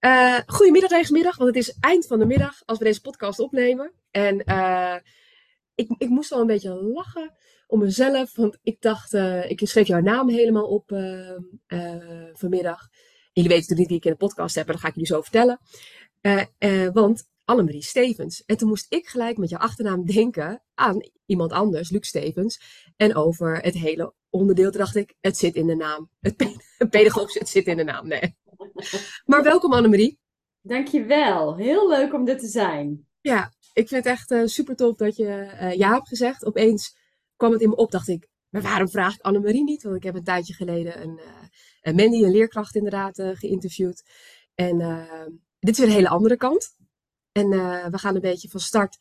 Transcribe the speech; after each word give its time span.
Uh, 0.00 0.38
goedemiddag, 0.46 0.90
regenmiddag, 0.90 1.36
want 1.36 1.54
het 1.54 1.64
is 1.64 1.76
eind 1.80 2.06
van 2.06 2.18
de 2.18 2.26
middag 2.26 2.62
als 2.64 2.78
we 2.78 2.84
deze 2.84 3.00
podcast 3.00 3.38
opnemen. 3.38 3.92
En 4.10 4.42
uh, 4.46 4.96
ik, 5.74 5.94
ik 5.98 6.08
moest 6.08 6.30
wel 6.30 6.40
een 6.40 6.46
beetje 6.46 6.82
lachen 6.82 7.34
om 7.66 7.78
mezelf, 7.78 8.36
want 8.36 8.58
ik 8.62 8.80
dacht, 8.80 9.14
uh, 9.14 9.50
ik 9.50 9.60
schreef 9.62 9.86
jouw 9.86 10.00
naam 10.00 10.28
helemaal 10.28 10.66
op 10.66 10.88
vanmiddag. 12.32 12.88
Jullie 13.32 13.50
weten 13.50 13.68
natuurlijk 13.68 13.78
niet 13.78 13.88
wie 13.88 13.96
ik 13.96 14.04
in 14.04 14.10
de 14.10 14.16
podcast 14.16 14.54
heb, 14.54 14.64
maar 14.64 14.74
dat 14.74 14.82
ga 14.82 14.88
ik 14.88 14.94
jullie 14.94 15.10
zo 15.10 15.22
vertellen. 15.22 15.60
want 16.92 17.28
Annemarie 17.44 17.82
Stevens. 17.82 18.44
En 18.44 18.56
toen 18.56 18.68
moest 18.68 18.92
ik 18.92 19.06
gelijk 19.06 19.36
met 19.36 19.48
jouw 19.48 19.60
achternaam 19.60 20.04
denken 20.04 20.62
aan 20.74 21.10
iemand 21.26 21.52
anders, 21.52 21.90
Luc 21.90 22.06
Stevens. 22.06 22.60
En 22.96 23.14
over 23.14 23.60
het 23.60 23.74
hele 23.74 24.14
onderdeel, 24.30 24.70
dacht 24.70 24.96
ik, 24.96 25.14
het 25.20 25.36
zit 25.36 25.54
in 25.54 25.66
de 25.66 25.76
naam. 25.76 26.10
Het 26.20 26.36
pedagogisch, 26.90 27.34
het 27.38 27.48
zit 27.48 27.66
in 27.66 27.76
de 27.76 27.84
naam, 27.84 28.08
nee. 28.08 28.36
Maar 29.24 29.42
welkom 29.42 29.72
Annemarie. 29.72 30.18
Dankjewel, 30.60 31.56
heel 31.56 31.88
leuk 31.88 32.14
om 32.14 32.24
dit 32.24 32.38
te 32.38 32.46
zijn. 32.46 33.06
Ja, 33.20 33.52
ik 33.72 33.88
vind 33.88 34.04
het 34.04 34.12
echt 34.12 34.30
uh, 34.30 34.46
super 34.46 34.76
tof 34.76 34.96
dat 34.96 35.16
je 35.16 35.24
uh, 35.24 35.72
ja 35.72 35.92
hebt 35.92 36.08
gezegd. 36.08 36.44
Opeens 36.44 36.96
kwam 37.36 37.52
het 37.52 37.60
in 37.60 37.68
me 37.68 37.76
op, 37.76 37.90
dacht 37.90 38.08
ik, 38.08 38.28
maar 38.48 38.62
waarom 38.62 38.88
vraag 38.88 39.14
ik 39.14 39.20
Annemarie 39.20 39.64
niet? 39.64 39.82
Want 39.82 39.96
ik 39.96 40.02
heb 40.02 40.14
een 40.14 40.24
tijdje 40.24 40.54
geleden 40.54 41.02
een, 41.02 41.18
uh, 41.18 41.24
een 41.80 41.94
Mandy, 41.94 42.24
een 42.24 42.30
leerkracht 42.30 42.74
inderdaad, 42.74 43.22
geïnterviewd. 43.32 44.04
En 44.54 44.78
dit 45.58 45.74
is 45.74 45.78
weer 45.78 45.88
een 45.88 45.94
hele 45.94 46.08
andere 46.08 46.36
kant. 46.36 46.76
En 47.32 47.48
we 47.90 47.98
gaan 47.98 48.14
een 48.14 48.20
beetje 48.20 48.48
van 48.48 48.60
start. 48.60 48.96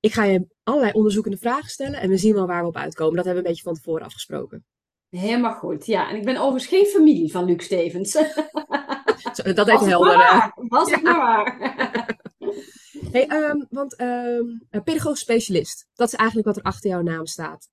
Ik 0.00 0.12
ga 0.12 0.24
je 0.24 0.46
allerlei 0.62 0.92
onderzoekende 0.92 1.36
vragen 1.36 1.70
stellen 1.70 2.00
en 2.00 2.08
we 2.08 2.16
zien 2.16 2.34
wel 2.34 2.46
waar 2.46 2.62
we 2.62 2.68
op 2.68 2.76
uitkomen. 2.76 3.16
Dat 3.16 3.24
hebben 3.24 3.42
we 3.42 3.48
een 3.48 3.54
beetje 3.54 3.68
van 3.70 3.74
tevoren 3.74 4.06
afgesproken. 4.06 4.66
Helemaal 5.10 5.54
goed, 5.54 5.86
ja. 5.86 6.10
En 6.10 6.16
ik 6.16 6.24
ben 6.24 6.36
overigens 6.36 6.66
geen 6.66 6.86
familie 6.86 7.30
van 7.30 7.44
Luc 7.44 7.64
Stevens. 7.64 8.10
Zo, 9.34 9.52
dat 9.52 9.68
even 9.68 9.88
helder. 9.88 10.52
Was 10.54 10.90
het 10.90 11.02
maar 11.02 11.16
waar. 11.16 11.56
hey, 13.12 13.30
um, 13.30 13.66
want 13.70 14.00
um, 14.00 14.62
pedagogisch 14.84 15.20
specialist, 15.20 15.86
dat 15.94 16.08
is 16.08 16.14
eigenlijk 16.14 16.48
wat 16.48 16.56
er 16.56 16.62
achter 16.62 16.90
jouw 16.90 17.02
naam 17.02 17.26
staat. 17.26 17.68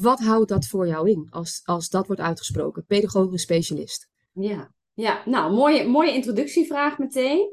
Wat 0.00 0.20
houdt 0.20 0.48
dat 0.48 0.66
voor 0.66 0.86
jou 0.86 1.10
in 1.10 1.26
als, 1.30 1.62
als 1.64 1.88
dat 1.88 2.06
wordt 2.06 2.22
uitgesproken? 2.22 2.84
Pedagogisch 2.86 3.42
specialist. 3.42 4.08
Ja, 4.32 4.70
ja 4.94 5.22
nou, 5.24 5.52
mooie, 5.52 5.88
mooie 5.88 6.12
introductievraag 6.12 6.98
meteen. 6.98 7.48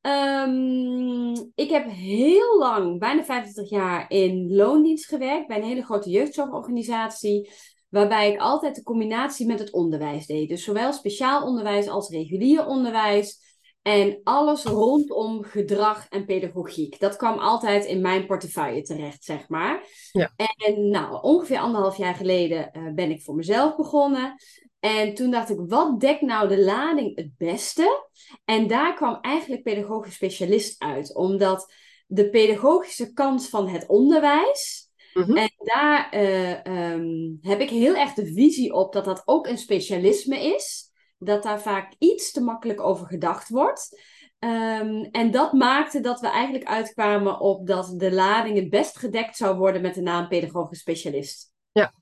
Um, 0.00 1.52
ik 1.54 1.70
heb 1.70 1.86
heel 1.88 2.58
lang, 2.58 2.98
bijna 2.98 3.24
25 3.24 3.70
jaar, 3.70 4.10
in 4.10 4.54
loondienst 4.54 5.06
gewerkt 5.06 5.46
bij 5.46 5.56
een 5.56 5.62
hele 5.62 5.84
grote 5.84 6.10
jeugdzorgorganisatie. 6.10 7.50
Waarbij 7.92 8.32
ik 8.32 8.40
altijd 8.40 8.74
de 8.74 8.82
combinatie 8.82 9.46
met 9.46 9.58
het 9.58 9.72
onderwijs 9.72 10.26
deed. 10.26 10.48
Dus 10.48 10.64
zowel 10.64 10.92
speciaal 10.92 11.46
onderwijs 11.46 11.88
als 11.88 12.08
regulier 12.08 12.66
onderwijs. 12.66 13.40
En 13.82 14.20
alles 14.24 14.64
rondom 14.64 15.42
gedrag 15.44 16.06
en 16.08 16.24
pedagogiek. 16.24 17.00
Dat 17.00 17.16
kwam 17.16 17.38
altijd 17.38 17.84
in 17.84 18.00
mijn 18.00 18.26
portefeuille 18.26 18.82
terecht, 18.82 19.24
zeg 19.24 19.48
maar. 19.48 19.84
Ja. 20.12 20.32
En 20.56 20.88
nou, 20.88 21.22
ongeveer 21.22 21.58
anderhalf 21.58 21.96
jaar 21.96 22.14
geleden 22.14 22.70
uh, 22.72 22.92
ben 22.94 23.10
ik 23.10 23.22
voor 23.22 23.34
mezelf 23.34 23.76
begonnen. 23.76 24.34
En 24.80 25.14
toen 25.14 25.30
dacht 25.30 25.50
ik, 25.50 25.58
wat 25.66 26.00
dekt 26.00 26.20
nou 26.20 26.48
de 26.48 26.64
lading 26.64 27.16
het 27.16 27.36
beste? 27.36 28.08
En 28.44 28.66
daar 28.66 28.94
kwam 28.94 29.18
eigenlijk 29.20 29.62
pedagogisch 29.62 30.14
specialist 30.14 30.82
uit. 30.82 31.14
Omdat 31.14 31.72
de 32.06 32.30
pedagogische 32.30 33.12
kant 33.12 33.48
van 33.48 33.68
het 33.68 33.86
onderwijs 33.86 34.81
Mhm. 35.14 35.36
En 35.36 35.50
daar 35.56 36.14
uh, 36.14 36.90
um, 36.92 37.38
heb 37.40 37.60
ik 37.60 37.70
heel 37.70 37.94
erg 37.94 38.12
de 38.12 38.26
visie 38.26 38.72
op 38.72 38.92
dat 38.92 39.04
dat 39.04 39.22
ook 39.24 39.46
een 39.46 39.58
specialisme 39.58 40.54
is. 40.54 40.90
Dat 41.18 41.42
daar 41.42 41.60
vaak 41.60 41.94
iets 41.98 42.32
te 42.32 42.40
makkelijk 42.40 42.80
over 42.80 43.06
gedacht 43.06 43.48
wordt. 43.48 44.00
Um, 44.38 45.04
en 45.04 45.30
dat 45.30 45.52
maakte 45.52 46.00
dat 46.00 46.20
we 46.20 46.28
eigenlijk 46.28 46.64
uitkwamen 46.64 47.40
op 47.40 47.66
dat 47.66 47.94
de 47.96 48.12
lading 48.12 48.56
het 48.56 48.70
best 48.70 48.98
gedekt 48.98 49.36
zou 49.36 49.56
worden 49.56 49.82
met 49.82 49.94
de 49.94 50.02
naam 50.02 50.28
pedagogisch 50.28 50.80
specialist. 50.80 51.52
Ja. 51.72 51.94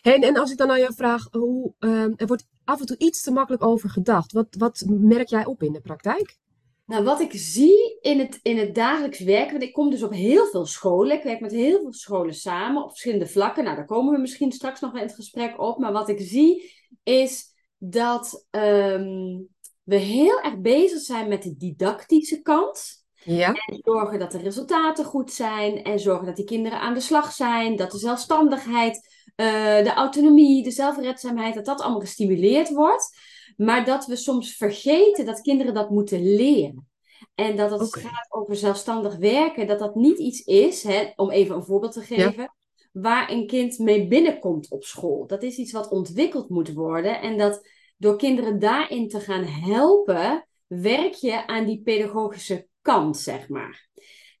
Hey, 0.00 0.22
en 0.22 0.36
als 0.36 0.50
ik 0.50 0.56
dan 0.56 0.70
aan 0.70 0.78
jou 0.78 0.94
vraag, 0.94 1.28
hoe, 1.30 1.74
um, 1.78 2.12
er 2.16 2.26
wordt 2.26 2.46
af 2.64 2.80
en 2.80 2.86
toe 2.86 2.98
iets 2.98 3.22
te 3.22 3.30
makkelijk 3.30 3.64
over 3.64 3.90
gedacht. 3.90 4.32
Wat, 4.32 4.46
wat 4.58 4.84
merk 4.86 5.28
jij 5.28 5.44
op 5.44 5.62
in 5.62 5.72
de 5.72 5.80
praktijk? 5.80 6.36
Nou, 6.84 7.04
wat 7.04 7.20
ik 7.20 7.32
zie 7.32 7.98
in 8.00 8.18
het, 8.18 8.38
in 8.42 8.58
het 8.58 8.74
dagelijks 8.74 9.20
werk, 9.20 9.50
want 9.50 9.62
ik 9.62 9.72
kom 9.72 9.90
dus 9.90 10.02
op 10.02 10.12
heel 10.12 10.46
veel 10.46 10.66
scholen. 10.66 11.16
Ik 11.16 11.22
werk 11.22 11.40
met 11.40 11.52
heel 11.52 11.80
veel 11.80 11.92
scholen 11.92 12.34
samen 12.34 12.82
op 12.82 12.88
verschillende 12.88 13.26
vlakken. 13.26 13.64
Nou, 13.64 13.76
daar 13.76 13.86
komen 13.86 14.14
we 14.14 14.20
misschien 14.20 14.52
straks 14.52 14.80
nog 14.80 14.92
wel 14.92 15.00
in 15.00 15.06
het 15.06 15.16
gesprek 15.16 15.60
op. 15.60 15.78
Maar 15.78 15.92
wat 15.92 16.08
ik 16.08 16.20
zie 16.20 16.72
is 17.02 17.54
dat 17.78 18.46
um, 18.50 19.48
we 19.82 19.96
heel 19.96 20.40
erg 20.40 20.58
bezig 20.58 21.00
zijn 21.00 21.28
met 21.28 21.42
de 21.42 21.56
didactische 21.56 22.42
kant. 22.42 23.04
Ja. 23.24 23.52
En 23.52 23.80
zorgen 23.82 24.18
dat 24.18 24.32
de 24.32 24.38
resultaten 24.38 25.04
goed 25.04 25.32
zijn. 25.32 25.82
En 25.82 25.98
zorgen 25.98 26.26
dat 26.26 26.36
die 26.36 26.44
kinderen 26.44 26.80
aan 26.80 26.94
de 26.94 27.00
slag 27.00 27.32
zijn. 27.32 27.76
Dat 27.76 27.90
de 27.90 27.98
zelfstandigheid, 27.98 28.96
uh, 29.36 29.46
de 29.82 29.92
autonomie, 29.94 30.62
de 30.62 30.70
zelfredzaamheid, 30.70 31.54
dat 31.54 31.64
dat 31.64 31.80
allemaal 31.80 32.00
gestimuleerd 32.00 32.70
wordt. 32.70 33.18
Maar 33.56 33.84
dat 33.84 34.06
we 34.06 34.16
soms 34.16 34.56
vergeten 34.56 35.24
dat 35.26 35.40
kinderen 35.40 35.74
dat 35.74 35.90
moeten 35.90 36.34
leren. 36.34 36.88
En 37.34 37.56
dat 37.56 37.70
het 37.70 37.96
gaat 37.96 38.26
over 38.28 38.56
zelfstandig 38.56 39.16
werken, 39.16 39.66
dat 39.66 39.78
dat 39.78 39.94
niet 39.94 40.18
iets 40.18 40.40
is, 40.40 40.82
hè, 40.82 41.12
om 41.16 41.30
even 41.30 41.56
een 41.56 41.64
voorbeeld 41.64 41.92
te 41.92 42.00
geven, 42.00 42.54
waar 42.92 43.30
een 43.30 43.46
kind 43.46 43.78
mee 43.78 44.08
binnenkomt 44.08 44.70
op 44.70 44.84
school. 44.84 45.26
Dat 45.26 45.42
is 45.42 45.56
iets 45.56 45.72
wat 45.72 45.90
ontwikkeld 45.90 46.48
moet 46.48 46.72
worden. 46.72 47.20
En 47.20 47.38
dat 47.38 47.68
door 47.96 48.16
kinderen 48.16 48.58
daarin 48.58 49.08
te 49.08 49.20
gaan 49.20 49.44
helpen, 49.44 50.46
werk 50.66 51.14
je 51.14 51.46
aan 51.46 51.64
die 51.64 51.82
pedagogische 51.82 52.66
kant, 52.82 53.16
zeg 53.16 53.48
maar. 53.48 53.88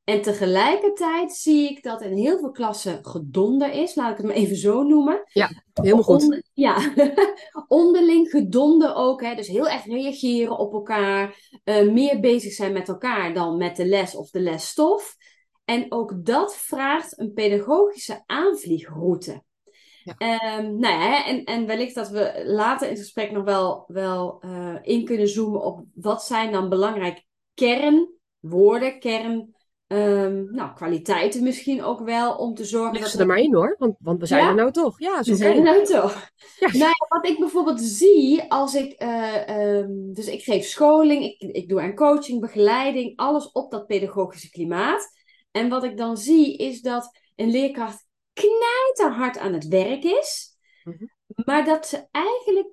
En 0.04 0.22
tegelijkertijd 0.22 1.32
zie 1.32 1.70
ik 1.70 1.82
dat 1.82 2.02
in 2.02 2.16
heel 2.16 2.38
veel 2.38 2.50
klassen 2.50 3.04
gedonder 3.04 3.72
is, 3.72 3.94
laat 3.94 4.10
ik 4.10 4.16
het 4.16 4.26
maar 4.26 4.34
even 4.34 4.56
zo 4.56 4.82
noemen. 4.82 5.22
Ja, 5.32 5.50
helemaal 5.72 6.02
goed. 6.02 6.42
ja, 6.52 6.92
onderling 7.68 8.30
gedonder 8.30 8.94
ook. 8.94 9.22
Hè? 9.22 9.34
Dus 9.34 9.48
heel 9.48 9.68
erg 9.68 9.84
reageren 9.84 10.58
op 10.58 10.72
elkaar, 10.72 11.38
uh, 11.64 11.92
meer 11.92 12.20
bezig 12.20 12.52
zijn 12.52 12.72
met 12.72 12.88
elkaar 12.88 13.34
dan 13.34 13.56
met 13.56 13.76
de 13.76 13.86
les 13.86 14.16
of 14.16 14.30
de 14.30 14.40
lesstof. 14.40 15.16
En 15.64 15.92
ook 15.92 16.24
dat 16.24 16.56
vraagt 16.56 17.18
een 17.18 17.32
pedagogische 17.32 18.22
aanvliegroute. 18.26 19.42
Ja. 20.02 20.58
Um, 20.58 20.78
nou 20.78 20.94
ja, 20.94 21.26
en, 21.26 21.44
en 21.44 21.66
wellicht 21.66 21.94
dat 21.94 22.08
we 22.08 22.42
later 22.46 22.86
in 22.86 22.92
het 22.92 23.02
gesprek 23.02 23.30
nog 23.30 23.44
wel, 23.44 23.84
wel 23.86 24.42
uh, 24.44 24.76
in 24.82 25.04
kunnen 25.04 25.28
zoomen 25.28 25.62
op 25.62 25.84
wat 25.94 26.24
zijn 26.24 26.52
dan 26.52 26.68
belangrijk 26.68 27.24
kernwoorden, 27.54 28.98
kern 28.98 29.53
Um, 29.94 30.48
nou, 30.50 30.74
kwaliteiten 30.74 31.42
misschien 31.42 31.82
ook 31.82 32.00
wel, 32.00 32.36
om 32.36 32.54
te 32.54 32.64
zorgen... 32.64 33.00
Leg 33.00 33.08
ze 33.08 33.18
er 33.18 33.26
maar 33.26 33.38
in 33.38 33.54
hoor, 33.54 33.74
want, 33.78 33.96
want 33.98 34.20
we 34.20 34.26
zijn 34.26 34.46
er 34.46 34.54
nou 34.54 34.70
toch. 34.70 35.00
Ja, 35.00 35.22
zo 35.22 35.30
we 35.30 35.36
zijn 35.36 35.56
er 35.56 35.62
nou 35.62 35.84
toch. 35.84 36.12
Ja. 36.58 36.76
Nou 36.78 36.92
wat 37.08 37.26
ik 37.26 37.38
bijvoorbeeld 37.38 37.80
zie 37.80 38.42
als 38.50 38.74
ik... 38.74 39.02
Uh, 39.02 39.76
um, 39.76 40.12
dus 40.14 40.26
ik 40.26 40.42
geef 40.42 40.64
scholing, 40.64 41.24
ik, 41.24 41.40
ik 41.40 41.68
doe 41.68 41.80
aan 41.80 41.94
coaching, 41.94 42.40
begeleiding, 42.40 43.16
alles 43.16 43.52
op 43.52 43.70
dat 43.70 43.86
pedagogische 43.86 44.50
klimaat. 44.50 45.08
En 45.50 45.68
wat 45.68 45.84
ik 45.84 45.96
dan 45.96 46.16
zie 46.16 46.56
is 46.56 46.80
dat 46.80 47.18
een 47.36 47.50
leerkracht 47.50 48.06
knijterhard 48.32 49.38
aan 49.38 49.52
het 49.52 49.68
werk 49.68 50.04
is, 50.04 50.56
mm 50.84 50.96
-hmm. 50.98 51.10
maar 51.44 51.64
dat 51.64 51.86
ze 51.86 52.06
eigenlijk 52.10 52.68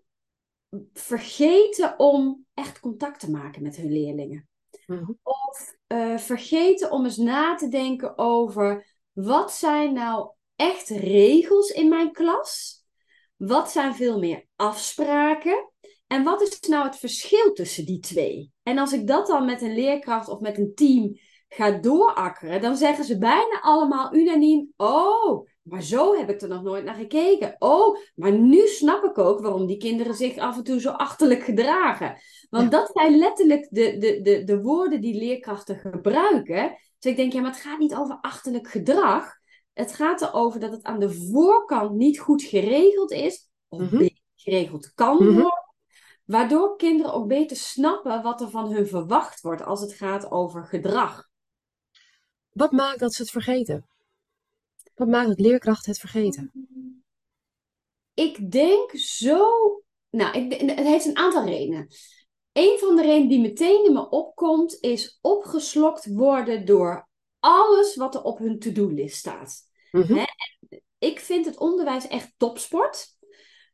vergeten 0.94 2.00
om 2.00 2.46
echt 2.54 2.80
contact 2.80 3.20
te 3.20 3.32
maken 3.32 3.62
met 3.62 3.76
hun 3.76 3.92
leerlingen. 3.92 4.50
Mhm. 4.86 5.12
Of 5.24 5.80
uh, 5.92 6.18
vergeten 6.18 6.92
om 6.92 7.04
eens 7.04 7.18
na 7.18 7.56
te 7.56 7.68
denken 7.68 8.18
over 8.18 8.88
wat 9.12 9.52
zijn 9.52 9.94
nou 9.94 10.32
echt 10.56 10.90
regels 10.90 11.70
in 11.70 11.90
mijn 11.90 12.12
klas? 12.12 12.84
Wat 13.36 13.72
zijn 13.72 13.96
veel 13.96 14.20
meer 14.20 14.46
afspraken? 14.56 15.72
En 16.08 16.24
wat 16.24 16.42
is 16.42 16.60
nou 16.60 16.86
het 16.86 16.96
verschil 16.98 17.54
tussen 17.54 17.86
die 17.86 18.00
twee? 18.00 18.52
En 18.64 18.78
als 18.78 18.94
ik 18.94 19.08
dat 19.08 19.28
dan 19.28 19.46
met 19.46 19.62
een 19.62 19.74
leerkracht 19.74 20.30
of 20.30 20.40
met 20.40 20.58
een 20.58 20.72
team 20.76 21.18
ga 21.48 21.72
doorakkeren, 21.72 22.62
dan 22.62 22.76
zeggen 22.76 23.04
ze 23.04 23.18
bijna 23.18 23.60
allemaal 23.62 24.16
unaniem: 24.16 24.74
Oh, 24.78 25.48
maar 25.62 25.82
zo 25.82 26.16
heb 26.16 26.30
ik 26.30 26.42
er 26.42 26.48
nog 26.48 26.64
nooit 26.64 26.84
naar 26.84 26.96
gekeken. 26.96 27.56
Oh, 27.60 27.98
maar 28.16 28.32
nu 28.32 28.68
snap 28.68 29.04
ik 29.04 29.18
ook 29.18 29.42
waarom 29.42 29.66
die 29.66 29.78
kinderen 29.78 30.16
zich 30.16 30.38
af 30.38 30.58
en 30.58 30.64
toe 30.64 30.80
zo 30.80 30.90
achterlijk 30.90 31.44
gedragen. 31.44 32.18
Want 32.52 32.72
dat 32.72 32.90
zijn 32.94 33.18
letterlijk 33.18 33.68
de, 33.70 33.98
de, 33.98 34.22
de, 34.22 34.44
de 34.44 34.62
woorden 34.62 35.02
die 35.02 35.16
leerkrachten 35.16 35.76
gebruiken. 35.76 36.78
Dus 37.00 37.12
ik 37.12 37.18
denk, 37.18 37.34
ja, 37.34 37.42
maar 37.42 37.52
het 37.52 37.62
gaat 37.62 37.80
niet 37.80 37.96
over 37.96 38.18
achterlijk 38.22 38.68
gedrag. 38.68 39.34
Het 39.74 39.94
gaat 39.94 40.22
erover 40.22 40.60
dat 40.60 40.72
het 40.72 40.84
aan 40.84 41.00
de 41.00 41.14
voorkant 41.14 41.92
niet 41.92 42.20
goed 42.20 42.44
geregeld 42.44 43.12
is, 43.12 43.50
of 43.68 43.92
mm 43.92 44.10
geregeld 44.36 44.94
kan 44.94 45.16
mhm. 45.16 45.34
worden. 45.34 45.74
Waardoor 46.26 46.76
kinderen 46.78 47.14
ook 47.14 47.28
beter 47.28 47.58
snappen 47.58 48.22
wat 48.22 48.42
er 48.42 48.50
van 48.50 48.72
hun 48.72 48.88
verwacht 48.88 49.42
wordt 49.42 49.64
als 49.64 49.82
het 49.82 49.94
gaat 49.94 50.32
over 50.32 50.66
gedrag. 50.66 51.30
Wat 52.52 52.72
maakt 52.72 53.00
dat 53.00 53.14
ze 53.14 53.22
het 53.22 53.32
vergeten? 53.32 53.88
Wat 54.96 55.08
maakt 55.08 55.30
het 55.30 55.40
leerkracht 55.40 55.86
het 55.86 56.00
vergeten? 56.00 56.52
Ik 58.14 58.52
denk 58.52 58.92
zo. 58.98 59.50
Nou, 60.10 60.38
ik, 60.38 60.62
het 60.62 60.88
heeft 60.88 61.06
een 61.06 61.18
aantal 61.18 61.46
redenen. 61.46 61.88
Een 62.54 62.78
van 62.80 62.96
de 62.96 63.02
redenen 63.02 63.30
die 63.30 63.40
meteen 63.40 63.86
in 63.86 63.94
me 63.94 64.10
opkomt, 64.10 64.78
is 64.80 65.20
opgeslokt 65.22 66.06
worden 66.06 66.66
door 66.66 67.10
alles 67.40 67.96
wat 67.96 68.16
er 68.16 68.24
op 68.24 68.38
hun 68.38 68.60
to-do-list 68.60 69.18
staat. 69.18 69.70
Mhm. 69.92 70.26
Ik 70.98 71.20
vind 71.20 71.46
het 71.46 71.58
onderwijs 71.58 72.08
echt 72.08 72.34
topsport. 72.38 73.08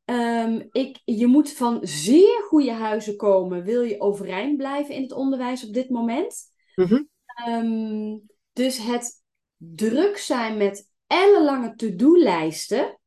Ehm, 0.05 0.67
ik, 0.71 1.01
je 1.05 1.27
moet 1.27 1.51
van 1.51 1.79
zeer 1.81 2.43
goede 2.47 2.71
huizen 2.71 3.15
komen, 3.15 3.63
wil 3.63 3.81
je 3.81 4.01
overeind 4.01 4.57
blijven 4.57 4.95
in 4.95 5.01
het 5.01 5.11
onderwijs 5.11 5.67
op 5.67 5.73
dit 5.73 5.89
moment. 5.89 6.43
Mhm. 6.75 7.03
Ehm, 7.25 8.17
dus 8.53 8.77
het 8.77 9.23
druk 9.57 10.17
zijn 10.17 10.57
met 10.57 10.91
ellenlange 11.07 11.75
to-do-lijsten 11.75 12.99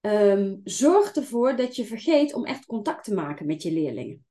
ehm, 0.00 0.56
zorgt 0.64 1.16
ervoor 1.16 1.56
dat 1.56 1.76
je 1.76 1.84
vergeet 1.84 2.34
om 2.34 2.44
echt 2.44 2.66
contact 2.66 3.04
te 3.04 3.14
maken 3.14 3.46
met 3.46 3.62
je 3.62 3.72
leerlingen. 3.72 4.24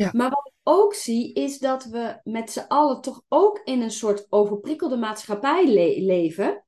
Ja. 0.00 0.10
Maar 0.12 0.30
wat 0.30 0.46
ik 0.46 0.52
ook 0.62 0.94
zie, 0.94 1.32
is 1.32 1.58
dat 1.58 1.84
we 1.84 2.20
met 2.24 2.50
z'n 2.50 2.64
allen 2.68 3.00
toch 3.00 3.22
ook 3.28 3.60
in 3.64 3.80
een 3.80 3.90
soort 3.90 4.26
overprikkelde 4.28 4.96
maatschappij 4.96 5.66
le- 5.66 6.06
leven. 6.06 6.64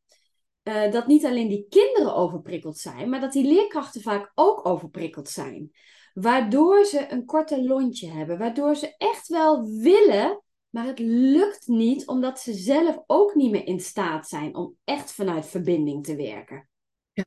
Eh, 0.62 0.90
dat 0.90 1.06
niet 1.06 1.24
alleen 1.24 1.48
die 1.48 1.66
kinderen 1.68 2.14
overprikkeld 2.14 2.78
zijn, 2.78 3.08
maar 3.08 3.20
dat 3.20 3.32
die 3.32 3.44
leerkrachten 3.44 4.00
vaak 4.02 4.32
ook 4.34 4.66
overprikkeld 4.66 5.28
zijn. 5.28 5.70
Waardoor 6.14 6.84
ze 6.84 7.12
een 7.12 7.24
korte 7.24 7.64
lontje 7.64 8.10
hebben, 8.10 8.38
waardoor 8.38 8.76
ze 8.76 8.94
echt 8.96 9.28
wel 9.28 9.66
willen, 9.66 10.42
maar 10.68 10.86
het 10.86 10.98
lukt 10.98 11.66
niet, 11.66 12.06
omdat 12.06 12.40
ze 12.40 12.52
zelf 12.54 13.02
ook 13.06 13.34
niet 13.34 13.50
meer 13.50 13.66
in 13.66 13.80
staat 13.80 14.28
zijn 14.28 14.56
om 14.56 14.76
echt 14.84 15.12
vanuit 15.12 15.46
verbinding 15.46 16.04
te 16.04 16.16
werken. 16.16 16.68
Ja. 17.12 17.24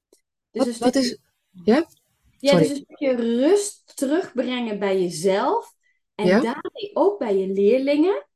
Dus 0.51 0.77
Wat, 0.77 0.95
is... 0.95 1.17
Ja? 1.63 1.85
ja, 2.37 2.49
Sorry. 2.49 2.67
dus 2.67 2.69
een 2.69 2.83
stukje 2.83 3.15
rust 3.15 3.91
terugbrengen 3.95 4.79
bij 4.79 5.01
jezelf 5.01 5.74
en 6.15 6.25
Ja. 6.27 6.39
daarmee 6.39 6.91
ook 6.93 7.19
bij 7.19 7.37
je 7.37 7.47
leerlingen, 7.47 8.27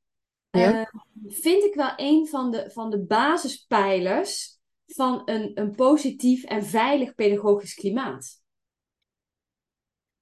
Ja. 0.50 0.81
eh, 0.81 0.88
vind 1.28 1.64
ik 1.64 1.74
wel 1.74 1.94
een 1.96 2.28
van 2.28 2.52
de, 2.52 2.70
van 2.72 2.90
de 2.90 3.00
basispijlers 3.06 4.58
van 4.86 5.22
een, 5.26 5.52
een 5.60 5.76
positief 5.76 6.44
en 6.44 6.64
veilig 6.64 7.16
pedagogisch 7.16 7.74
klimaat. 7.74 8.38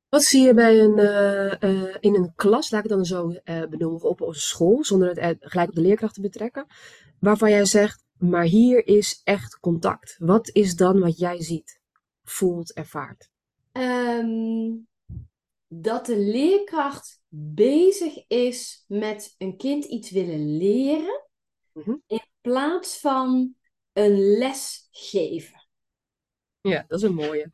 Wat 0.09 0.23
zie 0.23 0.41
je 0.41 0.53
bij 0.53 0.79
een, 0.79 0.99
eh, 0.99 1.61
eh, 1.61 1.95
in 1.99 2.15
een 2.15 2.33
klas, 2.35 2.71
laat 2.71 2.83
ik 2.83 2.89
het 2.89 2.97
dan 2.97 3.05
zo 3.05 3.33
benoemen, 3.43 3.93
of 3.95 4.03
op 4.03 4.21
een 4.21 4.33
school, 4.33 4.83
zonder 4.83 5.21
het 5.21 5.37
gelijk 5.39 5.69
op 5.69 5.75
de 5.75 5.81
leerkracht 5.81 6.13
te 6.13 6.21
betrekken, 6.21 6.65
waarvan 7.19 7.49
jij 7.49 7.65
zegt, 7.65 8.03
maar 8.17 8.43
hier 8.43 8.87
is 8.87 9.21
echt 9.23 9.59
contact. 9.59 10.15
Wat 10.19 10.49
is 10.53 10.75
dan 10.75 10.99
wat 10.99 11.17
jij 11.17 11.41
ziet, 11.41 11.79
voelt, 12.23 12.73
ervaart? 12.73 13.29
Ehm, 13.71 14.71
dat 15.67 16.05
de 16.05 16.19
leerkracht 16.19 17.21
bezig 17.39 18.27
is 18.27 18.83
met 18.87 19.35
een 19.37 19.57
kind 19.57 19.85
iets 19.85 20.11
willen 20.11 20.57
leren, 20.57 21.25
Mhm. 21.73 21.95
in 22.07 22.21
plaats 22.41 22.99
van 22.99 23.55
een 23.93 24.37
les 24.37 24.87
geven. 24.91 25.67
Ja, 26.61 26.85
dat 26.87 26.99
is 26.99 27.05
een 27.05 27.13
mooie. 27.13 27.51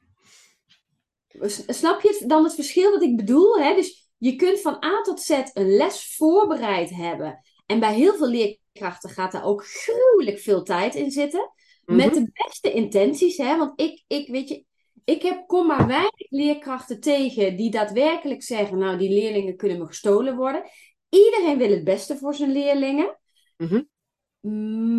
Snap 1.68 2.02
je 2.02 2.24
dan 2.28 2.44
het 2.44 2.56
verschil 2.56 2.92
wat 2.92 3.02
ik 3.02 3.16
bedoel? 3.16 3.60
Hè? 3.60 3.76
Dus 3.76 4.12
je 4.18 4.36
kunt 4.36 4.62
van 4.62 4.84
A 4.84 5.02
tot 5.02 5.22
Z 5.22 5.30
een 5.54 5.76
les 5.76 6.16
voorbereid 6.16 6.90
hebben. 6.90 7.42
En 7.66 7.80
bij 7.80 7.94
heel 7.94 8.16
veel 8.16 8.28
leerkrachten 8.28 9.10
gaat 9.10 9.32
daar 9.32 9.46
ook 9.46 9.66
gruwelijk 9.66 10.40
veel 10.40 10.64
tijd 10.64 10.96
in 10.96 11.12
zitten. 11.12 11.52
Mhm. 11.86 11.98
Met 11.98 12.14
de 12.14 12.32
beste 12.34 12.72
intenties. 12.72 13.38
Hè? 13.38 13.58
Want 13.58 13.80
ik, 13.82 14.04
ik, 14.08 14.28
weet 14.28 14.50
je, 14.50 14.66
ik 15.04 15.22
heb 15.22 15.48
kom 15.48 15.68
maar 15.68 15.88
weinig 15.88 16.30
leerkrachten 16.30 17.00
tegen 17.00 17.58
die 17.58 17.72
daadwerkelijk 17.72 18.44
zeggen: 18.44 18.78
Nou, 18.78 18.98
die 18.98 19.10
leerlingen 19.10 19.56
kunnen 19.56 19.78
me 19.78 19.86
gestolen 19.86 20.36
worden. 20.36 20.64
Iedereen 21.10 21.58
wil 21.58 21.70
het 21.70 21.84
beste 21.84 22.18
voor 22.18 22.36
zijn 22.36 22.52
leerlingen. 22.52 23.20
Mhm. 23.58 23.84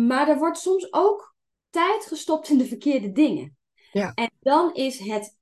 Maar 0.07 0.29
er 0.29 0.37
wordt 0.37 0.57
soms 0.57 0.93
ook 0.93 1.35
tijd 1.69 2.05
gestopt 2.05 2.49
in 2.49 2.57
de 2.57 2.65
verkeerde 2.65 3.11
dingen. 3.11 3.57
Ja. 3.91 4.13
En 4.13 4.31
dan 4.39 4.73
is 4.73 4.99
het 4.99 5.37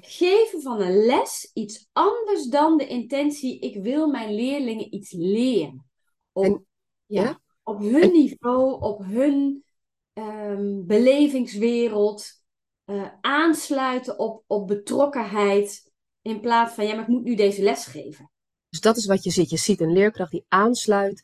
geven 0.00 0.62
van 0.62 0.80
een 0.80 1.04
les 1.04 1.50
iets 1.54 1.88
anders 1.92 2.46
dan 2.46 2.76
de 2.76 2.86
intentie: 2.86 3.58
ik 3.58 3.82
wil 3.82 4.08
mijn 4.08 4.34
leerlingen 4.34 4.94
iets 4.94 5.12
leren. 5.12 5.86
Op, 6.32 6.44
En- 6.44 6.66
ja, 7.06 7.22
ja? 7.22 7.40
op 7.62 7.78
hun 7.78 8.12
niveau, 8.12 8.82
op 8.82 9.04
hun 9.04 9.64
ehm, 10.12 10.86
belevingswereld, 10.86 12.44
eh, 12.86 13.06
aansluiten 13.20 14.18
op, 14.18 14.42
op 14.46 14.66
betrokkenheid. 14.66 15.90
In 16.22 16.40
plaats 16.40 16.74
van, 16.74 16.86
ja, 16.86 16.92
maar 16.94 17.02
ik 17.02 17.08
moet 17.08 17.24
nu 17.24 17.34
deze 17.34 17.62
les 17.62 17.86
geven. 17.86 18.30
Dus 18.68 18.80
dat 18.80 18.96
is 18.96 19.06
wat 19.06 19.24
je 19.24 19.30
ziet. 19.30 19.50
Je 19.50 19.56
ziet 19.56 19.80
een 19.80 19.92
leerkracht 19.92 20.30
die 20.30 20.44
aansluit 20.48 21.22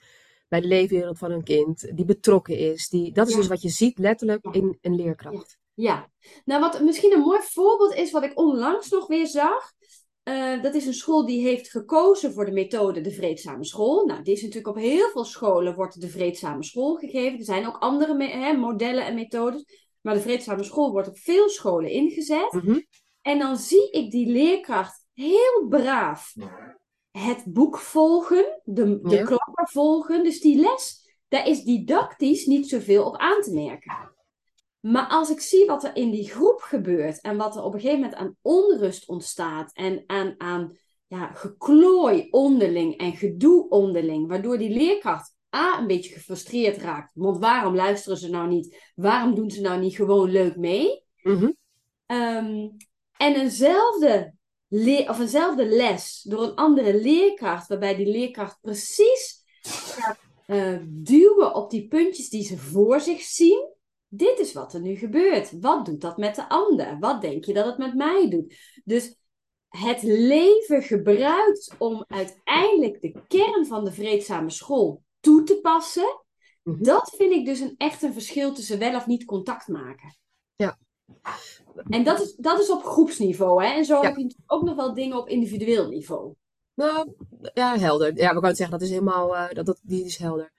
bij 0.49 0.61
de 0.61 0.67
leefwereld 0.67 1.19
van 1.19 1.31
een 1.31 1.43
kind, 1.45 1.97
die 1.97 2.05
betrokken 2.05 2.59
is. 2.59 2.89
Die, 2.89 3.13
dat 3.13 3.27
is 3.27 3.33
Ja. 3.33 3.39
dus 3.39 3.49
wat 3.49 3.63
je 3.63 3.69
ziet 3.69 3.99
letterlijk 3.99 4.45
Ja. 4.45 4.53
in 4.53 4.79
een 4.81 4.95
leerkracht. 4.95 5.59
Ja, 5.75 6.11
nou 6.45 6.61
wat 6.61 6.81
misschien 6.83 7.13
een 7.13 7.21
mooi 7.21 7.41
voorbeeld 7.43 7.95
is, 7.95 8.11
wat 8.11 8.23
ik 8.25 8.39
onlangs 8.39 8.89
nog 8.91 9.07
weer 9.07 9.27
zag. 9.27 9.73
eh, 10.23 10.63
dat 10.63 10.75
is 10.75 10.87
een 10.87 10.95
school 10.95 11.27
die 11.27 11.43
heeft 11.47 11.71
gekozen 11.71 12.33
voor 12.33 12.45
de 12.45 12.51
methode 12.53 13.01
de 13.01 13.11
vreedzame 13.11 13.65
school. 13.65 14.07
Nou, 14.07 14.23
die 14.23 14.35
is 14.35 14.41
natuurlijk 14.43 14.77
op 14.77 14.83
heel 14.83 15.09
veel 15.11 15.25
scholen 15.25 15.75
wordt 15.75 16.01
de 16.01 16.09
vreedzame 16.09 16.65
school 16.65 16.95
gegeven. 16.95 17.39
Er 17.39 17.45
zijn 17.45 17.67
ook 17.67 17.77
andere 17.79 18.25
hè, 18.25 18.53
modellen 18.53 19.07
en 19.07 19.15
methodes. 19.15 19.82
Maar 20.03 20.15
de 20.15 20.21
vreedzame 20.21 20.63
school 20.63 20.93
wordt 20.93 21.09
op 21.09 21.19
veel 21.19 21.49
scholen 21.49 21.91
ingezet. 21.91 22.53
Mhm. 22.53 22.81
En 23.21 23.39
dan 23.39 23.57
zie 23.57 23.91
ik 23.91 24.11
die 24.11 24.27
leerkracht 24.27 25.07
heel 25.13 25.67
braaf 25.69 26.35
het 27.11 27.45
boek 27.47 27.79
volgen, 27.79 28.61
de, 28.65 29.01
de 29.03 29.17
Ja. 29.17 29.25
klokken 29.25 29.69
volgen. 29.69 30.25
Dus 30.25 30.41
die 30.41 30.57
les, 30.57 31.11
daar 31.29 31.49
is 31.49 31.63
didactisch 31.63 32.47
niet 32.47 32.69
zoveel 32.69 33.05
op 33.05 33.17
aan 33.17 33.41
te 33.41 33.53
merken. 33.53 34.15
Maar 34.81 35.07
als 35.07 35.31
ik 35.31 35.41
zie 35.41 35.67
wat 35.67 35.85
er 35.85 35.97
in 35.97 36.11
die 36.11 36.31
groep 36.31 36.61
gebeurt 36.61 37.21
en 37.21 37.37
wat 37.37 37.57
er 37.57 37.63
op 37.63 37.75
een 37.75 37.81
gegeven 37.81 38.01
moment 38.01 38.19
aan 38.19 38.37
onrust 38.41 39.09
ontstaat 39.09 39.73
en 39.73 40.05
aan, 40.07 40.35
aan 40.39 40.79
ja, 41.07 41.33
geklooi 41.33 42.27
onderling 42.31 42.97
en 42.97 43.13
gedoe 43.13 43.69
onderling, 43.69 44.29
waardoor 44.29 44.59
die 44.59 44.71
leerkracht 44.71 45.35
A, 45.57 45.79
een 45.79 45.87
beetje 45.87 46.13
gefrustreerd 46.13 46.77
raakt. 46.77 47.13
Want 47.15 47.39
waarom 47.39 47.75
luisteren 47.75 48.19
ze 48.19 48.31
nou 48.31 48.49
niet? 48.49 48.93
Waarom 48.95 49.35
doen 49.35 49.51
ze 49.51 49.61
nou 49.61 49.81
niet 49.81 49.97
gewoon 49.97 50.31
leuk 50.31 50.57
mee? 50.57 51.05
Mhm. 51.23 51.51
Ehm, 52.07 52.69
en 53.17 53.35
eenzelfde, 53.35 54.35
of 55.09 55.19
eenzelfde 55.21 55.67
les 55.67 56.23
door 56.23 56.43
een 56.43 56.55
andere 56.55 57.01
leerkracht, 57.01 57.69
waarbij 57.69 57.97
die 57.97 58.07
leerkracht 58.07 58.59
precies 58.61 59.43
gaat 59.63 60.19
eh, 60.47 60.79
duwen 60.89 61.55
op 61.55 61.71
die 61.71 61.89
puntjes 61.89 62.29
die 62.29 62.45
ze 62.45 62.59
voor 62.59 63.01
zich 63.01 63.21
zien. 63.21 63.71
Dit 64.09 64.39
is 64.39 64.53
wat 64.53 64.75
er 64.75 64.81
nu 64.81 64.97
gebeurt. 64.97 65.61
Wat 65.61 65.87
doet 65.87 66.01
dat 66.01 66.17
met 66.17 66.35
de 66.35 66.49
ander? 66.49 66.99
Wat 66.99 67.21
denk 67.21 67.45
je 67.45 67.53
dat 67.53 67.67
het 67.67 67.79
met 67.79 67.95
mij 67.95 68.29
doet? 68.31 68.55
Dus 68.85 69.17
het 69.69 70.03
leven 70.03 70.83
gebruikt 70.83 71.75
om 71.79 72.05
uiteindelijk 72.09 73.01
de 73.01 73.23
kern 73.29 73.67
van 73.67 73.85
de 73.85 73.93
vreedzame 73.93 74.51
school 74.51 75.03
toe 75.23 75.43
te 75.43 75.61
passen. 75.61 76.25
Mhm. 76.63 76.83
Dat 76.83 77.15
vind 77.17 77.33
ik 77.33 77.45
dus 77.45 77.61
een 77.61 77.75
echt 77.77 78.03
een 78.03 78.13
verschil 78.13 78.53
tussen 78.53 78.79
wel 78.79 78.95
of 78.97 79.07
niet 79.07 79.25
contact 79.25 79.69
maken. 79.69 80.17
Ja. 80.57 80.79
En 81.89 82.05
dat 82.05 82.21
is, 82.21 82.35
dat 82.35 82.61
is 82.61 82.71
op 82.71 82.83
groepsniveau, 82.83 83.65
hè? 83.65 83.73
En 83.73 83.85
zo 83.85 83.95
Ja. 83.95 84.03
heb 84.03 84.17
je 84.17 84.23
natuurlijk 84.23 84.53
ook 84.53 84.63
nog 84.63 84.75
wel 84.75 84.95
dingen 84.95 85.17
op 85.17 85.29
individueel 85.29 85.89
niveau. 85.89 86.35
Nou, 86.75 87.13
ja, 87.55 87.79
helder. 87.79 88.17
Ja, 88.17 88.29
we 88.29 88.39
kunnen 88.39 88.57
zeggen, 88.57 88.79
dat 88.79 88.87
is 88.87 88.93
helemaal, 88.93 89.37
eh, 89.37 89.55
dat, 89.55 89.67
dat, 89.67 89.81
die 89.83 90.05
is 90.05 90.17
helder. 90.17 90.53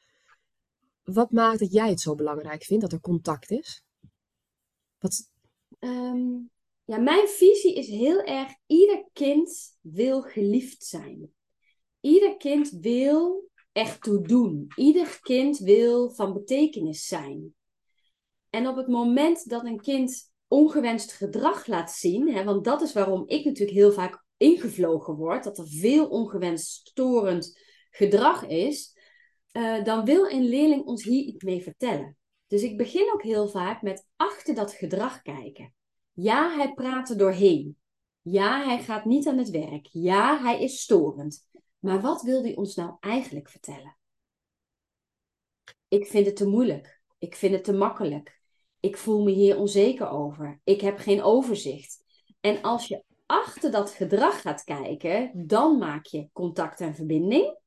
Wat 1.03 1.32
maakt 1.32 1.60
dat 1.60 1.72
jij 1.72 1.89
het 1.89 2.00
zo 2.00 2.15
belangrijk 2.15 2.63
vindt, 2.63 2.82
dat 2.82 2.91
er 2.91 3.00
contact 3.00 3.51
is? 3.51 3.84
Wat, 5.00 5.32
Ehm, 5.84 6.32
ja, 6.84 6.98
mijn 6.98 7.27
visie 7.27 7.75
is 7.75 7.88
heel 7.88 8.22
erg: 8.22 8.53
ieder 8.65 9.05
kind 9.13 9.77
wil 9.82 10.22
geliefd 10.22 10.84
zijn. 10.84 11.34
Ieder 12.00 12.38
kind 12.38 12.70
wil 12.70 13.50
echt 13.74 14.01
toe 14.01 14.27
doen. 14.27 14.68
Ieder 14.75 15.20
kind 15.22 15.58
wil 15.58 16.10
van 16.10 16.34
betekenis 16.34 17.08
zijn. 17.08 17.56
En 18.50 18.68
op 18.68 18.75
het 18.75 18.88
moment 18.88 19.50
dat 19.50 19.65
een 19.65 19.82
kind 19.82 20.32
ongewenst 20.48 21.12
gedrag 21.12 21.68
laat 21.68 21.92
zien, 21.92 22.34
hè, 22.34 22.44
want 22.44 22.65
dat 22.65 22.82
is 22.82 22.94
waarom 22.94 23.24
ik 23.27 23.46
natuurlijk 23.46 23.77
heel 23.77 23.92
vaak 23.92 24.24
ingevlogen 24.38 25.15
word, 25.15 25.44
dat 25.44 25.58
er 25.58 25.68
veel 25.68 26.08
ongewenst 26.08 26.88
storend 26.88 27.60
gedrag 27.89 28.48
is, 28.48 28.98
eh, 29.51 29.84
dan 29.84 30.06
wil 30.06 30.30
een 30.30 30.44
leerling 30.44 30.86
ons 30.86 31.03
hier 31.03 31.24
iets 31.24 31.44
mee 31.44 31.63
vertellen. 31.63 32.18
Dus 32.48 32.62
ik 32.62 32.77
begin 32.77 33.12
ook 33.13 33.24
heel 33.24 33.48
vaak 33.48 33.82
met 33.82 34.08
achter 34.15 34.56
dat 34.56 34.72
gedrag 34.72 35.22
kijken. 35.22 35.74
Ja, 36.12 36.56
hij 36.56 36.74
praat 36.74 37.10
er 37.10 37.18
doorheen. 37.18 37.77
Ja, 38.22 38.63
hij 38.65 38.80
gaat 38.80 39.06
niet 39.06 39.27
aan 39.27 39.38
het 39.38 39.50
werk. 39.50 39.88
Ja, 39.92 40.42
hij 40.42 40.62
is 40.62 40.82
storend. 40.82 41.48
Maar 41.84 42.02
wat 42.02 42.22
wil 42.22 42.42
hij 42.44 42.56
ons 42.56 42.75
nou 42.75 42.96
eigenlijk 43.00 43.50
vertellen? 43.50 43.98
Ik 45.88 46.08
vind 46.08 46.25
het 46.25 46.36
te 46.36 46.48
moeilijk. 46.48 47.02
Ik 47.18 47.36
vind 47.36 47.54
het 47.54 47.63
te 47.63 47.74
makkelijk. 47.74 48.42
Ik 48.80 48.98
voel 48.98 49.24
me 49.24 49.32
hier 49.32 49.58
onzeker 49.58 50.10
over. 50.10 50.60
Ik 50.63 50.82
heb 50.82 50.98
geen 50.98 51.22
overzicht. 51.22 52.04
En 52.40 52.62
als 52.62 52.88
je 52.88 53.04
achter 53.25 53.72
dat 53.72 53.90
gedrag 53.90 54.42
gaat 54.42 54.63
kijken, 54.63 55.48
dan 55.48 55.78
maak 55.78 56.06
je 56.06 56.30
contact 56.34 56.80
en 56.80 56.96
verbinding. 56.96 57.58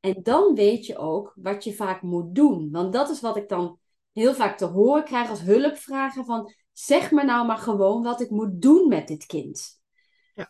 En 0.00 0.22
dan 0.22 0.54
weet 0.54 0.86
je 0.86 0.96
ook 0.96 1.32
wat 1.36 1.64
je 1.64 1.74
vaak 1.74 2.02
moet 2.02 2.34
doen. 2.34 2.70
Want 2.70 2.92
dat 2.92 3.10
is 3.10 3.20
wat 3.20 3.36
ik 3.36 3.48
dan 3.48 3.78
heel 4.12 4.34
vaak 4.34 4.58
te 4.58 4.66
horen 4.66 5.04
krijg 5.04 5.30
als 5.30 5.40
hulpvragen 5.40 6.24
van 6.24 6.54
zeg 6.72 7.10
me 7.10 7.24
nou 7.24 7.46
maar 7.46 7.58
gewoon 7.58 8.02
wat 8.02 8.20
ik 8.20 8.30
moet 8.30 8.62
doen 8.62 8.88
met 8.88 9.08
dit 9.08 9.26
kind. 9.26 9.79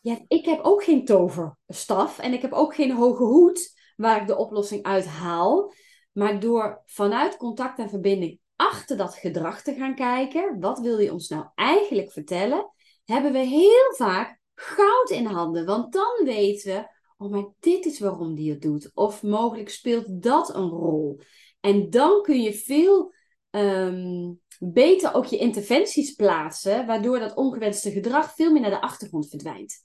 Ja. 0.02 0.18
ik 0.28 0.44
heb 0.44 0.61
ook 0.62 0.85
geen 0.85 1.04
toverstaf 1.04 2.18
en 2.18 2.32
ik 2.32 2.42
heb 2.42 2.52
ook 2.52 2.75
geen 2.75 2.92
hoge 2.92 3.23
hoed 3.23 3.78
waar 3.97 4.20
ik 4.20 4.26
de 4.26 4.37
oplossing 4.37 4.82
uit 4.82 5.06
haal. 5.06 5.73
Maar 6.12 6.40
door 6.40 6.82
vanuit 6.87 7.37
contact 7.37 7.78
en 7.78 7.88
verbinding 7.88 8.38
achter 8.56 8.97
dat 8.97 9.14
gedrag 9.14 9.62
te 9.62 9.75
gaan 9.75 9.94
kijken, 9.94 10.61
wat 10.61 10.78
wil 10.78 10.99
je 10.99 11.12
ons 11.12 11.28
nou 11.28 11.47
eigenlijk 11.54 12.12
vertellen, 12.12 12.73
hebben 13.04 13.32
we 13.32 13.38
heel 13.38 13.94
vaak 13.97 14.40
goud 14.54 15.11
in 15.11 15.26
handen. 15.26 15.66
Want 15.66 15.92
dan 15.92 16.20
weten 16.25 16.75
we, 16.75 16.88
oh 17.16 17.30
maar 17.30 17.47
dit 17.61 17.85
is 17.85 17.99
waarom 17.99 18.35
die 18.35 18.50
het 18.50 18.62
doet. 18.62 18.90
Of 18.94 19.23
mogelijk 19.23 19.68
speelt 19.68 20.23
dat 20.23 20.54
een 20.54 20.68
rol. 20.68 21.20
En 21.61 21.90
dan 21.90 22.23
kun 22.23 22.42
je 22.42 22.52
veel 22.52 23.12
ehm, 23.50 24.32
beter 24.62 25.14
ook 25.14 25.25
je 25.25 25.38
interventies 25.38 26.14
plaatsen, 26.14 26.87
waardoor 26.87 27.19
dat 27.19 27.35
ongewenste 27.35 27.90
gedrag 27.90 28.35
veel 28.35 28.52
meer 28.52 28.61
naar 28.61 28.71
de 28.71 28.81
achtergrond 28.81 29.29
verdwijnt. 29.29 29.85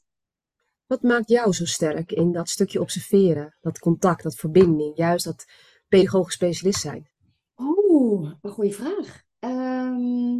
Wat 0.85 1.01
maakt 1.01 1.29
jou 1.29 1.53
zo 1.53 1.65
sterk 1.65 2.11
in 2.11 2.31
dat 2.31 2.49
stukje 2.49 2.79
observeren, 2.79 3.57
dat 3.61 3.79
contact, 3.79 4.23
dat 4.23 4.35
verbinding, 4.35 4.97
juist 4.97 5.25
dat 5.25 5.45
pedagogisch 5.87 6.33
specialist 6.33 6.81
zijn? 6.81 7.09
Oeh, 7.57 8.31
een 8.41 8.51
goede 8.51 8.71
vraag. 8.71 9.23
Ehm, 9.39 10.39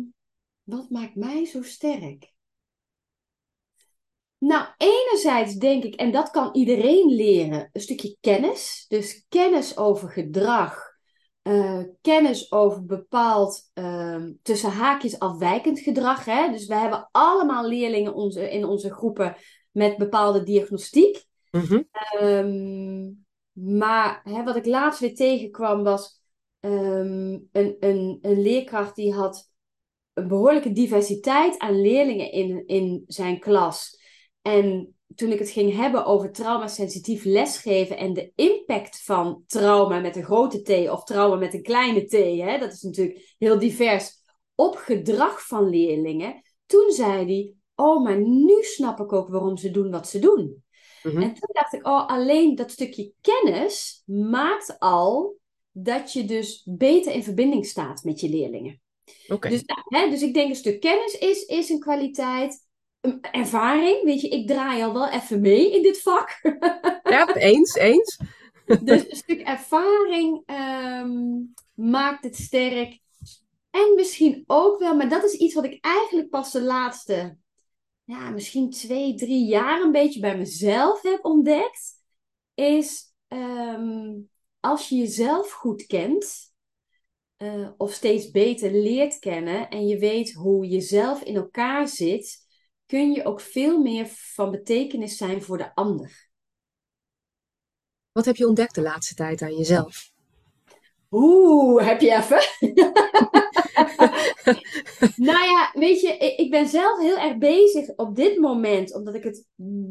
wat 0.64 0.90
maakt 0.90 1.16
mij 1.16 1.46
zo 1.46 1.64
sterk? 1.64 2.34
Nou, 4.38 4.68
enerzijds 4.78 5.56
denk 5.56 5.84
ik, 5.84 5.96
en 5.96 6.12
dat 6.12 6.30
kan 6.30 6.50
iedereen 6.54 7.08
leren, 7.08 7.70
een 7.74 7.82
stukje 7.82 8.18
kennis. 8.20 8.86
Dus 8.88 9.26
kennis 9.30 9.78
over 9.78 10.10
gedrag, 10.10 10.85
uh, 11.48 11.84
kennis 12.02 12.52
over 12.52 12.86
bepaald 12.86 13.72
uh, 13.74 14.24
tussen 14.42 14.72
haakjes 14.72 15.20
afwijkend 15.20 15.80
gedrag. 15.80 16.26
Hè? 16.26 16.52
Dus 16.52 16.66
we 16.66 16.76
hebben 16.76 17.10
allemaal 17.12 17.68
leerlingen 17.68 18.14
onze, 18.14 18.50
in 18.52 18.66
onze 18.66 18.94
groepen 18.94 19.36
met 19.72 19.98
bepaalde 19.98 20.44
diagnostiek. 20.44 21.26
Mhm. 21.52 21.82
Ehm, 21.92 23.12
maar 23.52 24.22
hè, 24.24 24.44
wat 24.44 24.56
ik 24.56 24.66
laatst 24.66 25.00
weer 25.00 25.16
tegenkwam 25.16 25.84
was 25.84 26.22
um, 26.60 27.50
een, 27.52 27.76
een, 27.80 28.20
een 28.22 28.42
leerkracht 28.42 28.96
die 28.96 29.14
had 29.14 29.52
een 30.14 30.28
behoorlijke 30.28 30.72
diversiteit 30.72 31.58
aan 31.60 31.82
leerlingen 31.82 32.32
in, 32.32 32.68
in 32.68 33.04
zijn 33.08 33.40
klas. 33.40 34.00
En 34.42 34.95
toen 35.16 35.32
ik 35.32 35.40
het 35.40 35.50
ging 35.50 35.76
hebben 35.76 36.06
over 36.06 36.32
traumasensitief 36.32 37.24
lesgeven 37.24 37.98
en 37.98 38.14
de 38.14 38.32
impact 38.36 39.04
van 39.04 39.44
trauma 39.48 40.00
met 40.00 40.16
een 40.16 40.24
grote 40.24 40.62
T 40.62 40.90
of 40.90 41.04
trauma 41.04 41.36
met 41.36 41.54
een 41.54 41.64
kleine 41.64 42.06
T, 42.06 42.12
hè, 42.42 42.58
dat 42.58 42.74
is 42.74 42.82
natuurlijk 42.82 43.36
heel 43.38 43.60
divers, 43.60 44.24
op 44.56 44.76
gedrag 44.76 45.48
van 45.48 45.70
leerlingen. 45.70 46.42
Toen 46.66 46.92
zei 46.92 47.26
hij, 47.26 47.54
oh, 47.76 48.04
maar 48.04 48.22
nu 48.22 48.64
snap 48.64 49.00
ik 49.00 49.14
ook 49.14 49.30
waarom 49.30 49.58
ze 49.58 49.72
doen 49.72 49.92
wat 49.92 50.08
ze 50.08 50.20
doen. 50.20 50.64
Mhm. 51.04 51.22
En 51.22 51.34
toen 51.34 51.50
dacht 51.52 51.74
ik, 51.74 51.88
oh, 51.88 52.08
alleen 52.08 52.56
dat 52.56 52.72
stukje 52.72 53.12
kennis 53.22 54.04
maakt 54.06 54.80
al 54.80 55.38
dat 55.72 56.14
je 56.14 56.26
dus 56.26 56.68
beter 56.70 57.14
in 57.14 57.24
verbinding 57.24 57.66
staat 57.66 58.04
met 58.04 58.20
je 58.20 58.30
leerlingen. 58.30 58.82
Okay. 59.28 59.52
Dus, 59.52 59.64
hè, 59.66 60.10
dus 60.10 60.22
ik 60.22 60.34
denk 60.34 60.50
een 60.50 60.56
stuk 60.56 60.80
kennis 60.80 61.18
is, 61.18 61.46
is 61.46 61.70
een 61.70 61.80
kwaliteit 61.80 62.65
ervaring. 63.32 64.04
Weet 64.04 64.22
je, 64.22 64.28
ik 64.28 64.48
draai 64.48 64.84
al 64.84 64.94
wel 64.94 65.10
even 65.10 65.42
mee 65.42 65.76
in 65.76 65.82
dit 65.82 66.02
vak. 66.02 66.40
ja, 67.04 67.36
eens, 67.36 67.76
eens. 67.76 68.20
dus 68.66 69.10
een 69.10 69.16
stuk 69.16 69.42
ervaring 69.42 70.42
ehm, 70.46 71.12
maakt 71.74 72.24
het 72.24 72.36
sterk. 72.36 73.00
En 73.70 73.94
misschien 73.96 74.44
ook 74.48 74.80
wel, 74.80 74.96
maar 74.96 75.10
dat 75.10 75.24
is 75.24 75.34
iets 75.34 75.54
wat 75.54 75.66
ik 75.66 75.86
eigenlijk 75.86 76.30
pas 76.30 76.52
de 76.52 76.62
laatste, 76.62 77.38
ja, 78.04 78.30
misschien 78.30 78.70
twee, 78.70 79.16
drie 79.16 79.46
jaar 79.46 79.82
een 79.82 79.92
beetje 79.92 80.20
bij 80.20 80.38
mezelf 80.38 81.02
heb 81.02 81.26
ontdekt. 81.26 81.94
Is 82.54 83.14
ehm, 83.28 84.14
als 84.60 84.90
je 84.90 84.96
jezelf 84.96 85.52
goed 85.52 85.86
kent, 85.86 86.54
uh, 87.38 87.70
of 87.78 87.94
steeds 87.94 88.32
beter 88.32 88.72
leert 88.72 89.20
kennen 89.20 89.70
en 89.70 89.88
je 89.88 89.98
weet 89.98 90.34
hoe 90.34 90.70
je 90.70 90.82
zelf 90.82 91.22
in 91.22 91.36
elkaar 91.36 91.88
zit, 91.88 92.45
kun 92.86 93.12
je 93.12 93.26
ook 93.26 93.42
veel 93.42 93.82
meer 93.82 94.06
van 94.08 94.52
betekenis 94.52 95.18
zijn 95.18 95.42
voor 95.42 95.58
de 95.58 95.76
ander. 95.76 96.30
Wat 98.12 98.26
heb 98.26 98.36
je 98.36 98.48
ontdekt 98.48 98.76
de 98.76 98.82
laatste 98.82 99.16
tijd 99.16 99.42
aan 99.42 99.56
jezelf? 99.56 100.14
Oeh, 101.12 101.86
heb 101.86 102.02
je 102.02 102.12
even? 102.12 102.42
nou 105.30 105.46
ja, 105.46 105.72
weet 105.74 106.02
je, 106.02 106.18
ik 106.18 106.52
ben 106.52 106.68
zelf 106.68 107.00
heel 107.00 107.18
erg 107.18 107.38
bezig 107.38 107.96
op 107.96 108.16
dit 108.16 108.38
moment, 108.38 108.94
omdat 108.94 109.16
ik 109.16 109.24
het 109.24 109.46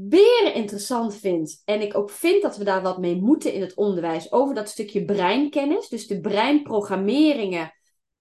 weer 0.08 0.54
interessant 0.54 1.16
vind. 1.16 1.62
En 1.64 1.80
ik 1.80 1.96
ook 1.96 2.10
vind 2.10 2.42
dat 2.42 2.56
we 2.56 2.64
daar 2.64 2.82
wat 2.82 2.98
mee 2.98 3.16
moeten 3.16 3.52
in 3.52 3.60
het 3.60 3.74
onderwijs. 3.74 4.32
Over 4.32 4.54
dat 4.54 4.68
stukje 4.68 5.04
breinkennis, 5.04 5.88
dus 5.88 6.06
de 6.06 6.20
breinprogrammeringen. 6.20 7.72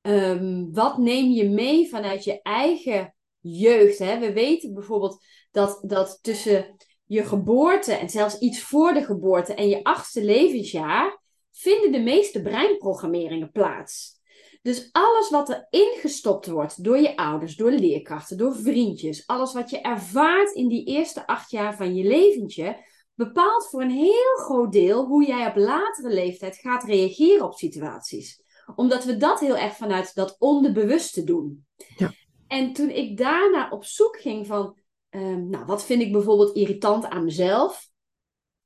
Um, 0.01 0.73
wat 0.73 0.97
neem 0.97 1.31
je 1.31 1.49
mee 1.49 1.89
vanuit 1.89 2.23
je 2.23 2.41
eigen 2.41 3.12
jeugd. 3.43 3.99
Hè? 3.99 4.19
We 4.19 4.33
weten 4.33 4.73
bijvoorbeeld 4.73 5.25
dat, 5.51 5.83
dat 5.85 6.19
tussen 6.21 6.75
je 7.05 7.23
geboorte 7.23 7.93
en 7.93 8.09
zelfs 8.09 8.39
iets 8.39 8.61
voor 8.61 8.93
de 8.93 9.03
geboorte 9.03 9.53
en 9.53 9.67
je 9.67 9.83
achtste 9.83 10.23
levensjaar 10.23 11.21
vinden 11.51 11.91
de 11.91 11.99
meeste 11.99 12.41
breinprogrammeringen 12.41 13.51
plaats. 13.51 14.21
Dus 14.61 14.89
alles 14.91 15.29
wat 15.29 15.49
er 15.49 15.67
ingestopt 15.69 16.47
wordt 16.47 16.83
door 16.83 16.97
je 16.97 17.17
ouders, 17.17 17.55
door 17.55 17.71
leerkrachten, 17.71 18.37
door 18.37 18.55
vriendjes, 18.55 19.27
alles 19.27 19.53
wat 19.53 19.69
je 19.69 19.81
ervaart 19.81 20.51
in 20.51 20.67
die 20.67 20.85
eerste 20.85 21.27
acht 21.27 21.51
jaar 21.51 21.75
van 21.75 21.95
je 21.95 22.03
leventje, 22.03 22.85
bepaalt 23.15 23.69
voor 23.69 23.81
een 23.81 23.89
heel 23.89 24.35
groot 24.35 24.71
deel 24.71 25.05
hoe 25.05 25.25
jij 25.25 25.47
op 25.47 25.55
latere 25.55 26.13
leeftijd 26.13 26.55
gaat 26.55 26.83
reageren 26.83 27.45
op 27.45 27.53
situaties. 27.53 28.41
Omdat 28.75 29.05
we 29.05 29.17
dat 29.17 29.39
heel 29.39 29.57
erg 29.57 29.75
vanuit 29.75 30.15
dat 30.15 30.35
onderbewuste 30.39 31.23
doen. 31.23 31.65
Ja. 31.97 32.11
En 32.53 32.73
toen 32.73 32.89
ik 32.89 33.17
daarna 33.17 33.69
op 33.69 33.85
zoek 33.85 34.19
ging 34.19 34.47
van, 34.47 34.77
um, 35.09 35.49
nou, 35.49 35.65
wat 35.65 35.85
vind 35.85 36.01
ik 36.01 36.11
bijvoorbeeld 36.11 36.55
irritant 36.55 37.05
aan 37.05 37.23
mezelf? 37.23 37.89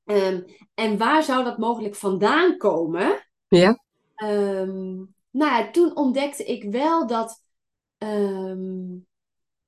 Um, 0.04 0.44
en 0.74 0.98
waar 0.98 1.22
zou 1.22 1.44
dat 1.44 1.58
mogelijk 1.58 1.94
vandaan 1.94 2.56
komen? 2.56 3.28
Ja. 3.48 3.84
Um, 4.24 5.14
nou 5.30 5.52
ja, 5.52 5.70
toen 5.70 5.96
ontdekte 5.96 6.44
ik 6.44 6.70
wel 6.70 7.06
dat, 7.06 7.44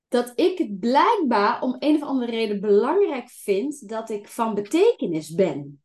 dat 0.08 0.32
ik 0.34 0.58
het 0.58 0.80
blijkbaar 0.80 1.62
om 1.62 1.76
een 1.78 1.94
of 1.94 2.02
andere 2.02 2.30
reden 2.30 2.60
belangrijk 2.60 3.28
vind 3.30 3.88
dat 3.88 4.10
ik 4.10 4.28
van 4.28 4.54
betekenis 4.54 5.34
ben. 5.34 5.82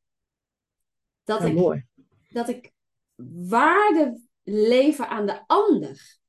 Dat, 1.23 1.39
ja, 1.39 1.45
ik, 1.45 1.53
mooi. 1.53 1.85
dat 2.29 2.49
ik 2.49 2.71
waarde 3.47 4.21
lever 4.43 5.05
aan 5.05 5.25
de 5.25 5.43
ander. 5.47 6.23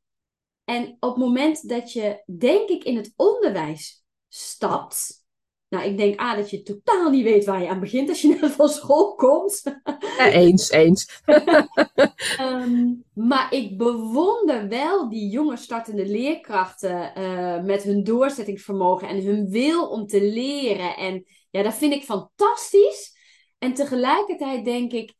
En 0.67 0.97
op 1.01 1.15
het 1.15 1.25
moment 1.25 1.69
dat 1.69 1.93
je, 1.93 2.23
denk 2.39 2.69
ik, 2.69 2.85
in 2.85 2.97
het 2.97 3.13
onderwijs 3.17 4.05
stapt. 4.29 5.25
Nou, 5.69 5.85
ik 5.85 5.97
denk 5.97 6.21
A, 6.21 6.37
dat 6.37 6.51
je 6.51 6.63
totaal 6.63 7.11
niet 7.11 7.25
weet 7.25 7.45
waar 7.45 7.63
je 7.63 7.69
aan 7.69 7.81
begint 7.81 8.09
als 8.09 8.21
je 8.21 8.29
net 8.41 8.51
van 8.51 8.69
school 8.69 9.15
komt. 9.15 9.63
Ja, 10.19 10.31
eens, 10.31 10.71
eens. 10.71 11.23
Ehm, 12.37 12.95
maar 13.13 13.55
ik 13.55 13.79
bewonder 13.79 14.69
wel 14.69 15.09
die 15.09 15.31
jonge 15.31 15.57
startende 15.57 16.07
leerkrachten 16.07 17.13
uh, 17.19 17.63
met 17.63 17.83
hun 17.83 18.05
doorzettingsvermogen 18.05 19.09
en 19.09 19.25
hun 19.25 19.51
wil 19.51 19.89
om 19.89 20.07
te 20.07 20.23
leren. 20.23 20.97
En 20.97 21.25
ja, 21.51 21.63
dat 21.63 21.75
vind 21.75 21.93
ik 21.93 22.05
fantastisch. 22.05 23.15
En 23.59 23.75
tegelijkertijd 23.75 24.65
denk 24.65 24.93
ik, 24.93 25.15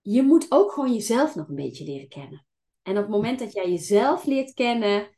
je 0.00 0.22
moet 0.22 0.46
ook 0.48 0.72
gewoon 0.72 0.92
jezelf 0.92 1.34
nog 1.34 1.48
een 1.48 1.54
beetje 1.54 1.84
leren 1.84 2.08
kennen. 2.08 2.46
En 2.82 2.96
op 2.96 3.02
het 3.02 3.08
moment 3.08 3.38
dat 3.38 3.52
jij 3.52 3.70
jezelf 3.70 4.24
leert 4.24 4.54
kennen, 4.54 5.08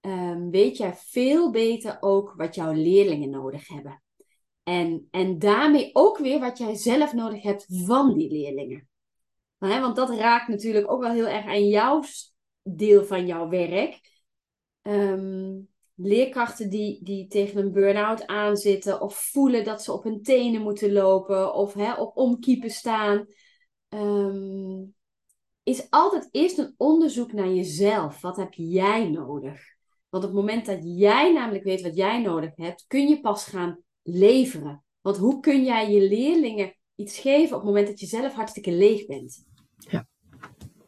um, 0.00 0.50
weet 0.50 0.76
jij 0.76 0.94
veel 0.94 1.50
beter 1.50 1.96
ook 2.00 2.34
wat 2.36 2.54
jouw 2.54 2.72
leerlingen 2.72 3.30
nodig 3.30 3.68
hebben. 3.68 4.02
En, 4.62 5.08
en 5.10 5.38
daarmee 5.38 5.90
ook 5.92 6.18
weer 6.18 6.40
wat 6.40 6.58
jij 6.58 6.74
zelf 6.74 7.12
nodig 7.12 7.42
hebt 7.42 7.66
van 7.68 8.14
die 8.14 8.30
leerlingen. 8.30 8.88
want 9.58 9.96
dat 9.96 10.10
raakt 10.10 10.48
natuurlijk 10.48 10.90
ook 10.90 11.00
wel 11.00 11.12
heel 11.12 11.26
erg 11.26 11.46
aan 11.46 11.68
jouw 11.68 12.02
deel 12.62 13.04
van 13.04 13.26
jouw 13.26 13.48
werk. 13.48 14.00
Um, 14.82 15.68
leerkrachten 15.94 16.70
die, 16.70 17.04
die 17.04 17.26
tegen 17.26 17.60
een 17.60 17.72
burn-out 17.72 18.26
aanzitten 18.26 19.00
of 19.00 19.16
voelen 19.16 19.64
dat 19.64 19.82
ze 19.82 19.92
op 19.92 20.04
hun 20.04 20.22
tenen 20.22 20.62
moeten 20.62 20.92
lopen 20.92 21.54
of 21.54 21.74
hè, 21.74 21.94
op 21.94 22.16
omkiepen 22.16 22.70
staan. 22.70 23.26
Um, 23.88 24.94
is 25.68 25.86
altijd 25.90 26.28
eerst 26.30 26.58
een 26.58 26.74
onderzoek 26.76 27.32
naar 27.32 27.48
jezelf. 27.48 28.20
Wat 28.20 28.36
heb 28.36 28.54
jij 28.54 29.08
nodig? 29.08 29.60
Want 30.08 30.24
op 30.24 30.30
het 30.30 30.38
moment 30.38 30.66
dat 30.66 30.78
jij 30.82 31.32
namelijk 31.32 31.64
weet 31.64 31.82
wat 31.82 31.96
jij 31.96 32.20
nodig 32.20 32.56
hebt, 32.56 32.84
kun 32.86 33.08
je 33.08 33.20
pas 33.20 33.44
gaan 33.44 33.82
leveren. 34.02 34.84
Want 35.00 35.16
hoe 35.16 35.40
kun 35.40 35.64
jij 35.64 35.90
je 35.90 36.08
leerlingen 36.08 36.74
iets 36.94 37.18
geven 37.18 37.56
op 37.56 37.62
het 37.62 37.70
moment 37.70 37.86
dat 37.86 38.00
je 38.00 38.06
zelf 38.06 38.32
hartstikke 38.32 38.72
leeg 38.72 39.06
bent? 39.06 39.44
Ja. 39.76 40.06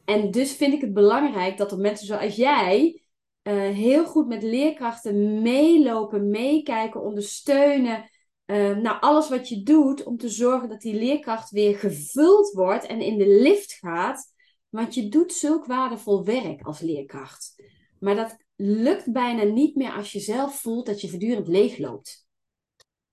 En 0.04 0.30
dus 0.30 0.52
vind 0.52 0.72
ik 0.72 0.80
het 0.80 0.92
belangrijk 0.92 1.56
dat 1.56 1.72
er 1.72 1.78
mensen 1.78 2.06
zoals 2.06 2.37
jij 2.37 3.02
uh, 3.42 3.54
heel 3.54 4.06
goed 4.06 4.28
met 4.28 4.42
leerkrachten 4.42 5.42
meelopen, 5.42 6.30
meekijken, 6.30 7.02
ondersteunen. 7.02 8.10
Uh, 8.46 8.76
nou, 8.76 9.00
alles 9.00 9.28
wat 9.28 9.49
je 9.49 9.62
doet 9.62 10.04
om 10.04 10.16
te 10.16 10.28
zorgen 10.28 10.68
dat 10.68 10.80
die 10.80 10.94
leerkracht 10.94 11.50
weer 11.50 11.76
gevuld 11.76 12.52
wordt 12.52 12.87
en 12.87 13.00
in 13.00 13.18
de 13.18 13.28
lift 13.28 13.72
gaat. 13.72 14.29
Want 14.70 14.94
je 14.94 15.08
doet 15.08 15.32
zulk 15.32 15.66
waardevol 15.66 16.24
werk 16.24 16.62
als 16.62 16.80
leerkracht. 16.80 17.62
Maar 17.98 18.14
dat 18.14 18.36
lukt 18.56 19.12
bijna 19.12 19.42
niet 19.42 19.76
meer 19.76 19.92
als 19.92 20.12
je 20.12 20.20
zelf 20.20 20.60
voelt 20.60 20.86
dat 20.86 21.00
je 21.00 21.08
voortdurend 21.08 21.48
leegloopt. 21.48 22.28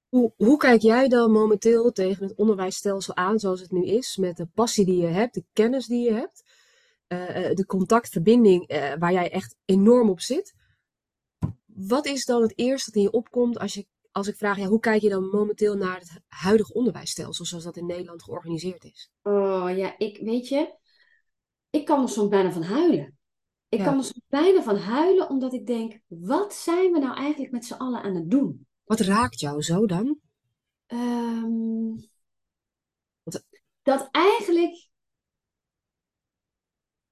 Hoe, 0.09 0.33
hoe 0.35 0.57
kijk 0.57 0.81
jij 0.81 1.07
dan 1.07 1.31
momenteel 1.31 1.91
tegen 1.91 2.27
het 2.27 2.37
onderwijsstelsel 2.37 3.15
aan 3.15 3.39
zoals 3.39 3.61
het 3.61 3.71
nu 3.71 3.85
is, 3.85 4.17
met 4.17 4.37
de 4.37 4.47
passie 4.53 4.85
die 4.85 4.97
je 4.97 5.07
hebt, 5.07 5.33
de 5.33 5.43
kennis 5.53 5.87
die 5.87 6.03
je 6.03 6.13
hebt, 6.13 6.43
uh, 7.07 7.55
de 7.55 7.65
contactverbinding 7.65 8.71
uh, 8.71 8.93
waar 8.99 9.11
jij 9.11 9.31
echt 9.31 9.55
enorm 9.65 10.09
op 10.09 10.19
zit? 10.19 10.55
Wat 11.65 12.05
is 12.05 12.25
dan 12.25 12.41
het 12.41 12.53
eerste 12.55 12.91
dat 12.91 12.95
in 12.95 13.01
je 13.01 13.11
opkomt 13.11 13.59
als, 13.59 13.73
je, 13.73 13.85
als 14.11 14.27
ik 14.27 14.35
vraag, 14.35 14.57
ja, 14.57 14.65
hoe 14.65 14.79
kijk 14.79 15.01
je 15.01 15.09
dan 15.09 15.29
momenteel 15.29 15.75
naar 15.75 15.99
het 15.99 16.11
huidige 16.27 16.73
onderwijsstelsel 16.73 17.45
zoals 17.45 17.63
dat 17.63 17.77
in 17.77 17.85
Nederland 17.85 18.23
georganiseerd 18.23 18.83
is? 18.83 19.11
Oh 19.23 19.69
ja, 19.75 19.97
ik 19.97 20.17
weet 20.17 20.47
je, 20.47 20.76
ik 21.69 21.85
kan 21.85 22.01
er 22.01 22.09
soms 22.09 22.29
bijna 22.29 22.51
van 22.51 22.63
huilen. 22.63 23.17
Ik 23.69 23.79
kan 23.79 23.97
er 23.97 24.03
soms 24.03 24.25
bijna 24.27 24.63
van 24.63 24.77
huilen 24.77 25.29
omdat 25.29 25.53
ik 25.53 25.65
denk, 25.65 25.99
wat 26.07 26.53
zijn 26.53 26.91
we 26.91 26.99
nou 26.99 27.15
eigenlijk 27.15 27.51
met 27.51 27.65
z'n 27.65 27.73
allen 27.73 28.01
aan 28.01 28.15
het 28.15 28.29
doen? 28.29 28.67
Wat 28.83 28.99
raakt 28.99 29.39
jou 29.39 29.61
zo 29.61 29.85
dan? 29.85 30.19
Um, 30.87 32.09
Dat 33.81 34.07
eigenlijk 34.11 34.87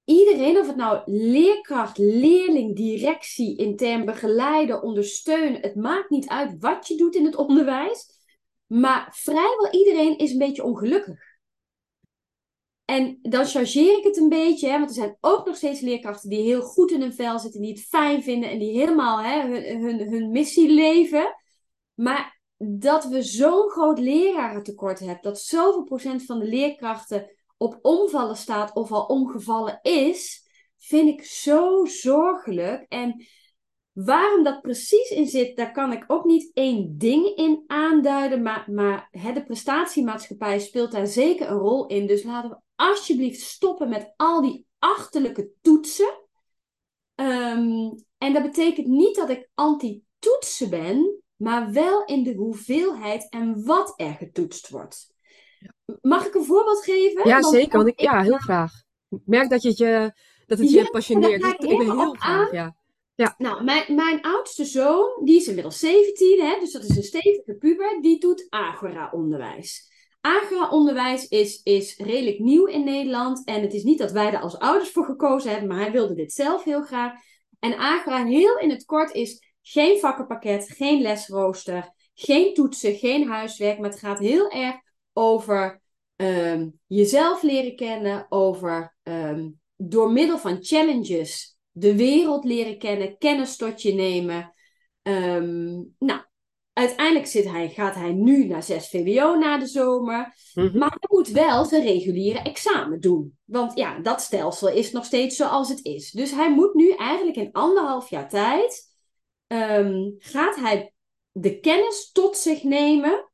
iedereen, 0.03 0.57
of 0.57 0.67
het 0.67 0.75
nou 0.75 1.01
leerkracht, 1.05 1.97
leerling, 1.97 2.75
directie, 2.75 3.57
intern 3.57 4.05
begeleiden, 4.05 4.81
ondersteunen, 4.81 5.61
het 5.61 5.75
maakt 5.75 6.09
niet 6.09 6.27
uit 6.27 6.59
wat 6.59 6.87
je 6.87 6.95
doet 6.95 7.15
in 7.15 7.25
het 7.25 7.35
onderwijs, 7.35 8.09
maar 8.65 9.09
vrijwel 9.11 9.71
iedereen 9.71 10.17
is 10.17 10.31
een 10.31 10.37
beetje 10.37 10.63
ongelukkig. 10.63 11.19
En 12.85 13.19
dan 13.21 13.45
chargeer 13.45 13.97
ik 13.97 14.03
het 14.03 14.17
een 14.17 14.29
beetje, 14.29 14.69
hè, 14.69 14.77
want 14.77 14.89
er 14.89 14.95
zijn 14.95 15.17
ook 15.21 15.45
nog 15.45 15.55
steeds 15.55 15.79
leerkrachten 15.79 16.29
die 16.29 16.41
heel 16.41 16.61
goed 16.61 16.91
in 16.91 17.01
hun 17.01 17.13
vel 17.13 17.39
zitten, 17.39 17.61
die 17.61 17.71
het 17.71 17.85
fijn 17.87 18.23
vinden 18.23 18.49
en 18.49 18.59
die 18.59 18.77
helemaal 18.79 19.21
hè, 19.21 19.41
hun, 19.41 19.81
hun, 19.81 20.11
hun 20.11 20.31
missie 20.31 20.69
leven. 20.69 21.35
Maar 21.93 22.41
dat 22.57 23.05
we 23.05 23.21
zo'n 23.21 23.69
groot 23.69 23.99
lerarentekort 23.99 24.99
hebben, 24.99 25.21
dat 25.21 25.41
zoveel 25.41 25.83
procent 25.83 26.23
van 26.23 26.39
de 26.39 26.45
leerkrachten 26.45 27.31
op 27.57 27.79
omvallen 27.81 28.37
staat 28.37 28.75
of 28.75 28.91
al 28.91 29.05
omgevallen 29.05 29.79
is, 29.81 30.43
vind 30.77 31.09
ik 31.09 31.25
zo 31.25 31.85
zorgelijk. 31.85 32.85
En 32.89 33.25
waarom 33.91 34.43
dat 34.43 34.61
precies 34.61 35.09
in 35.09 35.27
zit, 35.27 35.57
daar 35.57 35.71
kan 35.71 35.91
ik 35.91 36.03
ook 36.07 36.25
niet 36.25 36.51
één 36.53 36.97
ding 36.97 37.25
in 37.25 37.63
aanduiden. 37.67 38.41
Maar, 38.41 38.71
maar 38.71 39.07
hè, 39.11 39.33
de 39.33 39.43
prestatiemaatschappij 39.43 40.59
speelt 40.59 40.91
daar 40.91 41.07
zeker 41.07 41.49
een 41.49 41.57
rol 41.57 41.87
in. 41.87 42.07
Dus 42.07 42.23
laten 42.23 42.49
we 42.49 42.57
alsjeblieft 42.75 43.41
stoppen 43.41 43.89
met 43.89 44.13
al 44.15 44.41
die 44.41 44.65
achterlijke 44.79 45.51
toetsen. 45.61 46.19
Ehm, 47.15 47.91
en 48.17 48.33
dat 48.33 48.43
betekent 48.43 48.87
niet 48.87 49.15
dat 49.15 49.29
ik 49.29 49.49
anti-toetsen 49.53 50.69
ben, 50.69 51.23
maar 51.35 51.71
wel 51.71 52.05
in 52.05 52.23
de 52.23 52.33
hoeveelheid 52.33 53.29
en 53.29 53.65
wat 53.65 53.93
er 53.95 54.13
getoetst 54.13 54.69
wordt. 54.69 55.13
Mag 56.01 56.25
ik 56.25 56.33
een 56.33 56.45
voorbeeld 56.45 56.83
geven? 56.83 57.27
Ja, 57.27 57.41
zeker. 57.41 57.77
Want 57.77 57.89
ik, 57.89 57.99
ja, 57.99 58.21
heel 58.21 58.37
graag. 58.37 58.71
Ik 59.09 59.21
merk 59.25 59.49
dat, 59.49 59.61
je 59.61 59.69
het 59.69 59.77
je, 59.77 60.13
dat 60.45 60.59
het 60.59 60.71
je 60.71 60.89
passioneert. 60.89 61.43
Ik, 61.43 61.57
ik 61.57 61.77
ben 61.77 61.91
heel 61.91 62.13
graag, 62.13 62.51
ja. 62.51 62.75
Ja. 63.15 63.35
Nou, 63.37 63.63
mijn, 63.63 63.95
mijn 63.95 64.21
oudste 64.21 64.65
zoon, 64.65 65.21
die 65.23 65.35
is 65.35 65.47
inmiddels 65.47 65.79
17, 65.79 66.41
hè, 66.41 66.59
dus 66.59 66.71
dat 66.71 66.83
is 66.83 66.95
een 66.95 67.03
stevige 67.03 67.55
puber, 67.59 68.01
die 68.01 68.19
doet 68.19 68.45
Agora-onderwijs. 68.49 69.91
Agora-onderwijs 70.25 71.27
is, 71.27 71.61
is 71.63 71.97
redelijk 71.97 72.39
nieuw 72.39 72.65
in 72.65 72.83
Nederland 72.83 73.43
en 73.43 73.61
het 73.61 73.73
is 73.73 73.83
niet 73.83 73.97
dat 73.97 74.11
wij 74.11 74.33
er 74.33 74.39
als 74.39 74.59
ouders 74.59 74.91
voor 74.91 75.05
gekozen 75.05 75.51
hebben, 75.51 75.69
maar 75.69 75.79
hij 75.79 75.91
wilde 75.91 76.13
dit 76.13 76.33
zelf 76.33 76.63
heel 76.63 76.81
graag. 76.81 77.13
En 77.59 77.77
Agora, 77.77 78.25
heel 78.25 78.57
in 78.57 78.69
het 78.69 78.85
kort, 78.85 79.13
is 79.13 79.53
geen 79.61 79.99
vakkenpakket, 79.99 80.71
geen 80.71 81.01
lesrooster, 81.01 81.93
geen 82.13 82.53
toetsen, 82.53 82.95
geen 82.95 83.27
huiswerk, 83.27 83.79
maar 83.79 83.89
het 83.89 83.99
gaat 83.99 84.19
heel 84.19 84.49
erg 84.49 84.75
over 85.13 85.81
um, 86.15 86.79
jezelf 86.87 87.41
leren 87.41 87.75
kennen, 87.75 88.25
over 88.29 88.95
um, 89.03 89.59
door 89.75 90.11
middel 90.11 90.37
van 90.37 90.63
challenges 90.63 91.57
de 91.71 91.95
wereld 91.95 92.43
leren 92.43 92.77
kennen, 92.77 93.17
kennis 93.17 93.55
tot 93.55 93.81
je 93.81 93.93
nemen. 93.93 94.53
Um, 95.01 95.95
nou, 95.99 96.21
uiteindelijk 96.75 97.27
zit 97.27 97.51
hij, 97.51 97.69
gaat 97.69 97.95
hij 97.95 98.11
nu 98.11 98.45
naar 98.45 98.63
6 98.63 98.89
VWO 98.89 99.35
na 99.35 99.57
de 99.57 99.67
zomer. 99.67 100.35
Mm-hmm. 100.53 100.79
Maar 100.79 100.89
hij 100.99 101.07
moet 101.09 101.27
wel 101.27 101.65
zijn 101.65 101.83
reguliere 101.83 102.39
examen 102.39 102.99
doen. 102.99 103.37
Want 103.43 103.77
ja, 103.77 103.99
dat 103.99 104.21
stelsel 104.21 104.69
is 104.69 104.91
nog 104.91 105.05
steeds 105.05 105.35
zoals 105.35 105.69
het 105.69 105.85
is. 105.85 106.11
Dus 106.11 106.31
hij 106.31 106.53
moet 106.53 106.73
nu 106.73 106.91
eigenlijk 106.91 107.37
in 107.37 107.51
anderhalf 107.51 108.09
jaar 108.09 108.29
tijd... 108.29 108.93
Um, 109.47 110.15
gaat 110.17 110.55
hij 110.55 110.93
de 111.31 111.59
kennis 111.59 112.11
tot 112.11 112.37
zich 112.37 112.63
nemen... 112.63 113.29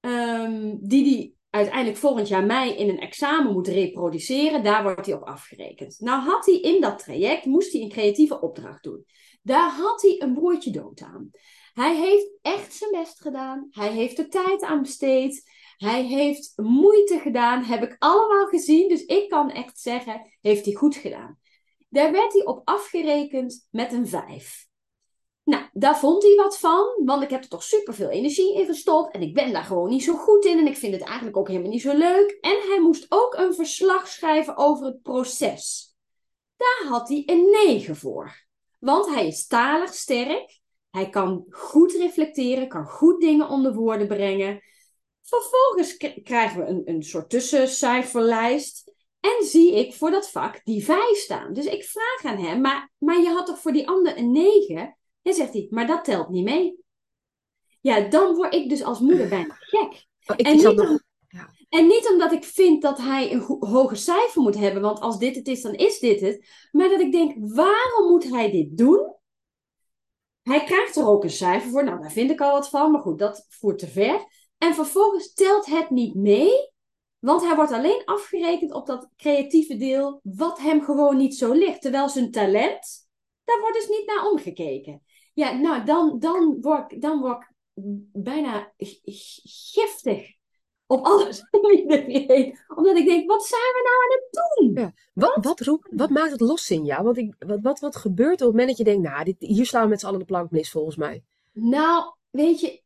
Um, 0.00 0.78
die 0.80 1.04
hij 1.04 1.32
uiteindelijk 1.50 1.98
volgend 1.98 2.28
jaar 2.28 2.44
mei 2.44 2.72
in 2.72 2.88
een 2.88 2.98
examen 2.98 3.52
moet 3.52 3.68
reproduceren. 3.68 4.62
Daar 4.62 4.82
wordt 4.82 5.06
hij 5.06 5.14
op 5.14 5.22
afgerekend. 5.22 6.00
Nou 6.00 6.20
had 6.22 6.46
hij 6.46 6.60
in 6.60 6.80
dat 6.80 6.98
traject, 6.98 7.44
moest 7.44 7.72
hij 7.72 7.82
een 7.82 7.88
creatieve 7.88 8.40
opdracht 8.40 8.82
doen. 8.82 9.04
Daar 9.42 9.70
had 9.70 10.02
hij 10.02 10.16
een 10.18 10.34
broertje 10.34 10.70
dood 10.70 11.00
aan. 11.00 11.30
Hij 11.72 11.96
heeft 11.96 12.30
echt 12.42 12.74
zijn 12.74 12.90
best 12.90 13.20
gedaan. 13.20 13.68
Hij 13.70 13.90
heeft 13.90 14.18
er 14.18 14.28
tijd 14.28 14.62
aan 14.62 14.82
besteed. 14.82 15.50
Hij 15.76 16.02
heeft 16.02 16.52
moeite 16.56 17.18
gedaan. 17.18 17.62
Heb 17.62 17.82
ik 17.82 17.96
allemaal 17.98 18.46
gezien. 18.46 18.88
Dus 18.88 19.04
ik 19.04 19.28
kan 19.28 19.50
echt 19.50 19.80
zeggen, 19.80 20.36
heeft 20.40 20.64
hij 20.64 20.74
goed 20.74 20.96
gedaan. 20.96 21.38
Daar 21.88 22.12
werd 22.12 22.32
hij 22.32 22.44
op 22.44 22.60
afgerekend 22.64 23.66
met 23.70 23.92
een 23.92 24.08
5. 24.08 24.68
Nou, 25.44 25.64
daar 25.72 25.98
vond 25.98 26.22
hij 26.22 26.34
wat 26.34 26.58
van, 26.58 27.02
want 27.04 27.22
ik 27.22 27.30
heb 27.30 27.42
er 27.42 27.48
toch 27.48 27.62
superveel 27.62 28.08
energie 28.08 28.54
in 28.54 28.66
gestopt 28.66 29.14
en 29.14 29.22
ik 29.22 29.34
ben 29.34 29.52
daar 29.52 29.64
gewoon 29.64 29.88
niet 29.88 30.04
zo 30.04 30.14
goed 30.14 30.44
in 30.44 30.58
en 30.58 30.66
ik 30.66 30.76
vind 30.76 30.92
het 30.92 31.02
eigenlijk 31.02 31.36
ook 31.36 31.48
helemaal 31.48 31.70
niet 31.70 31.82
zo 31.82 31.96
leuk. 31.96 32.38
En 32.40 32.58
hij 32.68 32.80
moest 32.80 33.06
ook 33.08 33.34
een 33.34 33.54
verslag 33.54 34.08
schrijven 34.08 34.56
over 34.56 34.86
het 34.86 35.02
proces. 35.02 35.94
Daar 36.56 36.84
had 36.88 37.08
hij 37.08 37.22
een 37.26 37.50
9 37.66 37.96
voor, 37.96 38.46
want 38.78 39.06
hij 39.06 39.26
is 39.26 39.46
talig 39.46 39.94
sterk, 39.94 40.60
hij 40.90 41.10
kan 41.10 41.46
goed 41.50 41.92
reflecteren, 41.92 42.68
kan 42.68 42.86
goed 42.86 43.20
dingen 43.20 43.48
onder 43.48 43.74
woorden 43.74 44.08
brengen. 44.08 44.60
Vervolgens 45.22 45.96
krijgen 46.22 46.60
we 46.60 46.66
een, 46.66 46.82
een 46.84 47.02
soort 47.02 47.30
tussencijferlijst. 47.30 48.92
En 49.20 49.46
zie 49.46 49.74
ik 49.74 49.94
voor 49.94 50.10
dat 50.10 50.30
vak 50.30 50.60
die 50.64 50.84
5 50.84 51.16
staan. 51.16 51.52
Dus 51.52 51.64
ik 51.64 51.84
vraag 51.84 52.32
aan 52.32 52.44
hem, 52.44 52.60
maar, 52.60 52.92
maar 52.98 53.20
je 53.20 53.28
had 53.28 53.46
toch 53.46 53.58
voor 53.58 53.72
die 53.72 53.88
ander 53.88 54.18
een 54.18 54.32
9? 54.32 54.96
En 55.22 55.34
zegt 55.34 55.52
hij, 55.52 55.66
maar 55.70 55.86
dat 55.86 56.04
telt 56.04 56.28
niet 56.28 56.44
mee. 56.44 56.78
Ja, 57.80 58.00
dan 58.00 58.34
word 58.34 58.54
ik 58.54 58.68
dus 58.68 58.82
als 58.82 59.00
moeder 59.00 59.28
bijna 59.28 59.56
gek. 59.74 60.06
Oh, 60.26 60.36
en, 60.36 60.56
niet 60.56 60.66
om, 60.66 61.00
ja. 61.28 61.50
en, 61.68 61.86
niet 61.86 62.08
omdat 62.10 62.32
ik 62.32 62.44
vind 62.44 62.82
dat 62.82 62.98
hij 62.98 63.32
een 63.32 63.40
hoger 63.60 63.96
cijfer 63.96 64.42
moet 64.42 64.58
hebben, 64.58 64.82
want 64.82 65.00
als 65.00 65.18
dit 65.18 65.36
het 65.36 65.48
is, 65.48 65.62
dan 65.62 65.74
is 65.74 65.98
dit 65.98 66.20
het. 66.20 66.48
Maar 66.72 66.88
dat 66.88 67.00
ik 67.00 67.12
denk, 67.12 67.34
waarom 67.38 68.10
moet 68.10 68.30
hij 68.30 68.50
dit 68.50 68.76
doen? 68.78 69.18
Hij 70.50 70.64
krijgt 70.64 70.96
er 70.96 71.06
ook 71.06 71.24
een 71.24 71.30
cijfer 71.30 71.70
voor. 71.70 71.84
Nou, 71.84 72.00
daar 72.00 72.12
vind 72.12 72.30
ik 72.30 72.40
al 72.40 72.52
wat 72.52 72.68
van, 72.68 72.90
maar 72.90 73.00
goed, 73.00 73.18
dat 73.18 73.46
voert 73.48 73.78
te 73.78 73.86
ver. 73.86 74.26
En 74.58 74.74
vervolgens 74.74 75.32
telt 75.32 75.66
het 75.66 75.90
niet 75.90 76.14
mee, 76.14 76.72
want 77.18 77.42
hij 77.42 77.54
wordt 77.54 77.72
alleen 77.72 78.04
afgerekend 78.04 78.72
op 78.72 78.86
dat 78.86 79.08
creatieve 79.16 79.76
deel, 79.76 80.20
wat 80.22 80.58
hem 80.58 80.82
gewoon 80.82 81.16
niet 81.16 81.36
zo 81.36 81.52
ligt. 81.52 81.82
Terwijl 81.82 82.08
zijn 82.08 82.30
talent, 82.30 83.08
daar 83.44 83.60
wordt 83.60 83.76
dus 83.76 83.88
niet 83.88 84.06
naar 84.06 84.30
omgekeken. 84.30 85.02
Ja, 85.34 85.52
nou, 85.52 85.84
dan, 85.84 86.18
dan, 86.18 86.60
word, 86.60 87.00
dan 87.00 87.20
word 87.20 87.42
ik 87.42 87.52
bijna 88.12 88.72
giftig 89.72 90.38
op 90.90 91.04
alles 91.04 91.44
Omdat 92.76 92.96
ik 92.96 93.06
denk, 93.06 93.28
wat 93.28 93.44
zijn 93.44 93.60
we 93.60 93.82
nou 93.84 94.02
aan 94.02 94.18
het 94.18 94.28
doen? 94.30 94.82
Ja. 94.82 94.92
Wat, 95.12 95.44
wat, 95.44 95.60
wat, 95.60 95.78
wat 95.90 96.10
maakt 96.10 96.30
het 96.30 96.40
los 96.40 96.70
in 96.70 96.84
jou? 96.84 97.04
Want 97.04 97.16
ik, 97.16 97.34
wat, 97.38 97.60
wat, 97.62 97.80
wat 97.80 97.96
gebeurt 97.96 98.40
er 98.40 98.46
op 98.46 98.52
het 98.52 98.60
moment 98.60 98.68
dat 98.68 98.76
je 98.76 98.84
denkt, 98.84 99.08
nou, 99.08 99.24
dit, 99.24 99.36
hier 99.38 99.66
slaan 99.66 99.82
we 99.82 99.88
met 99.88 100.00
z'n 100.00 100.06
allen 100.06 100.18
de 100.18 100.24
plank 100.24 100.50
mis, 100.50 100.70
volgens 100.70 100.96
mij? 100.96 101.24
Nou, 101.52 102.14
weet 102.30 102.60
je, 102.60 102.82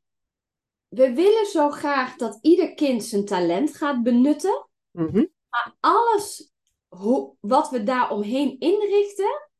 we 0.89 1.13
willen 1.13 1.47
zo 1.47 1.71
graag 1.71 2.17
dat 2.17 2.39
ieder 2.43 2.75
kind 2.75 3.05
zijn 3.05 3.25
talent 3.25 3.77
gaat 3.77 4.03
benutten. 4.03 4.67
Mm 4.91 5.31
Maar 5.49 5.75
alles 5.81 6.53
hoe, 6.89 7.35
wat 7.41 7.71
we 7.71 7.83
daar 7.83 8.11
omheen 8.11 8.59
inrichten, 8.59 9.51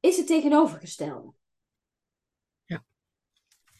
is 0.00 0.16
het 0.16 0.26
tegenovergestelde. 0.26 1.32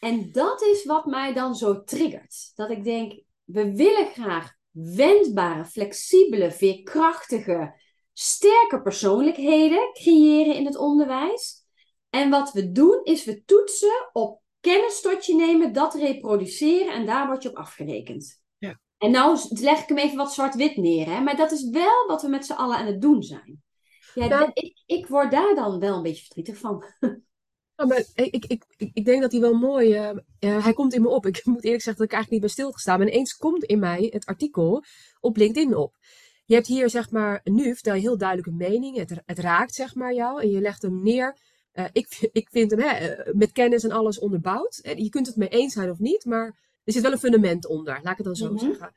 En 0.01 0.31
dat 0.31 0.61
is 0.61 0.85
wat 0.85 1.05
mij 1.05 1.33
dan 1.33 1.55
zo 1.55 1.83
triggert. 1.83 2.51
Dat 2.55 2.69
ik 2.69 2.83
denk, 2.83 3.21
we 3.51 3.75
willen 3.75 4.05
graag 4.05 4.53
wendbare, 4.71 5.65
flexibele, 5.65 6.51
veerkrachtige, 6.51 7.79
sterke 8.13 8.81
persoonlijkheden 8.81 9.93
creëren 9.93 10.55
in 10.55 10.65
het 10.65 10.77
onderwijs. 10.77 11.65
En 12.09 12.29
wat 12.29 12.51
we 12.51 12.71
doen, 12.71 12.99
is 13.03 13.25
we 13.25 13.43
toetsen 13.45 14.09
op 14.13 14.41
kennis 14.59 15.01
tot 15.01 15.25
je 15.25 15.35
nemen, 15.35 15.73
dat 15.73 15.93
reproduceren 15.93 16.93
en 16.93 17.05
daar 17.05 17.27
word 17.27 17.43
je 17.43 17.49
op 17.49 17.55
afgerekend. 17.55 18.41
Ja. 18.57 18.79
En 18.97 19.11
nou 19.11 19.39
leg 19.49 19.81
ik 19.81 19.87
hem 19.87 19.97
even 19.97 20.17
wat 20.17 20.33
zwart-wit 20.33 20.75
neer, 20.75 21.05
hè? 21.05 21.19
maar 21.19 21.35
dat 21.35 21.51
is 21.51 21.69
wel 21.69 22.07
wat 22.07 22.21
we 22.21 22.27
met 22.27 22.45
z'n 22.45 22.53
allen 22.53 22.77
aan 22.77 22.85
het 22.85 23.01
doen 23.01 23.23
zijn. 23.23 23.63
Ja, 24.13 24.27
Nou- 24.27 24.51
ik, 24.53 24.83
ik 24.85 25.07
word 25.07 25.31
daar 25.31 25.55
dan 25.55 25.79
wel 25.79 25.95
een 25.95 26.03
beetje 26.03 26.23
verdrietig 26.23 26.57
van. 26.57 26.83
Ja, 27.75 27.85
maar 27.85 28.03
ik, 28.15 28.45
ik, 28.45 28.63
ik, 28.77 28.89
ik 28.93 29.05
denk 29.05 29.21
dat 29.21 29.31
hij 29.31 29.41
wel 29.41 29.53
mooi. 29.53 29.93
eh, 29.93 30.09
eh, 30.39 30.63
hij 30.63 30.73
komt 30.73 30.93
in 30.93 31.01
me 31.01 31.07
op. 31.09 31.25
Ik 31.25 31.45
moet 31.45 31.63
eerlijk 31.63 31.83
zeggen 31.83 32.03
dat 32.03 32.11
ik 32.11 32.17
eigenlijk 32.17 32.31
niet 32.31 32.39
ben 32.41 32.49
stilgestaan. 32.49 32.99
Maar 32.99 33.07
ineens 33.07 33.35
komt 33.35 33.63
in 33.63 33.79
mij 33.79 34.07
het 34.13 34.25
artikel 34.25 34.83
op 35.19 35.37
LinkedIn 35.37 35.75
op. 35.75 35.95
Je 36.45 36.53
hebt 36.53 36.67
hier 36.67 36.89
zeg 36.89 37.09
maar. 37.11 37.41
Nu 37.43 37.73
vertel 37.73 37.93
je 37.95 38.01
heel 38.01 38.17
duidelijk 38.17 38.47
een 38.47 38.57
mening. 38.57 38.97
Het, 38.97 39.21
het 39.25 39.39
raakt 39.39 39.73
zeg 39.73 39.95
maar 39.95 40.13
jou. 40.13 40.41
En 40.41 40.49
je 40.49 40.61
legt 40.61 40.81
hem 40.81 41.03
neer. 41.03 41.37
Eh, 41.71 41.85
ik, 41.91 42.07
ik 42.31 42.49
vind 42.51 42.71
hem 42.71 42.79
hè, 42.79 43.15
met 43.33 43.51
kennis 43.51 43.83
en 43.83 43.91
alles 43.91 44.19
onderbouwd. 44.19 44.77
En 44.77 45.03
je 45.03 45.09
kunt 45.09 45.27
het 45.27 45.35
mee 45.35 45.49
eens 45.49 45.73
zijn 45.73 45.89
of 45.89 45.99
niet. 45.99 46.25
Maar 46.25 46.57
er 46.83 46.93
zit 46.93 47.01
wel 47.01 47.11
een 47.11 47.19
fundament 47.19 47.65
onder. 47.67 47.93
Laat 48.03 48.11
ik 48.11 48.17
het 48.17 48.25
dan 48.25 48.35
zo 48.35 48.51
Mhm. 48.51 48.57
zeggen. 48.65 48.93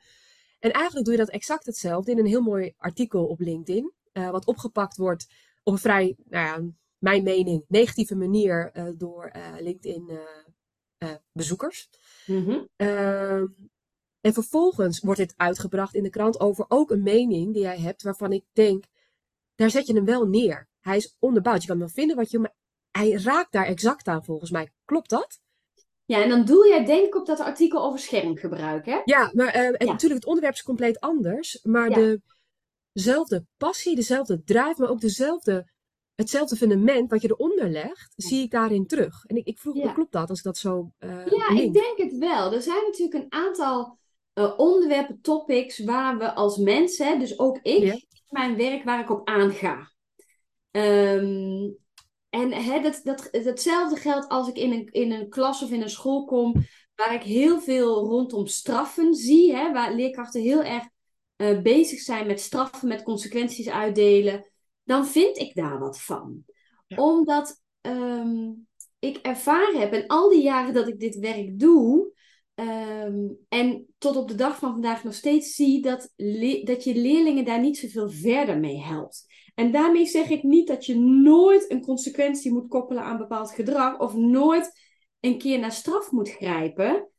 En 0.59 0.71
eigenlijk 0.71 1.05
doe 1.05 1.15
je 1.15 1.19
dat 1.25 1.29
exact 1.33 1.65
hetzelfde 1.65 2.11
in 2.11 2.19
een 2.19 2.25
heel 2.25 2.41
mooi 2.41 2.73
artikel 2.77 3.25
op 3.25 3.39
LinkedIn. 3.39 3.93
wat 4.13 4.45
opgepakt 4.45 4.97
wordt 4.97 5.27
op 5.63 5.73
een 5.73 5.79
vrij, 5.79 6.15
nou 6.29 6.45
ja, 6.45 6.71
mijn 7.05 7.23
mening, 7.23 7.65
negatieve 7.67 8.15
manier 8.15 8.71
eh, 8.73 8.85
door 8.95 9.25
eh, 9.25 9.53
LinkedIn 9.59 10.19
eh, 10.97 11.09
bezoekers. 11.31 11.89
Mhm. 12.25 12.65
Ehm, 12.75 13.45
en 14.21 14.33
vervolgens 14.33 14.99
wordt 14.99 15.19
dit 15.19 15.33
uitgebracht 15.37 15.93
in 15.93 16.03
de 16.03 16.09
krant 16.09 16.39
over 16.39 16.65
ook 16.67 16.91
een 16.91 17.03
mening 17.03 17.53
die 17.53 17.61
jij 17.61 17.79
hebt, 17.79 18.03
waarvan 18.03 18.31
ik 18.31 18.43
denk, 18.53 18.85
daar 19.55 19.69
zet 19.69 19.87
je 19.87 19.93
hem 19.93 20.05
wel 20.05 20.27
neer. 20.27 20.67
Hij 20.81 20.97
is 20.97 21.15
onderbouwd. 21.19 21.61
Je 21.61 21.67
kan 21.67 21.79
wel 21.79 21.89
vinden 21.89 22.15
wat 22.15 22.31
je, 22.31 22.39
maar 22.39 22.55
hij 22.91 23.11
raakt 23.11 23.51
daar 23.51 23.65
exact 23.65 24.07
aan 24.07 24.23
volgens 24.23 24.51
mij. 24.51 24.71
Klopt 24.85 25.09
dat? 25.09 25.39
Ja, 26.05 26.23
en 26.23 26.29
dan 26.29 26.45
doe 26.45 26.67
jij 26.67 26.85
denk 26.85 27.05
ik 27.05 27.15
op 27.15 27.25
dat 27.25 27.39
artikel 27.39 27.83
over 27.83 27.99
schermgebruik, 27.99 28.85
hè? 28.85 29.01
Ja, 29.03 29.31
maar 29.33 29.47
en 29.47 29.75
Ja. 29.77 29.91
natuurlijk, 29.91 30.13
het 30.13 30.25
onderwerp 30.25 30.53
is 30.53 30.63
compleet 30.63 30.99
anders. 30.99 31.59
Maar 31.63 31.99
Ja. 31.99 32.17
dezelfde 32.91 33.45
passie, 33.57 33.95
dezelfde 33.95 34.43
drive, 34.43 34.75
maar 34.77 34.89
ook 34.89 35.01
dezelfde, 35.01 35.73
hetzelfde 36.15 36.55
fundament 36.55 37.09
wat 37.11 37.21
je 37.21 37.27
eronder 37.27 37.69
legt, 37.69 38.13
zie 38.15 38.43
ik 38.43 38.51
daarin 38.51 38.87
terug. 38.87 39.25
En 39.25 39.35
ik, 39.35 39.45
ik 39.45 39.59
vroeg 39.59 39.73
me, 39.75 39.81
Ja. 39.81 39.91
klopt 39.91 40.11
dat 40.11 40.29
als 40.29 40.37
ik 40.37 40.43
dat 40.43 40.57
zo 40.57 40.91
eh 40.97 41.25
Ja, 41.25 41.49
ik 41.49 41.73
denk 41.73 41.97
het 41.97 42.17
wel. 42.17 42.53
Er 42.53 42.61
zijn 42.61 42.83
natuurlijk 42.85 43.23
een 43.23 43.31
aantal 43.39 43.97
eh, 44.33 44.53
onderwerpen, 44.57 45.21
topics, 45.21 45.79
waar 45.79 46.17
we 46.17 46.33
als 46.33 46.57
mensen, 46.57 47.19
dus 47.19 47.39
ook 47.39 47.59
ik, 47.61 47.83
Ja. 47.83 47.93
in 47.93 48.03
mijn 48.29 48.55
werk, 48.57 48.83
waar 48.83 48.99
ik 48.99 49.09
op 49.09 49.27
aanga. 49.27 49.91
Ehm, 50.71 51.69
en 52.29 52.51
hè, 52.51 52.79
dat, 52.81 53.01
dat, 53.03 53.27
hetzelfde 53.31 53.95
geldt 53.95 54.27
als 54.27 54.47
ik 54.47 54.55
in 54.57 54.71
een, 54.71 54.87
in 54.91 55.11
een 55.11 55.29
klas 55.29 55.63
of 55.63 55.71
in 55.71 55.81
een 55.81 55.89
school 55.89 56.25
kom, 56.25 56.53
waar 56.95 57.13
ik 57.13 57.23
heel 57.23 57.61
veel 57.61 58.05
rondom 58.05 58.47
straffen 58.47 59.13
zie, 59.13 59.55
hè, 59.55 59.71
waar 59.71 59.93
leerkrachten 59.93 60.41
heel 60.41 60.63
erg 60.63 60.83
eh, 61.35 61.61
bezig 61.61 61.99
zijn 61.99 62.27
met 62.27 62.39
straffen, 62.39 62.87
met 62.87 63.03
consequenties 63.03 63.69
uitdelen, 63.69 64.45
dan 64.85 65.07
vind 65.07 65.37
ik 65.37 65.55
daar 65.55 65.79
wat 65.79 66.01
van. 66.01 66.43
Ja. 66.87 66.97
Omdat 66.97 67.61
ehm, 67.81 68.51
ik 68.99 69.17
ervaren 69.17 69.79
heb 69.79 69.93
in 69.93 70.07
al 70.07 70.29
die 70.29 70.41
jaren 70.41 70.73
dat 70.73 70.87
ik 70.87 70.99
dit 70.99 71.15
werk 71.15 71.59
doe, 71.59 72.13
ehm, 72.53 73.27
en 73.49 73.85
tot 73.97 74.15
op 74.15 74.27
de 74.27 74.35
dag 74.35 74.57
van 74.57 74.71
vandaag 74.71 75.03
nog 75.03 75.13
steeds 75.13 75.55
zie 75.55 75.81
dat, 75.81 76.11
dat 76.63 76.83
je 76.83 76.95
leerlingen 76.95 77.45
daar 77.45 77.59
niet 77.59 77.77
zoveel 77.77 78.09
verder 78.09 78.59
mee 78.59 78.81
helpt. 78.81 79.25
En 79.55 79.71
daarmee 79.71 80.05
zeg 80.05 80.29
ik 80.29 80.43
niet 80.43 80.67
dat 80.67 80.85
je 80.85 80.99
nooit 80.99 81.71
een 81.71 81.81
consequentie 81.81 82.53
moet 82.53 82.67
koppelen 82.67 83.03
aan 83.03 83.17
bepaald 83.17 83.51
gedrag 83.51 83.99
of 83.99 84.15
nooit 84.15 84.71
een 85.19 85.37
keer 85.37 85.59
naar 85.59 85.71
straf 85.71 86.11
moet 86.11 86.29
grijpen 86.29 87.09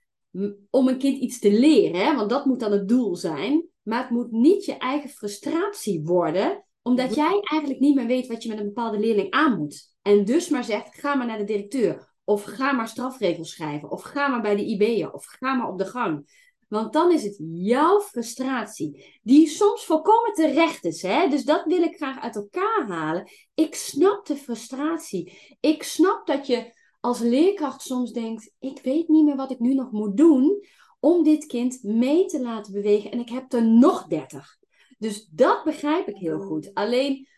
om 0.71 0.89
een 0.89 0.99
kind 0.99 1.19
iets 1.19 1.39
te 1.39 1.53
leren, 1.53 2.01
hè? 2.01 2.15
want 2.15 2.31
dat 2.31 2.47
moet 2.47 2.61
dan 2.61 2.73
het 2.73 2.89
doel 2.89 3.17
zijn. 3.17 3.69
Maar 3.83 4.01
het 4.01 4.11
moet 4.11 4.31
niet 4.31 4.65
je 4.65 4.77
eigen 4.77 5.11
frustratie 5.11 6.03
worden, 6.05 6.66
omdat 6.87 7.11
Mhm. 7.11 7.19
jij 7.19 7.41
eigenlijk 7.43 7.81
niet 7.81 7.95
meer 7.95 8.07
weet 8.07 8.27
wat 8.27 8.43
je 8.43 8.49
met 8.49 8.59
een 8.59 8.65
bepaalde 8.65 8.99
leerling 8.99 9.31
aan 9.31 9.59
moet. 9.59 9.95
En 10.03 10.25
dus 10.25 10.49
maar 10.49 10.65
zegt, 10.65 10.99
ga 11.01 11.15
maar 11.15 11.27
naar 11.27 11.39
de 11.39 11.45
directeur. 11.45 12.15
Of 12.25 12.43
ga 12.43 12.73
maar 12.73 12.89
strafregels 12.89 13.51
schrijven. 13.51 13.91
Of 13.91 14.03
ga 14.03 14.29
maar 14.29 14.41
bij 14.41 14.57
de 14.57 14.65
IB'er. 14.65 15.13
Of 15.13 15.25
ga 15.25 15.55
maar 15.55 15.69
op 15.69 15.79
de 15.79 15.85
gang. 15.85 16.45
Want 16.69 16.93
dan 16.93 17.13
is 17.13 17.23
het 17.23 17.37
jouw 17.53 18.01
frustratie, 18.01 19.19
die 19.23 19.49
soms 19.49 19.85
volkomen 19.85 20.33
terecht 20.35 20.85
is. 20.85 21.03
Hè? 21.03 21.29
Dus 21.29 21.45
dat 21.45 21.65
wil 21.65 21.83
ik 21.83 21.97
graag 21.97 22.21
uit 22.21 22.37
elkaar 22.37 22.87
halen. 22.89 23.31
Ik 23.55 23.75
snap 23.75 24.27
de 24.27 24.37
frustratie. 24.37 25.57
Ik 25.61 25.83
snap 25.83 26.27
dat 26.27 26.47
je 26.47 26.75
als 27.01 27.19
leerkracht 27.21 27.83
soms 27.83 28.13
denkt: 28.13 28.53
ik 28.59 28.81
weet 28.83 29.09
niet 29.09 29.25
meer 29.25 29.37
wat 29.37 29.51
ik 29.51 29.59
nu 29.59 29.75
nog 29.75 29.91
moet 29.91 30.17
doen 30.17 30.65
om 31.01 31.23
dit 31.23 31.47
kind 31.47 31.83
mee 31.83 32.25
te 32.27 32.41
laten 32.41 32.73
bewegen. 32.73 33.11
En 33.11 33.19
ik 33.19 33.29
heb 33.29 33.53
er 33.53 33.65
nog 33.65 34.07
30. 34.07 34.57
Dus 34.97 35.27
dat 35.27 35.65
begrijp 35.65 36.09
ik 36.09 36.17
heel 36.17 36.39
goed. 36.39 36.75
Alleen 36.75 37.29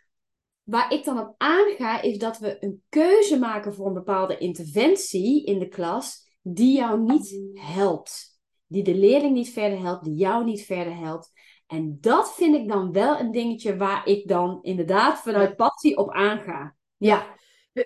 waar 0.63 0.93
ik 0.93 1.05
dan 1.05 1.19
op 1.19 1.35
aanga, 1.37 2.03
is 2.03 2.19
dat 2.19 2.39
we 2.39 2.57
een 2.65 2.83
keuze 2.89 3.39
maken 3.39 3.75
voor 3.75 3.87
een 3.87 3.95
bepaalde 3.95 4.39
interventie 4.39 5.45
in 5.45 5.59
de 5.59 5.69
klas 5.69 6.27
die 6.43 6.77
jou 6.77 7.01
niet 7.01 7.41
helpt. 7.55 8.41
Die 8.67 8.83
de 8.83 8.95
leerling 8.95 9.35
niet 9.35 9.51
verder 9.51 9.79
helpt, 9.79 10.05
die 10.05 10.15
jou 10.15 10.45
niet 10.45 10.65
verder 10.65 10.97
helpt. 10.97 11.33
En 11.67 11.99
dat 12.01 12.35
vind 12.35 12.55
ik 12.55 12.69
dan 12.69 12.93
wel 12.93 13.19
een 13.19 13.31
dingetje 13.31 13.77
waar 13.77 14.07
ik 14.07 14.29
dan 14.29 14.59
inderdaad 14.63 15.19
vanuit 15.19 15.57
passie 15.57 15.97
op 15.97 16.11
aanga. 16.11 16.77
Ja. 16.97 17.37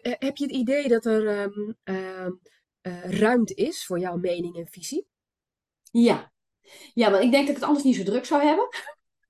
Heb 0.02 0.36
je 0.36 0.44
het 0.44 0.54
idee 0.54 0.88
dat 0.88 1.04
er 1.04 1.28
ehm, 1.28 1.72
ehm, 1.82 2.30
eh, 2.80 3.10
ruimte 3.10 3.54
is 3.54 3.86
voor 3.86 3.98
jouw 3.98 4.16
mening 4.16 4.56
en 4.56 4.66
visie? 4.66 5.06
Ja. 5.90 6.32
Ja, 6.94 7.10
want 7.10 7.24
ik 7.24 7.30
denk 7.30 7.46
dat 7.46 7.54
ik 7.54 7.60
het 7.60 7.68
anders 7.68 7.84
niet 7.84 7.96
zo 7.96 8.02
druk 8.02 8.24
zou 8.24 8.42
hebben. 8.42 8.68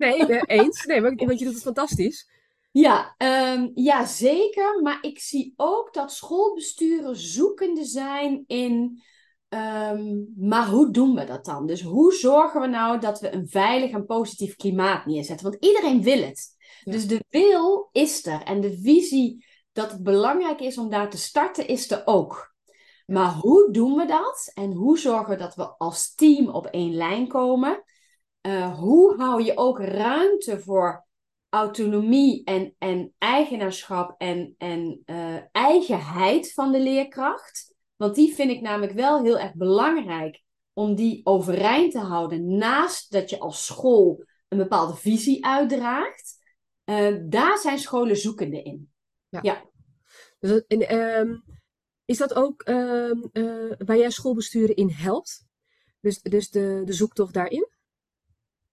Nee, 0.03 0.27
eh, 0.27 0.59
eens. 0.59 0.85
Nee, 0.85 1.01
maar- 1.01 1.15
want 1.17 1.39
je 1.39 1.45
doet 1.45 1.55
het 1.55 1.63
fantastisch. 1.63 2.31
Ja, 2.71 3.15
ehm, 3.17 3.71
ja, 3.75 4.05
zeker. 4.05 4.83
Maar 4.83 4.99
ik 5.01 5.19
zie 5.19 5.53
ook 5.57 5.95
dat 5.95 6.13
schoolbesturen 6.13 7.17
zoekende 7.17 7.85
zijn 7.85 8.45
in. 8.47 9.03
ehm, 9.49 10.21
maar 10.37 10.69
hoe 10.69 10.91
doen 10.91 11.15
we 11.15 11.25
dat 11.25 11.45
dan? 11.45 11.67
Dus 11.67 11.83
hoe 11.83 12.13
zorgen 12.13 12.61
we 12.61 12.67
nou 12.67 13.01
dat 13.01 13.21
we 13.21 13.33
een 13.35 13.49
veilig 13.49 13.91
en 13.91 14.07
positief 14.07 14.57
klimaat 14.57 15.07
neerzetten? 15.07 15.51
Want 15.51 15.65
iedereen 15.65 16.03
wil 16.03 16.23
het. 16.23 16.49
Ja. 16.85 16.93
Dus 16.93 17.07
de 17.07 17.25
wil 17.29 17.89
is 17.93 18.27
er. 18.27 18.43
En 18.43 18.61
de 18.61 18.79
visie 18.81 19.47
dat 19.73 19.91
het 19.91 20.03
belangrijk 20.03 20.61
is 20.61 20.79
om 20.79 20.91
daar 20.91 21.11
te 21.11 21.19
starten, 21.19 21.67
is 21.67 21.91
er 21.91 22.03
ook. 22.05 22.55
Maar 23.07 23.33
hoe 23.33 23.73
doen 23.73 23.95
we 23.97 24.07
dat? 24.07 24.51
En 24.55 24.73
hoe 24.73 24.99
zorgen 24.99 25.31
we 25.31 25.37
dat 25.37 25.55
we 25.55 25.77
als 25.79 26.15
team 26.15 26.49
op 26.49 26.67
één 26.67 26.95
lijn 26.95 27.29
komen? 27.29 27.83
Eh, 28.43 28.79
hoe 28.79 29.17
hou 29.17 29.43
je 29.43 29.57
ook 29.57 29.79
ruimte 29.81 30.61
voor 30.61 31.07
autonomie 31.49 32.45
en, 32.45 32.75
en 32.79 33.15
eigenaarschap 33.19 34.15
en, 34.19 34.55
en 34.59 35.03
eh, 35.05 35.37
eigenheid 35.53 36.53
van 36.53 36.73
de 36.73 36.81
leerkracht? 36.81 37.75
Want 37.97 38.15
die 38.15 38.35
vind 38.35 38.51
ik 38.51 38.61
namelijk 38.61 38.93
wel 38.93 39.23
heel 39.23 39.39
erg 39.39 39.55
belangrijk 39.55 40.43
om 40.73 40.95
die 40.95 41.21
overeind 41.27 41.93
te 41.93 41.99
houden 41.99 42.57
naast 42.57 43.13
dat 43.13 43.31
je 43.31 43.39
als 43.39 43.67
school 43.67 44.25
een 44.49 44.59
bepaalde 44.59 44.97
visie 44.97 45.45
uitdraagt. 45.45 46.41
Eh, 46.85 47.17
daar 47.25 47.59
zijn 47.59 47.79
scholen 47.79 48.17
zoekende 48.17 48.63
in. 48.63 48.93
Dus 50.39 50.51
dat- 50.51 50.65
en, 50.67 50.89
ehm, 50.89 51.39
is 52.05 52.19
dat 52.19 52.35
ook 52.35 52.63
eh, 52.63 53.11
waar 53.79 53.97
jij 53.97 54.11
schoolbesturen 54.11 54.77
in 54.77 54.91
helpt? 54.91 55.45
Dus, 56.01 56.23
dus 56.23 56.51
de, 56.51 56.83
de 56.85 56.93
zoektocht 56.93 57.35
daarin? 57.35 57.69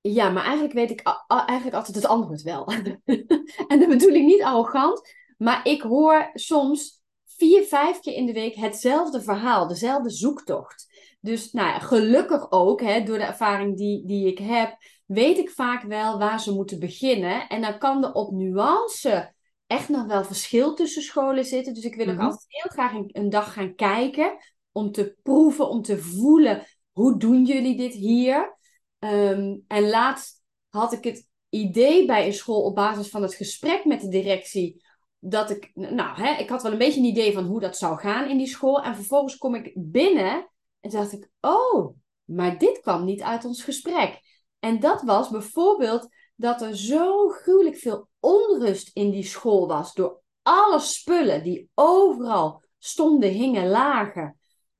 Ja, 0.01 0.29
maar 0.29 0.43
eigenlijk 0.43 0.73
weet 0.73 0.89
ik 0.91 1.01
eigenlijk 1.27 1.75
altijd 1.75 1.95
het 1.95 2.05
antwoord 2.05 2.41
wel. 2.41 2.67
en 3.67 3.79
dat 3.79 3.87
bedoel 3.87 4.13
ik 4.13 4.23
niet 4.23 4.43
arrogant, 4.43 5.01
maar 5.37 5.67
ik 5.67 5.81
hoor 5.81 6.29
soms 6.33 7.01
vier, 7.25 7.63
vijf 7.63 7.99
keer 7.99 8.13
in 8.13 8.25
de 8.25 8.33
week 8.33 8.55
hetzelfde 8.55 9.21
verhaal, 9.21 9.67
dezelfde 9.67 10.09
zoektocht. 10.09 10.87
Dus 11.21 11.51
nou 11.51 11.67
ja, 11.67 11.79
gelukkig 11.79 12.51
ook, 12.51 12.81
hè, 12.81 13.03
door 13.03 13.17
de 13.17 13.23
ervaring 13.23 13.77
die, 13.77 14.05
die 14.05 14.27
ik 14.27 14.37
heb, 14.37 14.77
weet 15.05 15.37
ik 15.37 15.49
vaak 15.49 15.83
wel 15.83 16.17
waar 16.17 16.39
ze 16.39 16.53
moeten 16.53 16.79
beginnen. 16.79 17.47
En 17.47 17.61
dan 17.61 17.77
kan 17.77 18.03
er 18.03 18.13
op 18.13 18.31
nuance 18.31 19.33
echt 19.67 19.89
nog 19.89 20.05
wel 20.05 20.23
verschil 20.23 20.73
tussen 20.73 21.01
scholen 21.01 21.45
zitten. 21.45 21.73
Dus 21.73 21.83
ik 21.83 21.95
wil 21.95 22.07
ook 22.07 22.15
Mhm. 22.15 22.23
altijd 22.23 22.45
heel 22.47 22.71
graag 22.71 22.93
een, 22.93 23.09
een 23.11 23.29
dag 23.29 23.53
gaan 23.53 23.75
kijken 23.75 24.37
om 24.71 24.91
te 24.91 25.15
proeven, 25.23 25.69
om 25.69 25.81
te 25.81 25.97
voelen, 25.97 26.65
hoe 26.91 27.17
doen 27.17 27.45
jullie 27.45 27.77
dit 27.77 27.93
hier? 27.93 28.57
Ehm, 28.99 29.57
en 29.67 29.89
laatst 29.89 30.43
had 30.69 30.93
ik 30.93 31.03
het 31.03 31.27
idee 31.49 32.05
bij 32.05 32.25
een 32.25 32.33
school 32.33 32.61
op 32.61 32.75
basis 32.75 33.09
van 33.09 33.21
het 33.21 33.33
gesprek 33.33 33.85
met 33.85 34.01
de 34.01 34.09
directie 34.09 34.83
dat 35.19 35.49
ik, 35.49 35.71
nou, 35.73 36.21
hè, 36.21 36.33
ik 36.33 36.49
had 36.49 36.61
wel 36.61 36.71
een 36.71 36.77
beetje 36.77 36.99
een 36.99 37.05
idee 37.05 37.33
van 37.33 37.43
hoe 37.43 37.59
dat 37.59 37.77
zou 37.77 37.99
gaan 37.99 38.29
in 38.29 38.37
die 38.37 38.47
school. 38.47 38.83
En 38.83 38.95
vervolgens 38.95 39.37
kom 39.37 39.55
ik 39.55 39.71
binnen 39.75 40.49
en 40.79 40.89
dacht 40.89 41.11
ik, 41.11 41.29
oh, 41.41 41.95
maar 42.23 42.57
dit 42.57 42.79
kwam 42.79 43.05
niet 43.05 43.21
uit 43.21 43.45
ons 43.45 43.63
gesprek. 43.63 44.19
En 44.59 44.79
dat 44.79 45.01
was 45.01 45.29
bijvoorbeeld 45.29 46.07
dat 46.35 46.61
er 46.61 46.77
zo 46.77 47.29
gruwelijk 47.29 47.77
veel 47.77 48.07
onrust 48.19 48.89
in 48.93 49.11
die 49.11 49.23
school 49.23 49.67
was. 49.67 49.93
Door 49.93 50.21
alle 50.41 50.79
spullen 50.79 51.43
die 51.43 51.69
overal 51.73 52.63
stonden, 52.77 53.29
hingen, 53.29 53.67
lagen. 53.67 54.38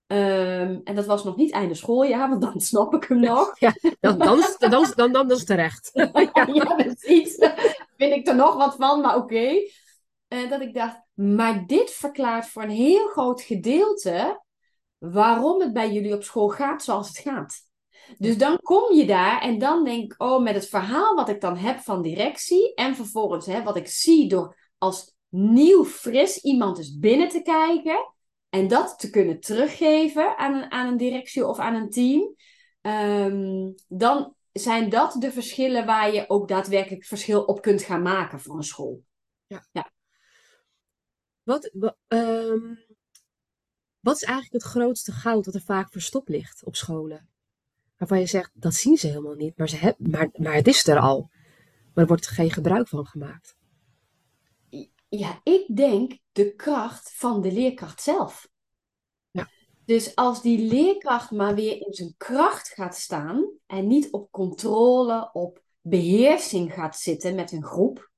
Ehm, 0.09 0.79
en 0.83 0.95
dat 0.95 1.05
was 1.05 1.23
nog 1.23 1.35
niet 1.35 1.51
einde 1.51 1.73
schooljaar, 1.73 2.29
want 2.29 2.41
dan 2.41 2.61
snap 2.71 2.93
ik 2.93 3.03
hem 3.03 3.19
nog. 3.19 3.53
Ja, 3.59 3.73
dan, 3.99 4.17
dan, 4.17 4.43
dan, 4.59 4.93
dan, 4.95 5.11
dan, 5.11 5.31
is 5.31 5.37
het 5.37 5.47
terecht. 5.47 5.89
ja, 6.33 6.47
ja, 6.53 6.75
precies. 6.75 7.35
Vind 7.97 8.13
ik 8.13 8.27
er 8.27 8.35
nog 8.35 8.55
wat 8.55 8.75
van, 8.75 9.01
maar 9.01 9.15
oké. 9.15 9.49
Uh, 10.29 10.49
dat 10.49 10.61
ik 10.61 10.73
dacht, 10.73 11.01
maar 11.13 11.65
dit 11.67 11.91
verklaart 11.91 12.47
voor 12.47 12.63
een 12.63 12.69
heel 12.69 13.07
groot 13.07 13.41
gedeelte 13.41 14.43
waarom 14.97 15.61
het 15.61 15.73
bij 15.73 15.91
jullie 15.91 16.13
op 16.13 16.23
school 16.23 16.49
gaat 16.49 16.83
zoals 16.83 17.07
het 17.07 17.17
gaat. 17.17 17.55
Dus 18.17 18.37
dan 18.37 18.59
kom 18.61 18.93
je 18.93 19.05
daar 19.05 19.41
en 19.41 19.59
dan 19.59 19.83
denk 19.83 20.03
ik, 20.03 20.21
oh, 20.21 20.43
met 20.43 20.55
het 20.55 20.67
verhaal 20.67 21.15
wat 21.15 21.29
ik 21.29 21.41
dan 21.41 21.57
heb 21.57 21.79
van 21.79 22.01
directie 22.01 22.73
en 22.73 22.95
vervolgens 22.95 23.45
hè, 23.45 23.63
wat 23.63 23.75
ik 23.75 23.87
zie 23.87 24.29
door 24.29 24.57
als 24.77 25.15
nieuw, 25.29 25.85
fris 25.85 26.37
iemand 26.37 26.79
is 26.79 26.97
binnen 26.97 27.29
te 27.29 27.41
kijken 27.41 28.13
en 28.49 28.67
dat 28.67 28.99
te 28.99 29.09
kunnen 29.09 29.39
teruggeven 29.39 30.37
aan 30.37 30.53
een, 30.53 30.71
aan 30.71 30.87
een 30.87 30.97
directie 30.97 31.45
of 31.45 31.59
aan 31.59 31.75
een 31.75 31.89
team, 31.89 32.35
um, 32.81 33.75
dan 33.87 34.35
zijn 34.51 34.89
dat 34.89 35.15
de 35.19 35.31
verschillen 35.31 35.85
waar 35.85 36.13
je 36.13 36.29
ook 36.29 36.47
daadwerkelijk 36.47 37.05
verschil 37.05 37.43
op 37.43 37.61
kunt 37.61 37.81
gaan 37.81 38.01
maken 38.01 38.39
voor 38.39 38.55
een 38.55 38.63
school. 38.63 39.03
Ja. 39.47 39.65
ja. 39.71 39.91
Wat, 41.43 41.71
um, 42.07 42.85
wat 43.99 44.15
is 44.15 44.23
eigenlijk 44.23 44.63
het 44.63 44.71
grootste 44.71 45.11
goud 45.11 45.45
dat 45.45 45.55
er 45.55 45.61
vaak 45.61 45.91
verstopt 45.91 46.29
ligt 46.29 46.63
op 46.65 46.75
scholen? 46.75 47.29
Waarvan 47.97 48.19
je 48.19 48.25
zegt, 48.25 48.51
dat 48.53 48.73
zien 48.73 48.97
ze 48.97 49.07
helemaal 49.07 49.35
niet, 49.35 49.57
maar, 49.57 49.69
ze 49.69 49.75
hebben, 49.75 50.09
maar, 50.09 50.29
maar 50.33 50.53
het 50.53 50.67
is 50.67 50.87
er 50.87 50.99
al. 50.99 51.29
Maar 51.93 52.03
er 52.03 52.07
wordt 52.07 52.27
geen 52.27 52.51
gebruik 52.51 52.87
van 52.87 53.05
gemaakt. 53.05 53.57
Ja, 55.09 55.39
ik 55.43 55.75
denk 55.75 56.17
de 56.31 56.55
kracht 56.55 57.13
van 57.15 57.41
de 57.41 57.51
leerkracht 57.51 58.01
zelf. 58.01 58.49
Ja. 59.31 59.47
Dus 59.85 60.15
als 60.15 60.41
die 60.41 60.59
leerkracht 60.59 61.31
maar 61.31 61.55
weer 61.55 61.81
in 61.85 61.93
zijn 61.93 62.13
kracht 62.17 62.67
gaat 62.67 62.95
staan 62.95 63.49
en 63.65 63.87
niet 63.87 64.11
op 64.11 64.31
controle, 64.31 65.29
op 65.33 65.61
beheersing 65.81 66.73
gaat 66.73 66.97
zitten 66.97 67.35
met 67.35 67.51
een 67.51 67.63
groep, 67.63 68.11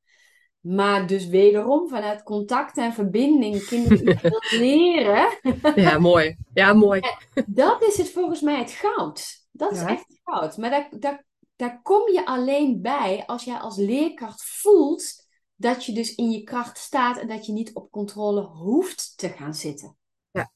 maar 0.59 1.07
dus 1.07 1.27
wederom 1.27 1.89
vanuit 1.89 2.23
contact 2.23 2.77
en 2.77 2.93
verbinding 2.93 3.65
kinderen 3.65 4.19
leren. 4.49 5.39
Ja, 5.75 5.99
mooi. 5.99 6.37
Ja, 6.53 6.73
mooi. 6.73 7.01
Dat 7.45 7.83
is 7.83 7.97
het 7.97 8.09
volgens 8.09 8.41
mij 8.41 8.57
het 8.57 8.71
goud. 8.71 9.47
Dat 9.51 9.71
is 9.71 9.81
echt 9.81 10.07
het 10.07 10.19
goud. 10.23 10.57
Maar 10.57 10.69
daar, 10.69 10.89
daar, 10.99 11.25
daar 11.55 11.81
kom 11.81 12.11
je 12.11 12.25
alleen 12.25 12.81
bij 12.81 13.23
als 13.25 13.43
jij 13.43 13.57
als 13.57 13.77
leerkracht 13.77 14.43
voelt 14.43 15.20
dat 15.61 15.85
je 15.85 15.93
dus 15.93 16.15
in 16.15 16.31
je 16.31 16.43
kracht 16.43 16.77
staat 16.77 17.17
en 17.17 17.27
dat 17.27 17.45
je 17.45 17.51
niet 17.51 17.73
op 17.73 17.91
controle 17.91 18.41
hoeft 18.41 19.17
te 19.17 19.29
gaan 19.29 19.55
zitten. 19.55 19.97
Ja. 20.31 20.51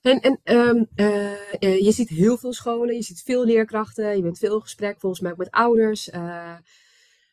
En, 0.00 0.20
en 0.20 0.40
um, 0.44 0.88
uh, 0.96 1.80
je 1.80 1.92
ziet 1.92 2.08
heel 2.08 2.38
veel 2.38 2.52
scholen, 2.52 2.94
je 2.94 3.02
ziet 3.02 3.22
veel 3.22 3.44
leerkrachten, 3.44 4.16
je 4.16 4.22
bent 4.22 4.38
veel 4.38 4.54
in 4.54 4.60
gesprek 4.60 5.00
volgens 5.00 5.20
mij 5.20 5.30
ook 5.30 5.38
met 5.38 5.50
ouders. 5.50 6.08
Uh, 6.08 6.58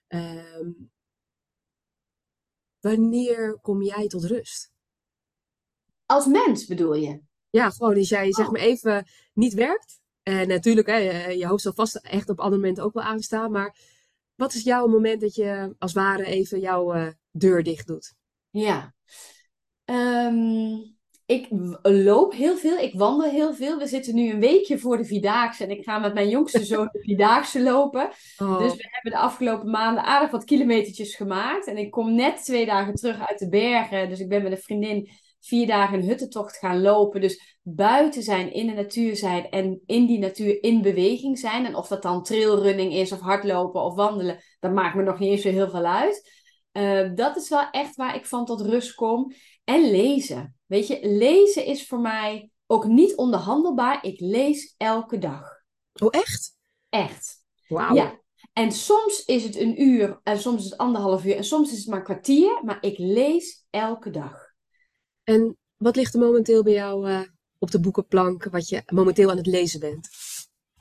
um, 0.07 0.91
wanneer 2.79 3.59
kom 3.61 3.81
jij 3.81 4.07
tot 4.07 4.23
rust? 4.23 4.71
Als 6.05 6.25
mens 6.25 6.65
bedoel 6.65 6.93
je? 6.93 7.21
Ja, 7.49 7.69
gewoon 7.69 7.97
als 7.97 8.09
jij 8.09 8.33
zeg 8.33 8.45
oh. 8.45 8.51
maar 8.51 8.61
even 8.61 9.07
niet 9.33 9.53
werkt. 9.53 10.01
En 10.23 10.47
natuurlijk, 10.47 10.87
hè, 10.87 11.27
je 11.27 11.47
hoofd 11.47 11.63
zal 11.63 11.73
vast 11.73 11.95
echt 11.95 12.29
op 12.29 12.39
andere 12.39 12.61
momenten 12.61 12.83
ook 12.83 12.93
wel 12.93 13.03
aanstaan. 13.03 13.51
Maar 13.51 13.77
wat 14.43 14.53
is 14.53 14.63
jouw 14.63 14.87
moment 14.87 15.21
dat 15.21 15.35
je 15.35 15.75
als 15.79 15.93
ware 15.93 16.25
even 16.25 16.59
jouw 16.59 16.95
uh, 16.95 17.07
deur 17.31 17.63
dicht 17.63 17.87
doet? 17.87 18.13
Ja. 18.49 18.93
Um, 19.85 20.95
ik 21.25 21.47
loop 21.81 22.33
heel 22.33 22.57
veel, 22.57 22.77
ik 22.77 22.93
wandel 22.93 23.29
heel 23.29 23.53
veel. 23.53 23.77
We 23.77 23.87
zitten 23.87 24.15
nu 24.15 24.31
een 24.31 24.39
weekje 24.39 24.79
voor 24.79 24.97
de 24.97 25.05
Vierdaagse 25.05 25.63
en 25.63 25.69
ik 25.69 25.83
ga 25.83 25.99
met 25.99 26.13
mijn 26.13 26.29
jongste 26.29 26.63
zoon 26.73 26.89
de 26.91 26.99
Vierdaagse 26.99 27.61
lopen. 27.61 28.09
Oh. 28.37 28.57
Dus 28.57 28.75
we 28.75 28.89
hebben 28.91 29.11
de 29.11 29.17
afgelopen 29.17 29.69
maanden 29.69 30.03
aardig 30.03 30.31
wat 30.31 30.43
kilometertjes 30.43 31.15
gemaakt. 31.15 31.67
En 31.67 31.77
ik 31.77 31.91
kom 31.91 32.15
net 32.15 32.43
twee 32.43 32.65
dagen 32.65 32.93
terug 32.93 33.27
uit 33.27 33.39
de 33.39 33.49
bergen. 33.49 34.09
Dus 34.09 34.19
ik 34.19 34.29
ben 34.29 34.43
met 34.43 34.51
een 34.51 34.57
vriendin 34.57 35.09
vier 35.45 35.67
dagen 35.67 35.99
een 35.99 36.07
huttentocht 36.07 36.57
gaan 36.57 36.81
lopen. 36.81 37.21
Dus 37.21 37.57
buiten 37.61 38.23
zijn, 38.23 38.53
in 38.53 38.67
de 38.67 38.73
natuur 38.73 39.15
zijn 39.15 39.49
en 39.49 39.81
in 39.85 40.05
die 40.05 40.19
natuur 40.19 40.63
in 40.63 40.81
beweging 40.81 41.39
zijn. 41.39 41.65
En 41.65 41.75
of 41.75 41.87
dat 41.87 42.01
dan 42.01 42.23
trailrunning 42.23 42.93
is 42.93 43.11
of 43.11 43.19
hardlopen 43.19 43.81
of 43.81 43.95
wandelen, 43.95 44.43
dat 44.59 44.73
maakt 44.73 44.95
me 44.95 45.03
nog 45.03 45.19
niet 45.19 45.31
eens 45.31 45.41
zo 45.41 45.49
heel 45.49 45.69
veel 45.69 45.85
uit. 45.85 46.41
Uh, 46.73 47.09
dat 47.15 47.35
is 47.35 47.49
wel 47.49 47.69
echt 47.71 47.95
waar 47.95 48.15
ik 48.15 48.25
van 48.25 48.45
tot 48.45 48.61
rust 48.61 48.93
kom. 48.93 49.33
En 49.63 49.91
lezen. 49.91 50.57
Weet 50.65 50.87
je, 50.87 50.99
lezen 51.01 51.65
is 51.65 51.87
voor 51.87 51.99
mij 51.99 52.49
ook 52.67 52.85
niet 52.85 53.15
onderhandelbaar. 53.15 54.05
Ik 54.05 54.19
lees 54.19 54.75
elke 54.77 55.17
dag. 55.17 55.61
Oh, 56.01 56.07
echt? 56.11 56.57
Echt. 56.89 57.43
Wauw. 57.67 57.95
Ja. 57.95 58.21
En 58.53 58.71
soms 58.71 59.25
is 59.25 59.43
het 59.43 59.55
een 59.55 59.81
uur, 59.81 60.19
en 60.23 60.39
soms 60.39 60.63
is 60.63 60.69
het 60.69 60.79
anderhalf 60.79 61.25
uur, 61.25 61.35
en 61.35 61.43
soms 61.43 61.71
is 61.71 61.77
het 61.77 61.87
maar 61.87 61.97
een 61.97 62.03
kwartier, 62.03 62.61
maar 62.63 62.77
ik 62.81 62.97
lees 62.97 63.65
elke 63.69 64.09
dag. 64.09 64.42
En 65.23 65.57
wat 65.77 65.95
ligt 65.95 66.13
er 66.13 66.19
momenteel 66.19 66.63
bij 66.63 66.73
jou 66.73 67.09
uh, 67.09 67.21
op 67.59 67.71
de 67.71 67.79
boekenplank, 67.79 68.43
wat 68.43 68.69
je 68.69 68.81
momenteel 68.85 69.29
aan 69.29 69.37
het 69.37 69.47
lezen 69.47 69.79
bent? 69.79 70.09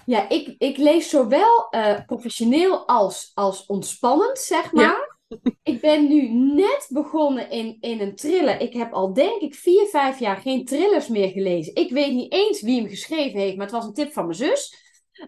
Ja, 0.07 0.29
ik, 0.29 0.55
ik 0.59 0.77
lees 0.77 1.11
zowel 1.11 1.69
uh, 1.71 2.05
professioneel 2.07 2.89
als, 2.89 3.31
als 3.35 3.67
ontspannend, 3.67 4.39
zeg 4.39 4.73
maar. 4.73 4.85
Ja 4.85 5.13
ik 5.63 5.81
ben 5.81 6.09
nu 6.09 6.29
net 6.29 6.87
begonnen 6.89 7.51
in, 7.51 7.77
in 7.81 8.01
een 8.01 8.17
thriller. 8.17 8.61
Ik 8.61 8.73
heb 8.73 8.93
al 8.93 9.13
denk 9.13 9.41
ik 9.41 9.55
vier, 9.55 9.87
vijf 9.87 10.19
jaar 10.19 10.37
geen 10.37 10.65
thrillers 10.65 11.09
meer 11.09 11.29
gelezen. 11.29 11.75
Ik 11.75 11.91
weet 11.91 12.13
niet 12.13 12.33
eens 12.33 12.63
wie 12.63 12.81
hem 12.81 12.89
geschreven 12.89 13.41
heeft, 13.41 13.57
maar 13.57 13.67
het 13.67 13.75
was 13.75 13.85
een 13.85 13.93
tip 13.93 14.13
van 14.13 14.25
mijn 14.25 14.37
zus. 14.37 14.81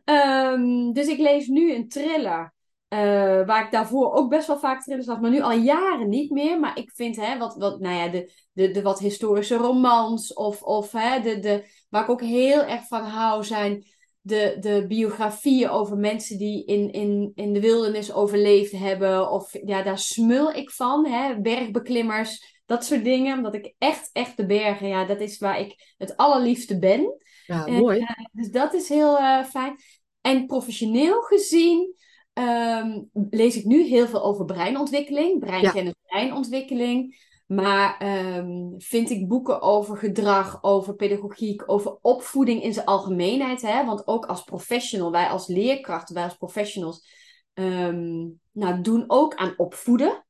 Um, 0.04 0.92
dus 0.92 1.06
ik 1.06 1.18
lees 1.18 1.46
nu 1.46 1.74
een 1.74 1.88
thriller. 1.88 2.54
Uh, 2.88 3.00
waar 3.46 3.64
ik 3.64 3.70
daarvoor 3.70 4.12
ook 4.12 4.30
best 4.30 4.46
wel 4.46 4.58
vaak 4.58 4.82
thrillers 4.82 5.06
had, 5.06 5.20
maar 5.20 5.30
nu 5.30 5.40
al 5.40 5.52
jaren 5.52 6.08
niet 6.08 6.30
meer. 6.30 6.60
Maar 6.60 6.78
ik 6.78 6.92
vind, 6.94 7.16
hè, 7.16 7.38
wat, 7.38 7.56
wat, 7.56 7.80
nou 7.80 7.94
ja, 7.94 8.08
de, 8.08 8.32
de, 8.52 8.70
de 8.70 8.82
wat 8.82 8.98
historische 8.98 9.56
romans 9.56 10.32
of, 10.32 10.62
of 10.62 10.92
hè, 10.92 11.20
de, 11.20 11.38
de, 11.38 11.64
waar 11.88 12.02
ik 12.02 12.10
ook 12.10 12.22
heel 12.22 12.64
erg 12.64 12.86
van 12.86 13.02
hou 13.02 13.44
zijn 13.44 13.84
de, 14.24 14.56
de 14.60 14.84
biografieën 14.88 15.68
over 15.68 15.96
mensen 15.96 16.38
die 16.38 16.64
in, 16.64 16.92
in, 16.92 17.32
in 17.34 17.52
de 17.52 17.60
wildernis 17.60 18.12
overleefd 18.12 18.72
hebben. 18.72 19.30
Of 19.30 19.56
ja, 19.64 19.82
daar 19.82 19.98
smul 19.98 20.52
ik 20.52 20.70
van. 20.70 21.06
Hè? 21.06 21.40
Bergbeklimmers, 21.40 22.62
dat 22.66 22.84
soort 22.84 23.04
dingen. 23.04 23.36
Omdat 23.36 23.54
ik 23.54 23.74
echt, 23.78 24.10
echt 24.12 24.36
de 24.36 24.46
bergen, 24.46 24.88
ja, 24.88 25.04
dat 25.04 25.20
is 25.20 25.38
waar 25.38 25.60
ik 25.60 25.94
het 25.98 26.16
allerliefste 26.16 26.78
ben. 26.78 27.16
Ja, 27.46 27.66
mooi. 27.66 27.98
Uh, 27.98 28.08
dus 28.32 28.50
dat 28.50 28.74
is 28.74 28.88
heel 28.88 29.18
uh, 29.18 29.44
fijn. 29.44 29.76
En 30.20 30.46
professioneel 30.46 31.20
gezien 31.20 31.94
um, 32.34 33.10
lees 33.30 33.56
ik 33.56 33.64
nu 33.64 33.82
heel 33.82 34.06
veel 34.06 34.22
over 34.22 34.44
breinontwikkeling. 34.44 35.40
Breinkennis, 35.40 35.94
ja. 36.02 36.08
breinontwikkeling. 36.08 37.22
Maar 37.46 38.02
um, 38.36 38.74
vind 38.78 39.10
ik 39.10 39.28
boeken 39.28 39.62
over 39.62 39.96
gedrag, 39.96 40.58
over 40.62 40.94
pedagogiek, 40.94 41.62
over 41.66 41.98
opvoeding 42.00 42.62
in 42.62 42.72
zijn 42.72 42.86
algemeenheid. 42.86 43.62
Hè? 43.62 43.84
Want 43.84 44.06
ook 44.06 44.26
als 44.26 44.44
professional, 44.44 45.10
wij 45.10 45.28
als 45.28 45.46
leerkrachten, 45.46 46.14
wij 46.14 46.24
als 46.24 46.36
professionals, 46.36 47.06
um, 47.54 48.40
nou, 48.52 48.80
doen 48.80 49.04
ook 49.06 49.34
aan 49.34 49.54
opvoeden. 49.56 50.26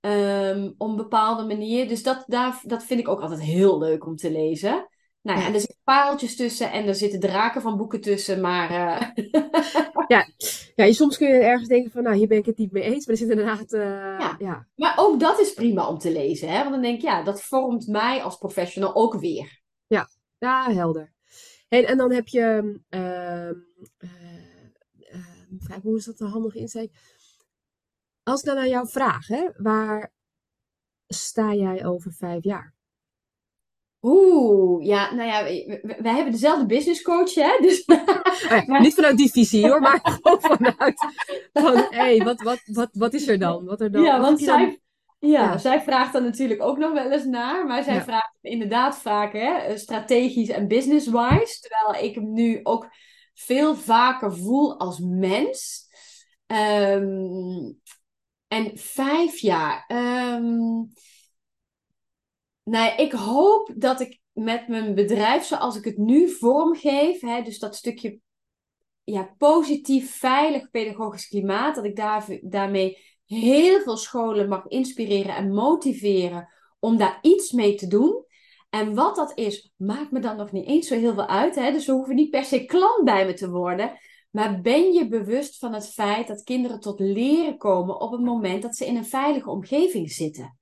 Um, 0.00 0.74
op 0.78 0.88
een 0.88 0.96
bepaalde 0.96 1.46
manier. 1.46 1.88
Dus 1.88 2.02
dat, 2.02 2.24
daar, 2.26 2.60
dat 2.64 2.84
vind 2.84 3.00
ik 3.00 3.08
ook 3.08 3.20
altijd 3.20 3.40
heel 3.40 3.78
leuk 3.78 4.06
om 4.06 4.16
te 4.16 4.30
lezen. 4.30 4.88
Nou 5.22 5.38
ja, 5.38 5.46
en 5.46 5.54
er 5.54 5.60
zitten 5.60 5.78
pareltjes 5.84 6.36
tussen 6.36 6.72
en 6.72 6.86
er 6.86 6.94
zitten 6.94 7.20
draken 7.20 7.62
van 7.62 7.76
boeken 7.76 8.00
tussen, 8.00 8.40
maar... 8.40 8.70
Uh... 8.70 9.24
ja. 10.08 10.26
ja, 10.74 10.92
soms 10.92 11.16
kun 11.16 11.28
je 11.28 11.34
ergens 11.34 11.68
denken 11.68 11.90
van, 11.90 12.02
nou, 12.02 12.16
hier 12.16 12.28
ben 12.28 12.38
ik 12.38 12.46
het 12.46 12.58
niet 12.58 12.72
mee 12.72 12.82
eens, 12.82 13.06
maar 13.06 13.14
er 13.14 13.20
zit 13.20 13.30
inderdaad... 13.30 13.72
Uh, 13.72 13.80
ja. 14.18 14.36
ja. 14.38 14.66
maar 14.74 14.94
ook 14.96 15.20
dat 15.20 15.38
is 15.38 15.54
prima 15.54 15.88
om 15.88 15.98
te 15.98 16.12
lezen, 16.12 16.48
hè? 16.48 16.58
Want 16.58 16.70
dan 16.70 16.82
denk 16.82 16.96
ik, 16.96 17.02
ja, 17.02 17.22
dat 17.22 17.42
vormt 17.42 17.86
mij 17.86 18.22
als 18.22 18.36
professional 18.36 18.94
ook 18.94 19.14
weer. 19.14 19.60
Ja, 19.86 20.08
ja 20.38 20.70
helder. 20.70 21.12
En, 21.68 21.86
en 21.86 21.96
dan 21.96 22.12
heb 22.12 22.28
je... 22.28 22.78
Uh, 22.90 23.50
uh, 25.68 25.76
hoe 25.82 25.96
is 25.96 26.04
dat 26.04 26.20
een 26.20 26.26
handige 26.26 26.58
insteek? 26.58 26.92
Als 28.22 28.40
ik 28.40 28.46
dan 28.46 28.56
naar 28.56 28.68
jou 28.68 28.88
vraag, 28.88 29.26
hè, 29.26 29.48
waar 29.56 30.12
sta 31.06 31.54
jij 31.54 31.86
over 31.86 32.12
vijf 32.12 32.44
jaar? 32.44 32.71
Oeh, 34.02 34.84
ja, 34.84 35.14
nou 35.14 35.28
ja, 35.28 35.42
wij 36.02 36.14
hebben 36.14 36.32
dezelfde 36.32 36.66
business 36.66 37.02
coach, 37.02 37.34
hè? 37.34 37.58
Dus... 37.60 37.84
Oh 38.68 38.80
niet 38.80 38.94
vanuit 38.94 39.16
die 39.16 39.30
visie 39.30 39.68
hoor, 39.68 39.80
maar 39.80 40.00
gewoon 40.22 40.40
vanuit 40.40 41.06
van, 41.52 41.76
hé, 41.76 41.86
hey, 41.90 42.18
wat, 42.18 42.42
wat, 42.42 42.60
wat, 42.64 42.88
wat 42.92 43.14
is 43.14 43.28
er 43.28 43.38
dan? 43.38 43.64
Wat 43.64 43.80
er 43.80 43.92
dan 43.92 44.02
ja, 44.02 44.20
want 44.20 44.40
zij, 44.40 44.80
Ja, 45.18 45.58
zij 45.58 45.80
vraagt 45.80 46.12
dan 46.12 46.22
natuurlijk 46.22 46.62
ook 46.62 46.78
nog 46.78 46.92
wel 46.92 47.10
eens 47.10 47.24
naar, 47.24 47.66
maar 47.66 47.82
zij 47.82 48.02
vraagt 48.02 48.38
inderdaad 48.40 48.98
vaak 48.98 49.32
hè, 49.32 49.56
eh, 49.56 49.76
strategisch 49.76 50.48
en 50.48 50.68
business-wise, 50.68 51.60
terwijl 51.60 52.04
ik 52.04 52.14
hem 52.14 52.32
nu 52.32 52.60
ook 52.62 52.88
veel 53.34 53.74
vaker 53.74 54.36
voel 54.36 54.78
als 54.78 54.98
mens. 54.98 55.90
Um, 56.46 57.80
en 58.48 58.70
vijf 58.74 59.38
jaar. 59.38 59.84
Um, 59.88 60.92
nou, 62.64 62.96
ik 62.96 63.12
hoop 63.12 63.72
dat 63.76 64.00
ik 64.00 64.20
met 64.32 64.68
mijn 64.68 64.94
bedrijf, 64.94 65.44
zoals 65.44 65.76
ik 65.76 65.84
het 65.84 65.96
nu 65.96 66.28
vormgeef, 66.28 67.20
hè, 67.20 67.42
dus 67.42 67.58
dat 67.58 67.76
stukje 67.76 68.20
ja, 69.04 69.34
positief, 69.38 70.16
veilig 70.16 70.70
pedagogisch 70.70 71.28
klimaat, 71.28 71.74
dat 71.74 71.84
ik 71.84 71.96
daar, 71.96 72.38
daarmee 72.40 72.98
heel 73.26 73.80
veel 73.80 73.96
scholen 73.96 74.48
mag 74.48 74.66
inspireren 74.66 75.34
en 75.36 75.52
motiveren 75.52 76.48
om 76.78 76.96
daar 76.96 77.18
iets 77.22 77.52
mee 77.52 77.74
te 77.74 77.86
doen. 77.86 78.24
En 78.70 78.94
wat 78.94 79.16
dat 79.16 79.38
is, 79.38 79.72
maakt 79.76 80.10
me 80.10 80.20
dan 80.20 80.36
nog 80.36 80.52
niet 80.52 80.66
eens 80.66 80.88
zo 80.88 80.94
heel 80.94 81.14
veel 81.14 81.26
uit. 81.26 81.54
Hè? 81.54 81.72
Dus 81.72 81.84
ze 81.84 81.92
hoeven 81.92 82.14
niet 82.14 82.30
per 82.30 82.44
se 82.44 82.64
klant 82.64 83.04
bij 83.04 83.26
me 83.26 83.34
te 83.34 83.50
worden. 83.50 83.98
Maar 84.30 84.60
ben 84.60 84.92
je 84.92 85.08
bewust 85.08 85.58
van 85.58 85.72
het 85.74 85.88
feit 85.88 86.26
dat 86.26 86.42
kinderen 86.42 86.80
tot 86.80 87.00
leren 87.00 87.56
komen 87.58 88.00
op 88.00 88.12
het 88.12 88.20
moment 88.20 88.62
dat 88.62 88.76
ze 88.76 88.86
in 88.86 88.96
een 88.96 89.06
veilige 89.06 89.50
omgeving 89.50 90.10
zitten? 90.10 90.58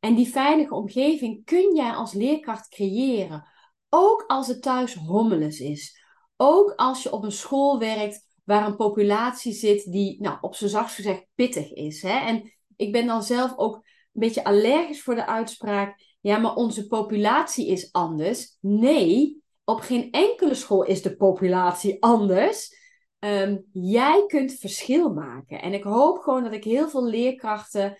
En 0.00 0.14
die 0.14 0.28
veilige 0.28 0.74
omgeving 0.74 1.44
kun 1.44 1.74
jij 1.74 1.90
als 1.90 2.12
leerkracht 2.12 2.68
creëren. 2.68 3.48
Ook 3.88 4.24
als 4.26 4.46
het 4.46 4.62
thuis 4.62 4.94
hommeles 4.94 5.60
is. 5.60 6.00
Ook 6.36 6.72
als 6.76 7.02
je 7.02 7.12
op 7.12 7.24
een 7.24 7.32
school 7.32 7.78
werkt 7.78 8.26
waar 8.44 8.66
een 8.66 8.76
populatie 8.76 9.52
zit 9.52 9.92
die, 9.92 10.20
nou, 10.20 10.38
op 10.40 10.54
zijn 10.54 10.70
zachtst 10.70 10.96
gezegd, 10.96 11.26
pittig 11.34 11.72
is. 11.72 12.02
Hè? 12.02 12.18
En 12.18 12.52
ik 12.76 12.92
ben 12.92 13.06
dan 13.06 13.22
zelf 13.22 13.56
ook 13.56 13.74
een 13.74 13.82
beetje 14.12 14.44
allergisch 14.44 15.02
voor 15.02 15.14
de 15.14 15.26
uitspraak. 15.26 16.16
Ja, 16.20 16.38
maar 16.38 16.54
onze 16.54 16.86
populatie 16.86 17.66
is 17.66 17.92
anders. 17.92 18.56
Nee, 18.60 19.42
op 19.64 19.80
geen 19.80 20.10
enkele 20.10 20.54
school 20.54 20.82
is 20.82 21.02
de 21.02 21.16
populatie 21.16 22.02
anders. 22.02 22.74
Um, 23.18 23.64
jij 23.72 24.24
kunt 24.26 24.52
verschil 24.52 25.12
maken. 25.12 25.62
En 25.62 25.72
ik 25.72 25.82
hoop 25.82 26.18
gewoon 26.18 26.42
dat 26.42 26.52
ik 26.52 26.64
heel 26.64 26.88
veel 26.88 27.04
leerkrachten 27.04 27.96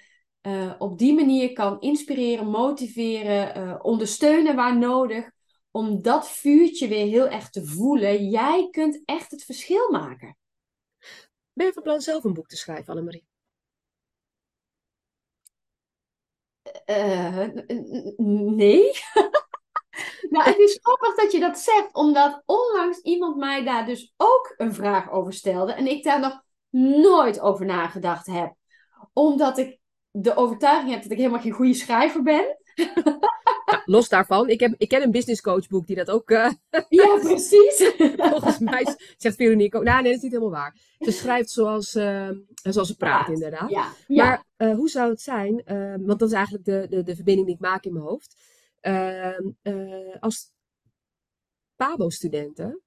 uh, 0.47 0.75
op 0.79 0.99
die 0.99 1.15
manier 1.15 1.53
kan 1.53 1.81
inspireren, 1.81 2.47
motiveren, 2.47 3.59
uh, 3.59 3.79
ondersteunen 3.83 4.57
waar 4.57 4.79
nodig. 4.79 5.31
Om 5.71 6.03
dat 6.03 6.31
vuurtje 6.31 6.89
weer 6.89 7.07
heel 7.07 7.29
erg 7.29 7.51
te 7.51 7.67
voelen. 7.67 8.29
Jij 8.29 8.69
kunt 8.71 9.03
echt 9.05 9.31
het 9.31 9.45
verschil 9.45 9.91
maken. 9.91 10.37
Ben 11.53 11.67
je 11.67 11.73
van 11.73 11.83
plan 11.83 12.01
zelf 12.01 12.25
een 12.25 12.33
boek 12.33 12.47
te 12.47 12.57
schrijven, 12.57 12.89
Annemarie? 12.89 13.27
Uh, 16.87 17.47
nee. 18.57 18.91
nou, 20.31 20.45
het 20.45 20.59
is 20.59 20.79
grappig 20.83 21.15
dat 21.15 21.33
je 21.33 21.41
dat 21.41 21.59
zegt, 21.59 21.95
omdat 21.95 22.43
onlangs 22.45 22.99
iemand 22.99 23.37
mij 23.37 23.65
daar 23.65 23.87
dus 23.87 24.15
ook 24.17 24.55
een 24.57 24.75
vraag 24.75 25.11
over 25.11 25.33
stelde 25.33 25.73
en 25.73 25.87
ik 25.87 26.05
daar 26.05 26.21
nog 26.21 26.43
nooit 27.01 27.41
over 27.41 27.67
nagedacht 27.67 28.27
heb. 28.27 28.55
Omdat 29.13 29.59
ik 29.59 29.79
de 30.19 30.37
overtuiging 30.37 30.91
heb 30.93 31.03
dat 31.03 31.11
ik 31.11 31.19
helemaal 31.19 31.41
geen 31.41 31.53
goede 31.53 31.75
schrijver 31.75 32.23
ben. 32.23 32.57
los 33.85 34.09
daarvan, 34.09 34.49
ik, 34.49 34.61
heb, 34.61 34.75
ik 34.77 34.89
ken 34.89 35.03
een 35.03 35.11
business 35.11 35.41
coach 35.41 35.69
boek 35.69 35.87
die 35.87 35.97
dat 35.97 36.11
ook. 36.11 36.31
Uh, 36.31 36.51
ja, 36.89 37.19
precies. 37.21 37.93
volgens 38.17 38.59
mij 38.59 38.97
zegt 39.17 39.37
Veronique 39.37 39.79
ook. 39.79 39.85
Nou, 39.85 40.03
nee, 40.03 40.13
dat 40.13 40.17
is 40.17 40.23
niet 40.23 40.33
helemaal 40.33 40.61
waar. 40.61 40.77
Ze 40.99 41.11
schrijft 41.11 41.51
zoals, 41.51 41.95
uh, 41.95 42.31
zoals 42.63 42.89
ze 42.89 42.97
praat, 42.97 43.29
inderdaad. 43.29 43.71
Ja, 43.71 43.93
ja. 44.07 44.25
Maar 44.25 44.69
uh, 44.69 44.77
hoe 44.77 44.89
zou 44.89 45.11
het 45.11 45.21
zijn? 45.21 45.63
want 46.07 46.19
dat 46.19 46.29
is 46.29 46.35
eigenlijk 46.35 46.65
de, 46.65 46.87
de, 46.89 47.03
de 47.03 47.15
verbinding 47.15 47.47
die 47.47 47.57
ik 47.57 47.63
maak 47.63 47.85
in 47.85 47.93
mijn 47.93 48.05
hoofd. 48.05 48.37
Als 50.21 50.53
Pabo-studenten. 51.77 52.81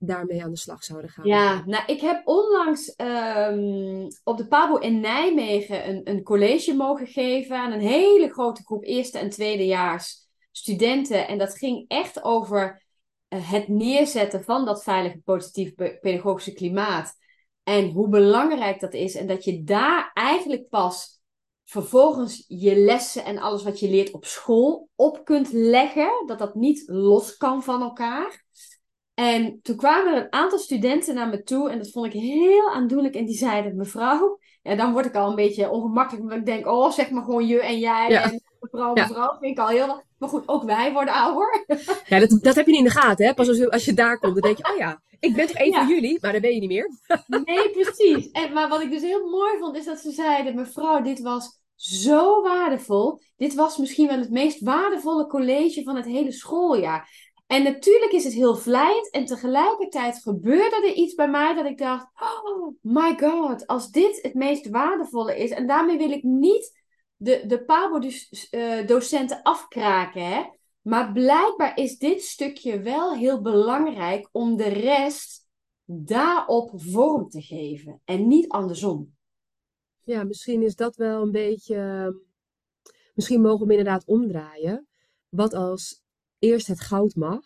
Daarmee 0.00 0.44
aan 0.44 0.50
de 0.50 0.58
slag 0.58 0.84
zouden 0.84 1.10
gaan. 1.10 1.26
Ja, 1.26 1.62
nou, 1.66 1.84
ik 1.86 2.00
heb 2.00 2.26
onlangs 2.26 2.94
um, 2.96 4.06
op 4.24 4.36
de 4.36 4.46
Pabo 4.48 4.76
in 4.76 5.00
Nijmegen 5.00 5.88
een, 5.88 6.00
een 6.10 6.22
college 6.22 6.74
mogen 6.74 7.06
geven 7.06 7.56
aan 7.56 7.72
een 7.72 7.80
hele 7.80 8.28
grote 8.28 8.62
groep 8.64 8.84
eerste 8.84 9.18
en 9.18 9.30
tweedejaars 9.30 10.28
studenten. 10.50 11.28
En 11.28 11.38
dat 11.38 11.58
ging 11.58 11.84
echt 11.88 12.22
over 12.22 12.86
uh, 13.28 13.50
het 13.50 13.68
neerzetten 13.68 14.44
van 14.44 14.64
dat 14.64 14.82
veilige, 14.82 15.20
positieve 15.24 15.98
pedagogische 16.00 16.52
klimaat. 16.52 17.16
En 17.62 17.90
hoe 17.90 18.08
belangrijk 18.08 18.80
dat 18.80 18.94
is. 18.94 19.14
En 19.14 19.26
dat 19.26 19.44
je 19.44 19.64
daar 19.64 20.10
eigenlijk 20.14 20.68
pas 20.68 21.20
vervolgens 21.64 22.44
je 22.48 22.76
lessen 22.76 23.24
en 23.24 23.38
alles 23.38 23.62
wat 23.62 23.80
je 23.80 23.90
leert 23.90 24.10
op 24.10 24.24
school 24.24 24.88
op 24.94 25.24
kunt 25.24 25.52
leggen. 25.52 26.22
Dat 26.26 26.38
dat 26.38 26.54
niet 26.54 26.82
los 26.86 27.36
kan 27.36 27.62
van 27.62 27.82
elkaar. 27.82 28.44
En 29.18 29.60
toen 29.62 29.76
kwamen 29.76 30.14
er 30.14 30.22
een 30.22 30.32
aantal 30.32 30.58
studenten 30.58 31.14
naar 31.14 31.28
me 31.28 31.42
toe 31.42 31.70
en 31.70 31.78
dat 31.78 31.90
vond 31.90 32.06
ik 32.06 32.20
heel 32.20 32.70
aandoenlijk. 32.70 33.14
En 33.14 33.24
die 33.24 33.36
zeiden, 33.36 33.76
mevrouw, 33.76 34.38
ja, 34.62 34.74
dan 34.74 34.92
word 34.92 35.06
ik 35.06 35.14
al 35.14 35.28
een 35.28 35.34
beetje 35.34 35.70
ongemakkelijk. 35.70 36.22
Omdat 36.22 36.38
ik 36.38 36.46
denk, 36.46 36.66
oh, 36.66 36.90
zeg 36.90 37.10
maar 37.10 37.24
gewoon 37.24 37.46
je 37.46 37.60
en 37.60 37.78
jij 37.78 38.08
en 38.08 38.42
mevrouw, 38.60 38.92
mevrouw. 38.92 39.36
Vind 39.40 39.58
ik 39.58 39.58
al 39.58 39.68
heel... 39.68 40.02
Maar 40.18 40.28
goed, 40.28 40.48
ook 40.48 40.64
wij 40.64 40.92
worden 40.92 41.14
ouder. 41.14 41.64
Ja, 42.06 42.18
dat, 42.18 42.38
dat 42.42 42.54
heb 42.54 42.66
je 42.66 42.70
niet 42.70 42.80
in 42.80 42.86
de 42.86 42.90
gaten, 42.90 43.26
hè? 43.26 43.34
Pas 43.34 43.48
als, 43.48 43.56
je, 43.56 43.70
als 43.70 43.84
je 43.84 43.94
daar 43.94 44.18
komt, 44.18 44.32
dan 44.32 44.42
denk 44.42 44.56
je, 44.56 44.72
oh 44.72 44.78
ja, 44.78 45.02
ik 45.20 45.34
ben 45.34 45.46
toch 45.46 45.58
een 45.58 45.72
van 45.72 45.88
jullie? 45.88 46.18
Maar 46.20 46.32
dan 46.32 46.40
ben 46.40 46.54
je 46.54 46.60
niet 46.60 46.70
meer. 46.70 46.90
Nee, 47.44 47.70
precies. 47.70 48.30
En, 48.30 48.52
maar 48.52 48.68
wat 48.68 48.82
ik 48.82 48.90
dus 48.90 49.02
heel 49.02 49.28
mooi 49.28 49.58
vond, 49.58 49.76
is 49.76 49.84
dat 49.84 49.98
ze 49.98 50.10
zeiden, 50.10 50.54
mevrouw, 50.54 51.02
dit 51.02 51.20
was 51.20 51.60
zo 51.74 52.42
waardevol. 52.42 53.20
Dit 53.36 53.54
was 53.54 53.76
misschien 53.76 54.06
wel 54.06 54.18
het 54.18 54.30
meest 54.30 54.60
waardevolle 54.60 55.26
college 55.26 55.82
van 55.82 55.96
het 55.96 56.04
hele 56.04 56.32
schooljaar. 56.32 57.27
En 57.48 57.62
natuurlijk 57.62 58.12
is 58.12 58.24
het 58.24 58.32
heel 58.32 58.56
vlijend 58.56 59.10
en 59.10 59.24
tegelijkertijd 59.24 60.22
gebeurde 60.22 60.76
er 60.86 60.92
iets 60.92 61.14
bij 61.14 61.28
mij 61.30 61.54
dat 61.54 61.64
ik 61.64 61.78
dacht, 61.78 62.06
oh 62.20 62.74
my 62.80 63.18
god, 63.18 63.66
als 63.66 63.90
dit 63.90 64.22
het 64.22 64.34
meest 64.34 64.68
waardevolle 64.68 65.36
is. 65.36 65.50
En 65.50 65.66
daarmee 65.66 65.98
wil 65.98 66.10
ik 66.10 66.22
niet 66.22 66.82
de, 67.16 67.46
de 67.46 67.64
Pabo-docenten 67.64 69.36
eh, 69.36 69.42
afkraken, 69.42 70.26
hè. 70.26 70.44
Maar 70.80 71.12
blijkbaar 71.12 71.76
is 71.76 71.98
dit 71.98 72.22
stukje 72.22 72.80
wel 72.80 73.14
heel 73.14 73.40
belangrijk 73.40 74.28
om 74.32 74.56
de 74.56 74.68
rest 74.68 75.46
daarop 75.84 76.70
vorm 76.74 77.28
te 77.28 77.42
geven 77.42 78.00
en 78.04 78.28
niet 78.28 78.48
andersom. 78.48 79.16
Ja, 80.02 80.24
misschien 80.24 80.62
is 80.62 80.74
dat 80.76 80.96
wel 80.96 81.22
een 81.22 81.30
beetje. 81.30 82.12
Misschien 83.14 83.40
mogen 83.40 83.66
we 83.66 83.72
inderdaad 83.72 84.06
omdraaien. 84.06 84.86
Wat 85.28 85.54
als 85.54 86.02
eerst 86.38 86.66
het 86.66 86.80
goud 86.80 87.14
mag. 87.14 87.42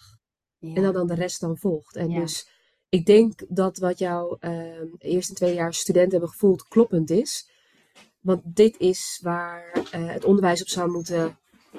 En 0.61 0.83
dan, 0.83 0.93
dan 0.93 1.07
de 1.07 1.15
rest 1.15 1.41
dan 1.41 1.57
volgt. 1.57 1.97
En 1.97 2.09
dus 2.09 2.49
ik 2.89 3.07
denk 3.07 3.41
dat 3.49 3.79
wat 3.79 3.99
jouw 3.99 4.37
uh, 4.41 4.51
eerste 4.99 5.33
en 5.33 5.37
tweede 5.37 5.57
jaar 5.57 5.75
studenten 5.75 6.11
hebben 6.11 6.29
gevoeld 6.29 6.69
kloppend 6.69 7.11
is. 7.11 7.51
Want 8.21 8.41
dit 8.45 8.79
is 8.79 9.19
waar 9.23 9.73
uh, 9.75 10.13
het 10.13 10.25
onderwijs 10.25 10.63
op 10.63 10.69
zou 10.69 10.91
moeten 10.91 11.39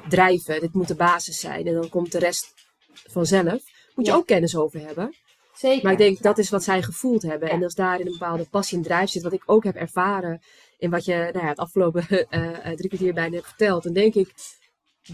drijven. 0.09 0.59
Dit 0.59 0.73
moet 0.73 0.87
de 0.87 0.95
basis 0.95 1.39
zijn. 1.39 1.67
En 1.67 1.73
dan 1.73 1.89
komt 1.89 2.11
de 2.11 2.19
rest 2.19 2.53
vanzelf. 2.93 3.63
Moet 3.95 4.05
je 4.05 4.13
ook 4.13 4.27
kennis 4.27 4.55
over 4.55 4.79
hebben. 4.79 5.15
Zeker. 5.53 5.83
Maar 5.83 5.91
ik 5.91 5.97
denk 5.97 6.21
dat 6.21 6.37
is 6.37 6.49
wat 6.49 6.63
zij 6.63 6.81
gevoeld 6.81 7.21
hebben. 7.21 7.49
En 7.49 7.63
als 7.63 7.75
daarin 7.75 8.05
een 8.05 8.11
bepaalde 8.11 8.47
passie 8.49 8.77
en 8.77 8.83
drijf 8.83 9.09
zit, 9.09 9.23
wat 9.23 9.33
ik 9.33 9.43
ook 9.45 9.63
heb 9.63 9.75
ervaren 9.75 10.41
in 10.77 10.89
wat 10.89 11.05
je 11.05 11.15
nou 11.15 11.45
ja, 11.45 11.47
het 11.47 11.57
afgelopen 11.57 12.05
uh, 12.11 12.57
drie 12.79 12.87
kwartier 12.87 13.13
bijna 13.13 13.35
hebt 13.35 13.47
verteld, 13.47 13.83
dan 13.83 13.93
denk 13.93 14.13
ik, 14.13 14.33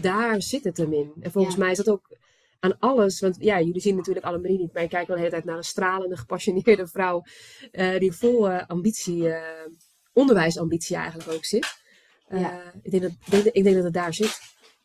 daar 0.00 0.42
zit 0.42 0.64
het 0.64 0.76
hem 0.76 0.92
in. 0.92 1.12
En 1.20 1.30
volgens 1.30 1.56
mij 1.56 1.70
is 1.70 1.76
dat 1.76 1.90
ook 1.90 2.18
aan 2.60 2.78
alles. 2.78 3.20
Want 3.20 3.36
ja, 3.38 3.60
jullie 3.60 3.80
zien 3.80 3.96
natuurlijk 3.96 4.26
allemaal 4.26 4.50
niet. 4.50 4.72
Maar 4.72 4.82
ik 4.82 4.88
kijk 4.88 5.06
wel 5.06 5.16
de 5.16 5.22
hele 5.22 5.34
tijd 5.34 5.44
naar 5.44 5.56
een 5.56 5.64
stralende, 5.64 6.16
gepassioneerde 6.16 6.86
vrouw. 6.86 7.22
Uh, 7.72 7.98
die 7.98 8.12
vol 8.12 8.50
uh, 8.50 8.62
ambitie, 8.66 9.22
uh, 9.22 9.36
onderwijsambitie 10.12 10.96
eigenlijk 10.96 11.30
ook 11.30 11.44
zit. 11.44 11.78
Ja. 12.28 12.72
ik, 12.82 12.90
denk 12.90 13.02
dat, 13.02 13.44
ik 13.52 13.62
denk 13.64 13.74
dat 13.74 13.84
het 13.84 13.92
daar 13.92 14.14
zit. 14.14 14.40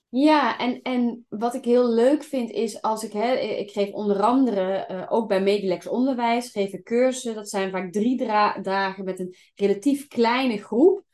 Ja, 0.10 0.58
en, 0.58 0.82
en 0.82 1.26
wat 1.30 1.54
ik 1.54 1.66
heel 1.66 1.94
leuk 1.94 2.24
vind 2.24 2.52
is 2.52 2.82
als 2.82 3.04
ik, 3.04 3.12
hè, 3.12 3.34
ik 3.36 3.72
geef 3.72 3.92
onder 3.92 4.22
andere 4.22 5.06
ook 5.10 5.28
bij 5.28 5.42
Medilex 5.42 5.88
Onderwijs, 5.88 6.50
geef 6.50 6.74
ik 6.74 6.84
cursussen. 6.84 7.36
Dat 7.36 7.50
zijn 7.50 7.72
vaak 7.72 7.92
drie 7.92 8.18
dagen 8.62 9.04
met 9.04 9.20
een 9.20 9.36
relatief 9.56 10.08
kleine 10.08 10.58
groep. 10.58 11.05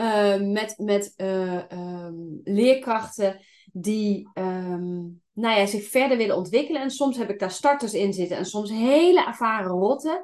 Ehm, 0.00 0.52
met, 0.52 0.74
met 0.78 1.14
uh, 1.16 1.62
um, 1.72 2.40
leerkrachten 2.44 3.40
die 3.72 4.28
um, 4.34 5.22
nou 5.32 5.58
ja, 5.58 5.66
zich 5.66 5.88
verder 5.88 6.16
willen 6.16 6.36
ontwikkelen. 6.36 6.82
En 6.82 6.90
soms 6.90 7.16
heb 7.16 7.30
ik 7.30 7.38
daar 7.38 7.50
starters 7.50 7.92
in 7.92 8.12
zitten 8.12 8.36
en 8.36 8.44
soms 8.44 8.70
hele 8.70 9.24
ervaren 9.26 9.70
rotten. 9.70 10.22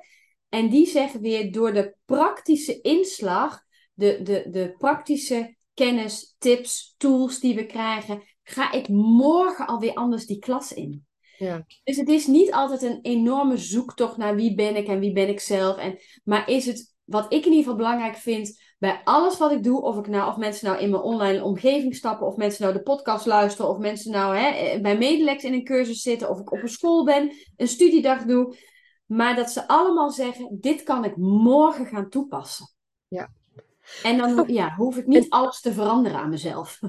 En 0.48 0.68
die 0.68 0.86
zeggen 0.86 1.20
weer 1.20 1.52
door 1.52 1.72
de 1.72 1.94
praktische 2.04 2.80
inslag, 2.80 3.62
de, 3.94 4.20
de, 4.22 4.46
de 4.50 4.74
praktische 4.78 5.56
kennis, 5.74 6.34
tips, 6.38 6.94
tools 6.96 7.40
die 7.40 7.54
we 7.54 7.66
krijgen, 7.66 8.22
ga 8.42 8.72
ik 8.72 8.88
morgen 8.88 9.66
alweer 9.66 9.94
anders 9.94 10.26
die 10.26 10.38
klas 10.38 10.72
in. 10.72 11.06
Ja. 11.38 11.66
Dus 11.84 11.96
het 11.96 12.08
is 12.08 12.26
niet 12.26 12.52
altijd 12.52 12.82
een 12.82 12.98
enorme 13.02 13.56
zoektocht 13.56 14.16
naar 14.16 14.34
wie 14.34 14.54
ben 14.54 14.76
ik 14.76 14.86
en 14.86 14.98
wie 14.98 15.12
ben 15.12 15.28
ik 15.28 15.40
zelf. 15.40 15.76
En, 15.76 15.98
maar 16.24 16.48
is 16.48 16.66
het, 16.66 16.94
wat 17.04 17.24
ik 17.24 17.44
in 17.44 17.50
ieder 17.50 17.58
geval 17.58 17.76
belangrijk 17.76 18.16
vind, 18.16 18.65
bij 18.78 19.00
alles 19.04 19.38
wat 19.38 19.52
ik 19.52 19.64
doe, 19.64 19.82
of, 19.82 19.98
ik 19.98 20.06
nou, 20.06 20.30
of 20.30 20.36
mensen 20.36 20.66
nou 20.66 20.80
in 20.80 20.90
mijn 20.90 21.02
online 21.02 21.42
omgeving 21.42 21.94
stappen, 21.94 22.26
of 22.26 22.36
mensen 22.36 22.62
nou 22.62 22.74
de 22.74 22.82
podcast 22.82 23.26
luisteren, 23.26 23.70
of 23.70 23.78
mensen 23.78 24.12
nou 24.12 24.36
hè, 24.36 24.48
eh, 24.48 24.80
bij 24.80 24.98
Medelex 24.98 25.44
in 25.44 25.52
een 25.52 25.64
cursus 25.64 26.02
zitten, 26.02 26.30
of 26.30 26.40
ik 26.40 26.52
op 26.52 26.62
een 26.62 26.68
school 26.68 27.04
ben, 27.04 27.32
een 27.56 27.68
studiedag 27.68 28.24
doe. 28.24 28.56
Maar 29.06 29.36
dat 29.36 29.50
ze 29.50 29.68
allemaal 29.68 30.10
zeggen, 30.10 30.58
dit 30.60 30.82
kan 30.82 31.04
ik 31.04 31.16
morgen 31.16 31.86
gaan 31.86 32.08
toepassen. 32.08 32.66
Ja. 33.08 33.32
En 34.02 34.18
dan 34.18 34.44
ja, 34.52 34.74
hoef 34.74 34.96
ik 34.96 35.06
niet 35.06 35.30
alles 35.30 35.60
te 35.60 35.72
veranderen 35.72 36.18
aan 36.18 36.30
mezelf. 36.30 36.78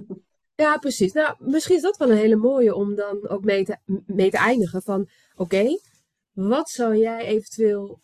Ja, 0.55 0.77
precies. 0.77 1.13
Nou, 1.13 1.35
misschien 1.39 1.75
is 1.75 1.81
dat 1.81 1.97
wel 1.97 2.11
een 2.11 2.17
hele 2.17 2.35
mooie 2.35 2.75
om 2.75 2.95
dan 2.95 3.27
ook 3.27 3.43
mee 3.43 3.65
te, 3.65 3.77
mee 4.05 4.29
te 4.29 4.37
eindigen. 4.37 4.81
Van, 4.81 5.09
oké, 5.35 5.79
wat 6.31 6.69
zou 6.69 6.95
jij 6.95 7.25
eventueel 7.25 7.99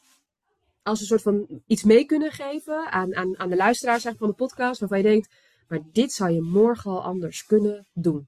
als 0.84 1.00
een 1.00 1.06
soort 1.06 1.22
van 1.22 1.62
iets 1.68 1.84
mee 1.84 2.06
kunnen 2.06 2.32
geven 2.32 2.92
aan, 2.92 3.16
aan, 3.16 3.40
aan 3.40 3.50
de 3.50 3.56
luisteraars 3.56 4.04
van 4.04 4.28
de 4.28 4.34
podcast, 4.34 4.80
waarvan 4.80 4.98
je 4.98 5.04
denkt, 5.04 5.36
maar 5.68 5.80
dit 5.92 6.12
zou 6.12 6.32
je 6.32 6.42
morgen 6.42 6.92
al 6.92 7.04
anders 7.04 7.46
kunnen 7.46 7.88
doen? 7.94 8.28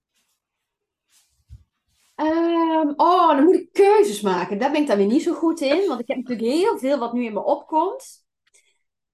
Um, 2.16 2.94
oh, 2.96 3.36
dan 3.36 3.44
moet 3.44 3.56
ik 3.56 3.72
keuzes 3.72 4.22
maken. 4.22 4.58
Daar 4.58 4.72
ben 4.72 4.82
ik 4.82 4.88
dan 4.88 4.98
weer 4.98 5.06
niet 5.06 5.24
zo 5.24 5.34
goed 5.34 5.62
in, 5.62 5.88
want 5.88 6.00
ik 6.00 6.08
heb 6.08 6.18
natuurlijk 6.18 6.48
heel 6.48 6.78
veel 6.78 6.98
wat 6.98 7.14
nu 7.14 7.26
in 7.26 7.34
me 7.34 7.44
opkomt. 7.44 8.26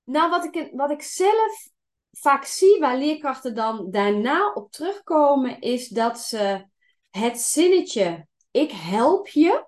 Nou, 0.03 0.29
wat 0.29 0.55
ik, 0.55 0.69
wat 0.73 0.91
ik 0.91 1.01
zelf 1.01 1.67
vaak 2.11 2.45
zie 2.45 2.79
waar 2.79 2.97
leerkrachten 2.97 3.55
dan 3.55 3.91
daarna 3.91 4.53
op 4.53 4.71
terugkomen, 4.71 5.61
is 5.61 5.87
dat 5.87 6.19
ze 6.19 6.65
het 7.09 7.39
zinnetje 7.39 8.27
ik 8.51 8.71
help 8.71 9.27
je 9.27 9.65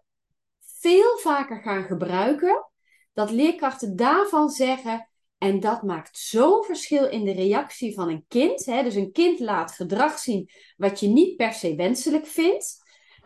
veel 0.60 1.18
vaker 1.18 1.62
gaan 1.62 1.84
gebruiken. 1.84 2.68
Dat 3.14 3.32
leerkrachten 3.32 3.96
daarvan 3.96 4.50
zeggen, 4.50 5.10
en 5.38 5.60
dat 5.60 5.84
maakt 5.84 6.18
zo'n 6.18 6.64
verschil 6.64 7.10
in 7.10 7.26
de 7.26 7.32
reactie 7.32 7.94
van 7.94 8.10
een 8.10 8.26
kind. 8.28 8.66
Hè? 8.66 8.84
Dus 8.84 8.96
een 8.96 9.12
kind 9.12 9.40
laat 9.40 9.72
gedrag 9.72 10.20
zien 10.20 10.50
wat 10.78 11.00
je 11.00 11.08
niet 11.08 11.36
per 11.36 11.54
se 11.54 11.76
wenselijk 11.76 12.26
vindt. 12.26 12.82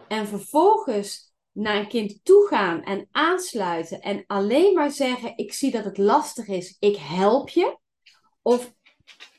En 0.07 0.27
vervolgens 0.27 1.33
naar 1.51 1.75
een 1.75 1.87
kind 1.87 2.19
toe 2.23 2.47
gaan 2.47 2.83
en 2.83 3.07
aansluiten 3.11 4.01
en 4.01 4.23
alleen 4.27 4.73
maar 4.73 4.91
zeggen: 4.91 5.37
Ik 5.37 5.53
zie 5.53 5.71
dat 5.71 5.83
het 5.83 5.97
lastig 5.97 6.47
is, 6.47 6.75
ik 6.79 6.95
help 6.95 7.49
je. 7.49 7.77
Of 8.41 8.73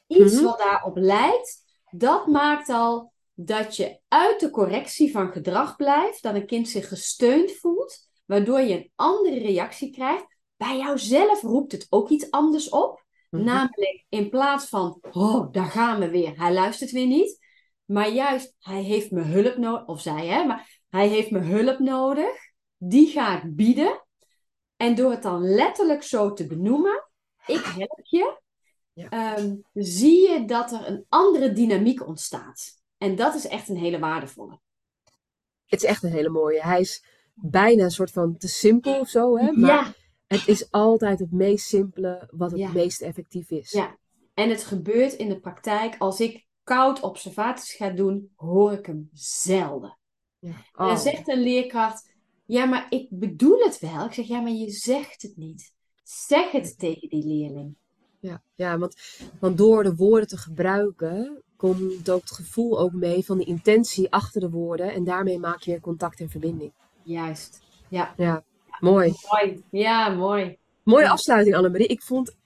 iets 0.07 0.35
mhm. 0.35 0.45
wat 0.45 0.59
daarop 0.59 0.97
lijkt, 0.97 1.63
dat 1.91 2.27
maakt 2.27 2.69
al 2.69 3.13
dat 3.35 3.77
je 3.77 4.01
uit 4.09 4.41
de 4.41 4.51
correctie 4.51 5.11
van 5.11 5.33
gedrag 5.33 5.77
blijft, 5.77 6.23
dat 6.23 6.35
een 6.35 6.47
kind 6.47 6.69
zich 6.69 6.89
gesteund 6.89 7.53
voelt, 7.53 8.09
waardoor 8.27 8.61
je 8.61 8.75
een 8.75 8.93
andere 8.95 9.39
reactie 9.39 9.91
krijgt. 9.91 10.38
Bij 10.59 10.77
jouzelf 10.79 11.43
roept 11.43 11.73
het 11.73 11.87
ook 11.91 12.09
iets 12.09 12.31
anders 12.31 12.69
op. 12.69 13.05
Mhm. 13.31 13.45
Namelijk 13.45 14.05
in 14.09 14.31
plaats 14.31 14.69
van, 14.69 14.99
oh, 15.13 15.53
daar 15.53 15.71
gaan 15.71 16.01
we 16.01 16.11
weer, 16.11 16.39
hij 16.39 16.53
luistert 16.53 16.91
weer 16.91 17.07
niet. 17.07 17.47
Maar 17.85 18.09
juist, 18.09 18.55
hij 18.61 18.83
heeft 18.83 19.11
me 19.11 19.23
hulp 19.23 19.57
nodig, 19.57 19.87
of 19.87 20.01
zij, 20.01 20.27
hè, 20.27 20.45
maar 20.45 20.83
hij 20.89 21.09
heeft 21.09 21.31
me 21.31 21.39
hulp 21.39 21.79
nodig. 21.79 22.37
Die 22.77 23.07
ga 23.07 23.43
ik 23.43 23.57
bieden. 23.57 24.07
En 24.77 24.95
door 24.95 25.11
het 25.11 25.23
dan 25.23 25.45
letterlijk 25.45 26.03
zo 26.03 26.33
te 26.33 26.47
benoemen, 26.47 27.09
ik 27.47 27.65
help 27.65 28.01
je, 28.03 28.41
Ehm, 29.07 29.55
zie 29.73 30.31
je 30.31 30.45
dat 30.45 30.73
er 30.73 30.87
een 30.87 31.05
andere 31.09 31.53
dynamiek 31.53 32.07
ontstaat. 32.07 32.83
En 32.97 33.17
dat 33.17 33.35
is 33.35 33.47
echt 33.47 33.69
een 33.69 33.77
hele 33.77 33.99
waardevolle. 33.99 34.59
Het 35.67 35.83
is 35.83 35.89
echt 35.89 36.03
een 36.03 36.13
hele 36.13 36.29
mooie. 36.29 36.63
Hij 36.63 36.81
is 36.81 37.05
bijna 37.35 37.85
een 37.85 37.91
soort 37.91 38.11
van 38.11 38.37
te 38.37 38.49
simpel 38.49 39.01
of 39.01 39.09
zo, 39.09 39.39
hè? 39.39 39.53
Maar 39.53 39.71
ja. 39.71 39.93
Het 40.29 40.49
is 40.49 40.71
altijd 40.71 41.19
het 41.19 41.33
meest 41.33 41.67
simpele 41.67 42.29
wat 42.31 42.51
het 42.51 42.73
meest 42.73 43.03
effectief 43.03 43.51
is. 43.51 43.71
Ja, 43.71 43.97
en 44.35 44.51
het 44.51 44.65
gebeurt 44.65 45.13
in 45.13 45.29
de 45.29 45.41
praktijk. 45.41 45.95
Als 45.99 46.21
ik 46.21 46.47
koud 46.65 47.01
observaties 47.01 47.75
ga 47.75 47.91
doen, 47.91 48.33
hoor 48.37 48.73
ik 48.73 48.87
hem 48.87 49.09
zelden. 49.13 49.99
Ja. 50.39 50.49
En 50.49 50.57
dan 50.73 50.91
oh. 50.91 50.97
zegt 50.97 51.29
een 51.29 51.43
leerkracht, 51.43 52.11
ja, 52.47 52.65
maar 52.65 52.87
ik 52.89 53.07
bedoel 53.11 53.59
het 53.59 53.79
wel. 53.79 54.05
Ik 54.05 54.13
zeg, 54.13 54.27
ja, 54.27 54.41
maar 54.41 54.53
je 54.53 54.71
zegt 54.71 55.23
het 55.23 55.37
niet. 55.37 55.75
Zeg 56.03 56.51
het 56.51 56.79
tegen 56.79 57.09
die 57.09 57.27
leerling 57.27 57.77
ja, 58.21 58.43
ja 58.55 58.79
want, 58.79 58.97
want 59.41 59.59
door 59.59 59.83
de 59.83 59.95
woorden 59.95 60.29
te 60.29 60.37
gebruiken 60.37 61.43
komt 61.57 62.11
ook 62.11 62.21
het 62.21 62.31
gevoel 62.31 62.79
ook 62.79 62.93
mee 62.93 63.25
van 63.25 63.39
de 63.39 63.45
intentie 63.45 64.13
achter 64.13 64.41
de 64.41 64.51
woorden. 64.51 64.93
En 64.93 65.05
daarmee 65.05 65.39
maak 65.39 65.61
je 65.61 65.81
contact 65.81 66.21
en 66.21 66.31
verbinding. 66.31 66.73
Juist, 67.03 67.61
ja. 67.89 68.15
Ja, 68.17 68.45
mooi. 68.81 69.13
Mooi, 69.31 69.63
ja, 69.71 70.09
mooi. 70.09 70.57
Mooie 70.83 71.09
afsluiting 71.09 71.57
Annemarie. 71.57 71.87
Ik 71.87 72.03
vond 72.03 72.37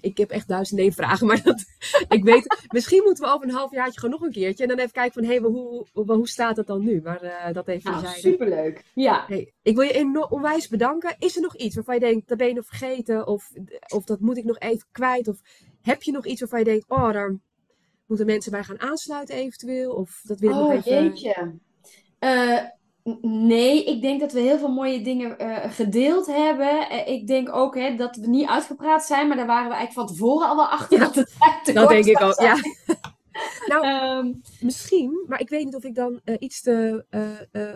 ik 0.00 0.18
heb 0.18 0.30
echt 0.30 0.48
duizend 0.48 0.94
vragen, 0.94 1.26
maar 1.26 1.42
dat, 1.42 1.64
ik 2.08 2.24
weet, 2.24 2.66
misschien 2.68 3.02
moeten 3.04 3.24
we 3.24 3.30
over 3.30 3.48
een 3.48 3.54
halfjaartje 3.54 4.00
gewoon 4.00 4.14
nog 4.14 4.28
een 4.28 4.32
keertje 4.32 4.62
en 4.62 4.68
dan 4.68 4.78
even 4.78 4.92
kijken 4.92 5.12
van, 5.12 5.22
hé, 5.22 5.28
hey, 5.28 5.38
hoe, 5.38 5.86
hoe, 5.92 6.12
hoe 6.12 6.28
staat 6.28 6.56
het 6.56 6.66
dan 6.66 6.84
nu? 6.84 7.00
Maar 7.02 7.24
uh, 7.24 7.52
dat 7.52 7.68
even 7.68 7.90
nou, 7.90 8.06
superleuk. 8.06 8.84
Ja. 8.94 9.24
Hey, 9.28 9.52
ik 9.62 9.76
wil 9.76 9.84
je 9.84 9.92
enorm 9.92 10.30
onwijs 10.30 10.68
bedanken. 10.68 11.16
Is 11.18 11.36
er 11.36 11.42
nog 11.42 11.56
iets 11.56 11.74
waarvan 11.74 11.94
je 11.94 12.00
denkt, 12.00 12.28
dat 12.28 12.38
ben 12.38 12.46
je 12.46 12.54
nog 12.54 12.66
vergeten 12.66 13.26
of, 13.26 13.50
of 13.88 14.04
dat 14.04 14.20
moet 14.20 14.36
ik 14.36 14.44
nog 14.44 14.58
even 14.58 14.86
kwijt? 14.92 15.28
Of 15.28 15.40
heb 15.82 16.02
je 16.02 16.12
nog 16.12 16.26
iets 16.26 16.40
waarvan 16.40 16.58
je 16.58 16.64
denkt, 16.64 16.84
oh, 16.88 17.12
daar 17.12 17.36
moeten 18.06 18.26
mensen 18.26 18.52
bij 18.52 18.64
gaan 18.64 18.80
aansluiten 18.80 19.34
eventueel? 19.34 19.92
Of 19.92 20.20
dat 20.24 20.40
wil 20.40 20.50
ik 20.50 20.56
oh, 20.56 20.62
nog 20.62 20.72
even... 20.72 21.04
jeetje. 21.04 21.54
Uh, 22.20 22.62
Nee, 23.20 23.84
ik 23.84 24.02
denk 24.02 24.20
dat 24.20 24.32
we 24.32 24.40
heel 24.40 24.58
veel 24.58 24.72
mooie 24.72 25.02
dingen 25.02 25.36
uh, 25.40 25.58
gedeeld 25.68 26.26
hebben. 26.26 26.92
Uh, 26.92 27.08
ik 27.08 27.26
denk 27.26 27.54
ook 27.54 27.74
hè, 27.74 27.94
dat 27.94 28.16
we 28.16 28.26
niet 28.26 28.48
uitgepraat 28.48 29.04
zijn, 29.04 29.28
maar 29.28 29.36
daar 29.36 29.46
waren 29.46 29.68
we 29.68 29.74
eigenlijk 29.74 30.08
van 30.08 30.16
tevoren 30.16 30.48
al 30.48 30.56
wel 30.56 30.66
achter. 30.66 30.98
Ja, 30.98 31.04
dat, 31.04 31.14
het 31.14 31.74
dat 31.74 31.88
denk 31.88 32.04
ik 32.04 32.20
ook, 32.20 32.40
ja. 32.40 32.56
nou, 33.72 33.86
um, 33.86 34.42
misschien, 34.60 35.24
maar 35.26 35.40
ik 35.40 35.48
weet 35.48 35.64
niet 35.64 35.74
of 35.74 35.84
ik 35.84 35.94
dan 35.94 36.20
uh, 36.24 36.36
iets 36.38 36.62
te, 36.62 37.04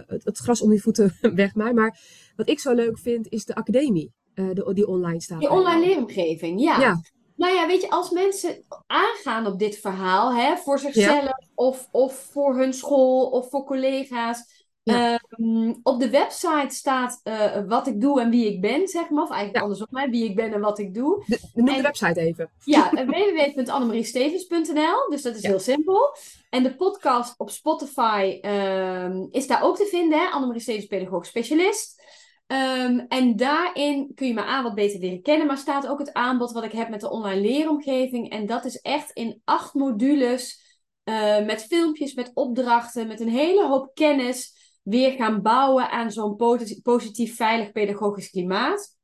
het, 0.07 0.25
het, 0.25 0.39
gras 0.39 0.61
onder 0.61 0.77
je 0.77 0.83
voeten 0.83 1.17
wegmaak. 1.35 1.73
Maar 1.73 2.01
wat 2.37 2.49
ik 2.49 2.61
zo 2.61 2.75
leuk 2.75 2.99
vind, 2.99 3.29
is 3.29 3.45
de 3.45 3.55
academie 3.55 4.13
de, 4.35 4.71
die 4.75 4.87
online 4.87 5.21
staat. 5.21 5.41
Die 5.41 5.51
online 5.51 5.87
leeromgeving, 5.87 6.61
ja. 6.61 6.81
ja. 6.81 7.01
Nou 7.37 7.55
ja, 7.55 7.67
weet 7.67 7.81
je, 7.81 7.91
als 7.91 8.11
mensen 8.11 8.65
aangaan 8.87 9.47
op 9.47 9.59
dit 9.59 9.79
verhaal, 9.79 10.35
hè, 10.35 10.57
voor 10.57 10.79
zichzelf 10.79 11.23
ja. 11.23 11.41
of, 11.55 11.89
of 11.91 12.29
voor 12.33 12.57
hun 12.57 12.73
school 12.73 13.27
of 13.27 13.51
voor 13.51 13.65
collega's 13.65 14.60
Ehm, 14.85 15.75
op 15.83 16.01
de 16.01 16.11
website 16.11 16.75
staat 16.75 17.21
uh, 17.25 17.57
wat 17.67 17.87
ik 17.87 18.01
doe 18.01 18.21
en 18.21 18.31
wie 18.31 18.47
ik 18.47 18.61
ben, 18.61 18.89
zeg 18.89 19.11
maar. 19.11 19.23
Of 19.23 19.31
eigenlijk 19.31 19.57
ja. 19.57 19.63
andersom, 19.63 19.87
hè, 19.91 20.09
wie 20.09 20.25
ik 20.25 20.37
ben 20.37 20.53
en 20.53 20.61
wat 20.61 20.79
ik 20.79 20.95
doe. 20.95 21.25
De, 21.27 21.39
noem 21.55 21.67
de 21.67 21.83
website 21.83 22.21
even. 22.21 22.51
Ja, 22.65 22.91
www.annemariestevens.nl. 23.07 25.09
Dus 25.09 25.23
dat 25.23 25.35
is 25.35 25.43
heel 25.43 25.59
simpel. 25.59 26.17
En 26.51 26.63
de 26.63 26.75
podcast 26.75 27.39
op 27.39 27.51
Spotify 27.51 28.39
um, 28.43 29.29
is 29.31 29.47
daar 29.47 29.63
ook 29.63 29.77
te 29.77 29.89
vinden. 29.91 30.19
Hè? 30.19 30.27
Annemarie 30.27 30.63
Stevens, 30.63 30.87
pedagoog 30.87 31.27
specialist. 31.27 32.03
Um, 32.47 33.07
en 33.09 33.37
daarin 33.37 34.13
kun 34.15 34.27
je 34.27 34.35
me 34.35 34.45
aan 34.45 34.63
wat 34.63 34.75
beter 34.75 35.01
leren 35.01 35.23
kennen. 35.23 35.47
Maar 35.47 35.59
staat 35.59 35.87
ook 35.87 35.99
het 35.99 36.13
aanbod 36.13 36.53
wat 36.53 36.65
ik 36.65 36.73
heb 36.73 36.89
met 36.89 37.01
de 37.01 37.11
online 37.11 37.41
leeromgeving. 37.41 38.31
En 38.31 38.47
dat 38.47 38.65
is 38.65 38.81
echt 38.81 39.11
in 39.11 39.41
acht 39.45 39.75
modules. 39.75 40.69
Uh, 41.05 41.45
met 41.45 41.63
filmpjes, 41.63 42.15
met 42.15 42.31
opdrachten, 42.35 43.07
met 43.07 43.21
een 43.21 43.29
hele 43.29 43.67
hoop 43.67 43.91
kennis 43.95 44.60
weer 44.83 45.13
gaan 45.13 45.43
bouwen 45.43 45.91
aan 45.91 46.11
zo'n 46.11 46.37
positief, 46.83 47.37
veilig 47.37 47.73
pedagogisch 47.73 48.31
klimaat. 48.31 48.99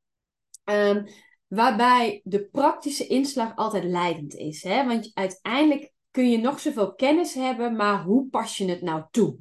Um, 0.65 1.05
waarbij 1.47 2.21
de 2.25 2.49
praktische 2.49 3.07
inslag 3.07 3.57
altijd 3.57 3.85
leidend 3.85 4.35
is. 4.35 4.63
Hè? 4.63 4.87
Want 4.87 5.11
uiteindelijk 5.15 5.93
kun 6.11 6.31
je 6.31 6.39
nog 6.39 6.61
zoveel 6.61 6.95
kennis 6.95 7.35
hebben, 7.35 7.77
maar 7.77 8.03
hoe 8.03 8.29
pas 8.29 8.57
je 8.57 8.69
het 8.69 8.83
nou 8.83 9.05
toe? 9.11 9.39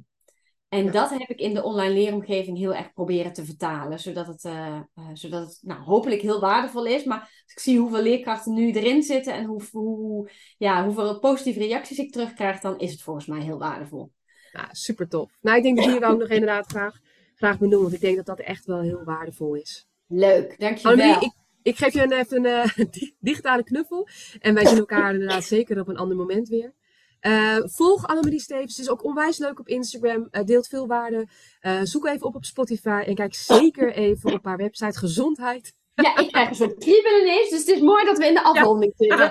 En 0.68 0.90
dat 0.90 1.10
heb 1.10 1.28
ik 1.28 1.38
in 1.38 1.54
de 1.54 1.62
online 1.62 1.94
leeromgeving 1.94 2.58
heel 2.58 2.74
erg 2.74 2.92
proberen 2.92 3.32
te 3.32 3.44
vertalen, 3.44 4.00
zodat 4.00 4.26
het, 4.26 4.44
uh, 4.44 4.80
uh, 4.94 5.08
zodat 5.12 5.46
het 5.46 5.58
nou, 5.62 5.82
hopelijk 5.82 6.20
heel 6.20 6.40
waardevol 6.40 6.86
is. 6.86 7.04
Maar 7.04 7.20
als 7.20 7.52
ik 7.52 7.58
zie 7.58 7.78
hoeveel 7.78 8.02
leerkrachten 8.02 8.54
nu 8.54 8.72
erin 8.72 9.02
zitten 9.02 9.34
en 9.34 9.44
hoe, 9.44 9.62
hoe, 9.72 10.30
ja, 10.58 10.84
hoeveel 10.84 11.18
positieve 11.18 11.58
reacties 11.58 11.98
ik 11.98 12.12
terugkrijg, 12.12 12.60
dan 12.60 12.78
is 12.78 12.92
het 12.92 13.02
volgens 13.02 13.26
mij 13.26 13.40
heel 13.40 13.58
waardevol. 13.58 14.12
Nou, 14.56 14.68
super 14.70 15.08
tof. 15.08 15.30
Nou, 15.40 15.56
ik 15.56 15.62
denk 15.62 15.76
dat 15.76 15.86
hier 15.86 16.00
wel 16.00 16.16
nog 16.16 16.28
inderdaad 16.28 16.66
graag, 16.66 16.98
graag 17.34 17.58
benoemen, 17.58 17.82
want 17.82 17.94
ik 17.94 18.00
denk 18.00 18.16
dat 18.16 18.26
dat 18.26 18.40
echt 18.40 18.64
wel 18.64 18.80
heel 18.80 19.04
waardevol 19.04 19.54
is. 19.54 19.86
Leuk, 20.08 20.58
dankjewel. 20.58 21.22
ik, 21.22 21.32
ik 21.62 21.76
geef 21.76 21.92
je 21.92 22.02
een, 22.02 22.12
even 22.12 22.44
een 22.44 22.68
uh, 22.76 22.86
digitale 23.20 23.64
knuffel. 23.64 24.08
En 24.38 24.54
wij 24.54 24.66
zien 24.66 24.78
elkaar 24.78 25.12
inderdaad 25.12 25.44
zeker 25.56 25.80
op 25.80 25.88
een 25.88 25.96
ander 25.96 26.16
moment 26.16 26.48
weer. 26.48 26.74
Uh, 27.20 27.56
volg 27.64 28.06
Annemarie 28.06 28.40
Stevens. 28.40 28.76
Het 28.76 28.86
is 28.86 28.92
ook 28.92 29.04
onwijs 29.04 29.38
leuk 29.38 29.58
op 29.58 29.68
Instagram. 29.68 30.28
Uh, 30.30 30.44
deelt 30.44 30.68
veel 30.68 30.86
waarde. 30.86 31.28
Uh, 31.62 31.80
zoek 31.82 32.06
even 32.06 32.26
op 32.26 32.34
op 32.34 32.44
Spotify. 32.44 33.02
En 33.06 33.14
kijk 33.14 33.34
zeker 33.34 33.92
even 33.92 34.32
op 34.32 34.44
haar 34.44 34.56
website 34.56 34.98
Gezondheid. 34.98 35.72
Ja, 36.02 36.16
ik 36.16 36.28
krijg 36.32 36.48
een 36.48 36.54
soort 36.54 36.78
kriebelen 36.78 37.20
ineens. 37.20 37.50
Dus 37.50 37.58
het 37.58 37.68
is 37.68 37.80
mooi 37.80 38.04
dat 38.04 38.18
we 38.18 38.26
in 38.26 38.34
de 38.34 38.42
afronding 38.42 38.92
zitten. 38.96 39.30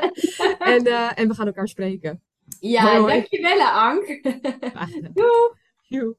en, 0.60 0.86
en 1.16 1.28
we 1.28 1.34
gaan 1.34 1.46
elkaar 1.46 1.68
spreken. 1.68 2.24
Ja, 2.62 3.00
dankjewel 3.08 3.62
Ank. 3.62 4.08
Doei. 5.16 6.16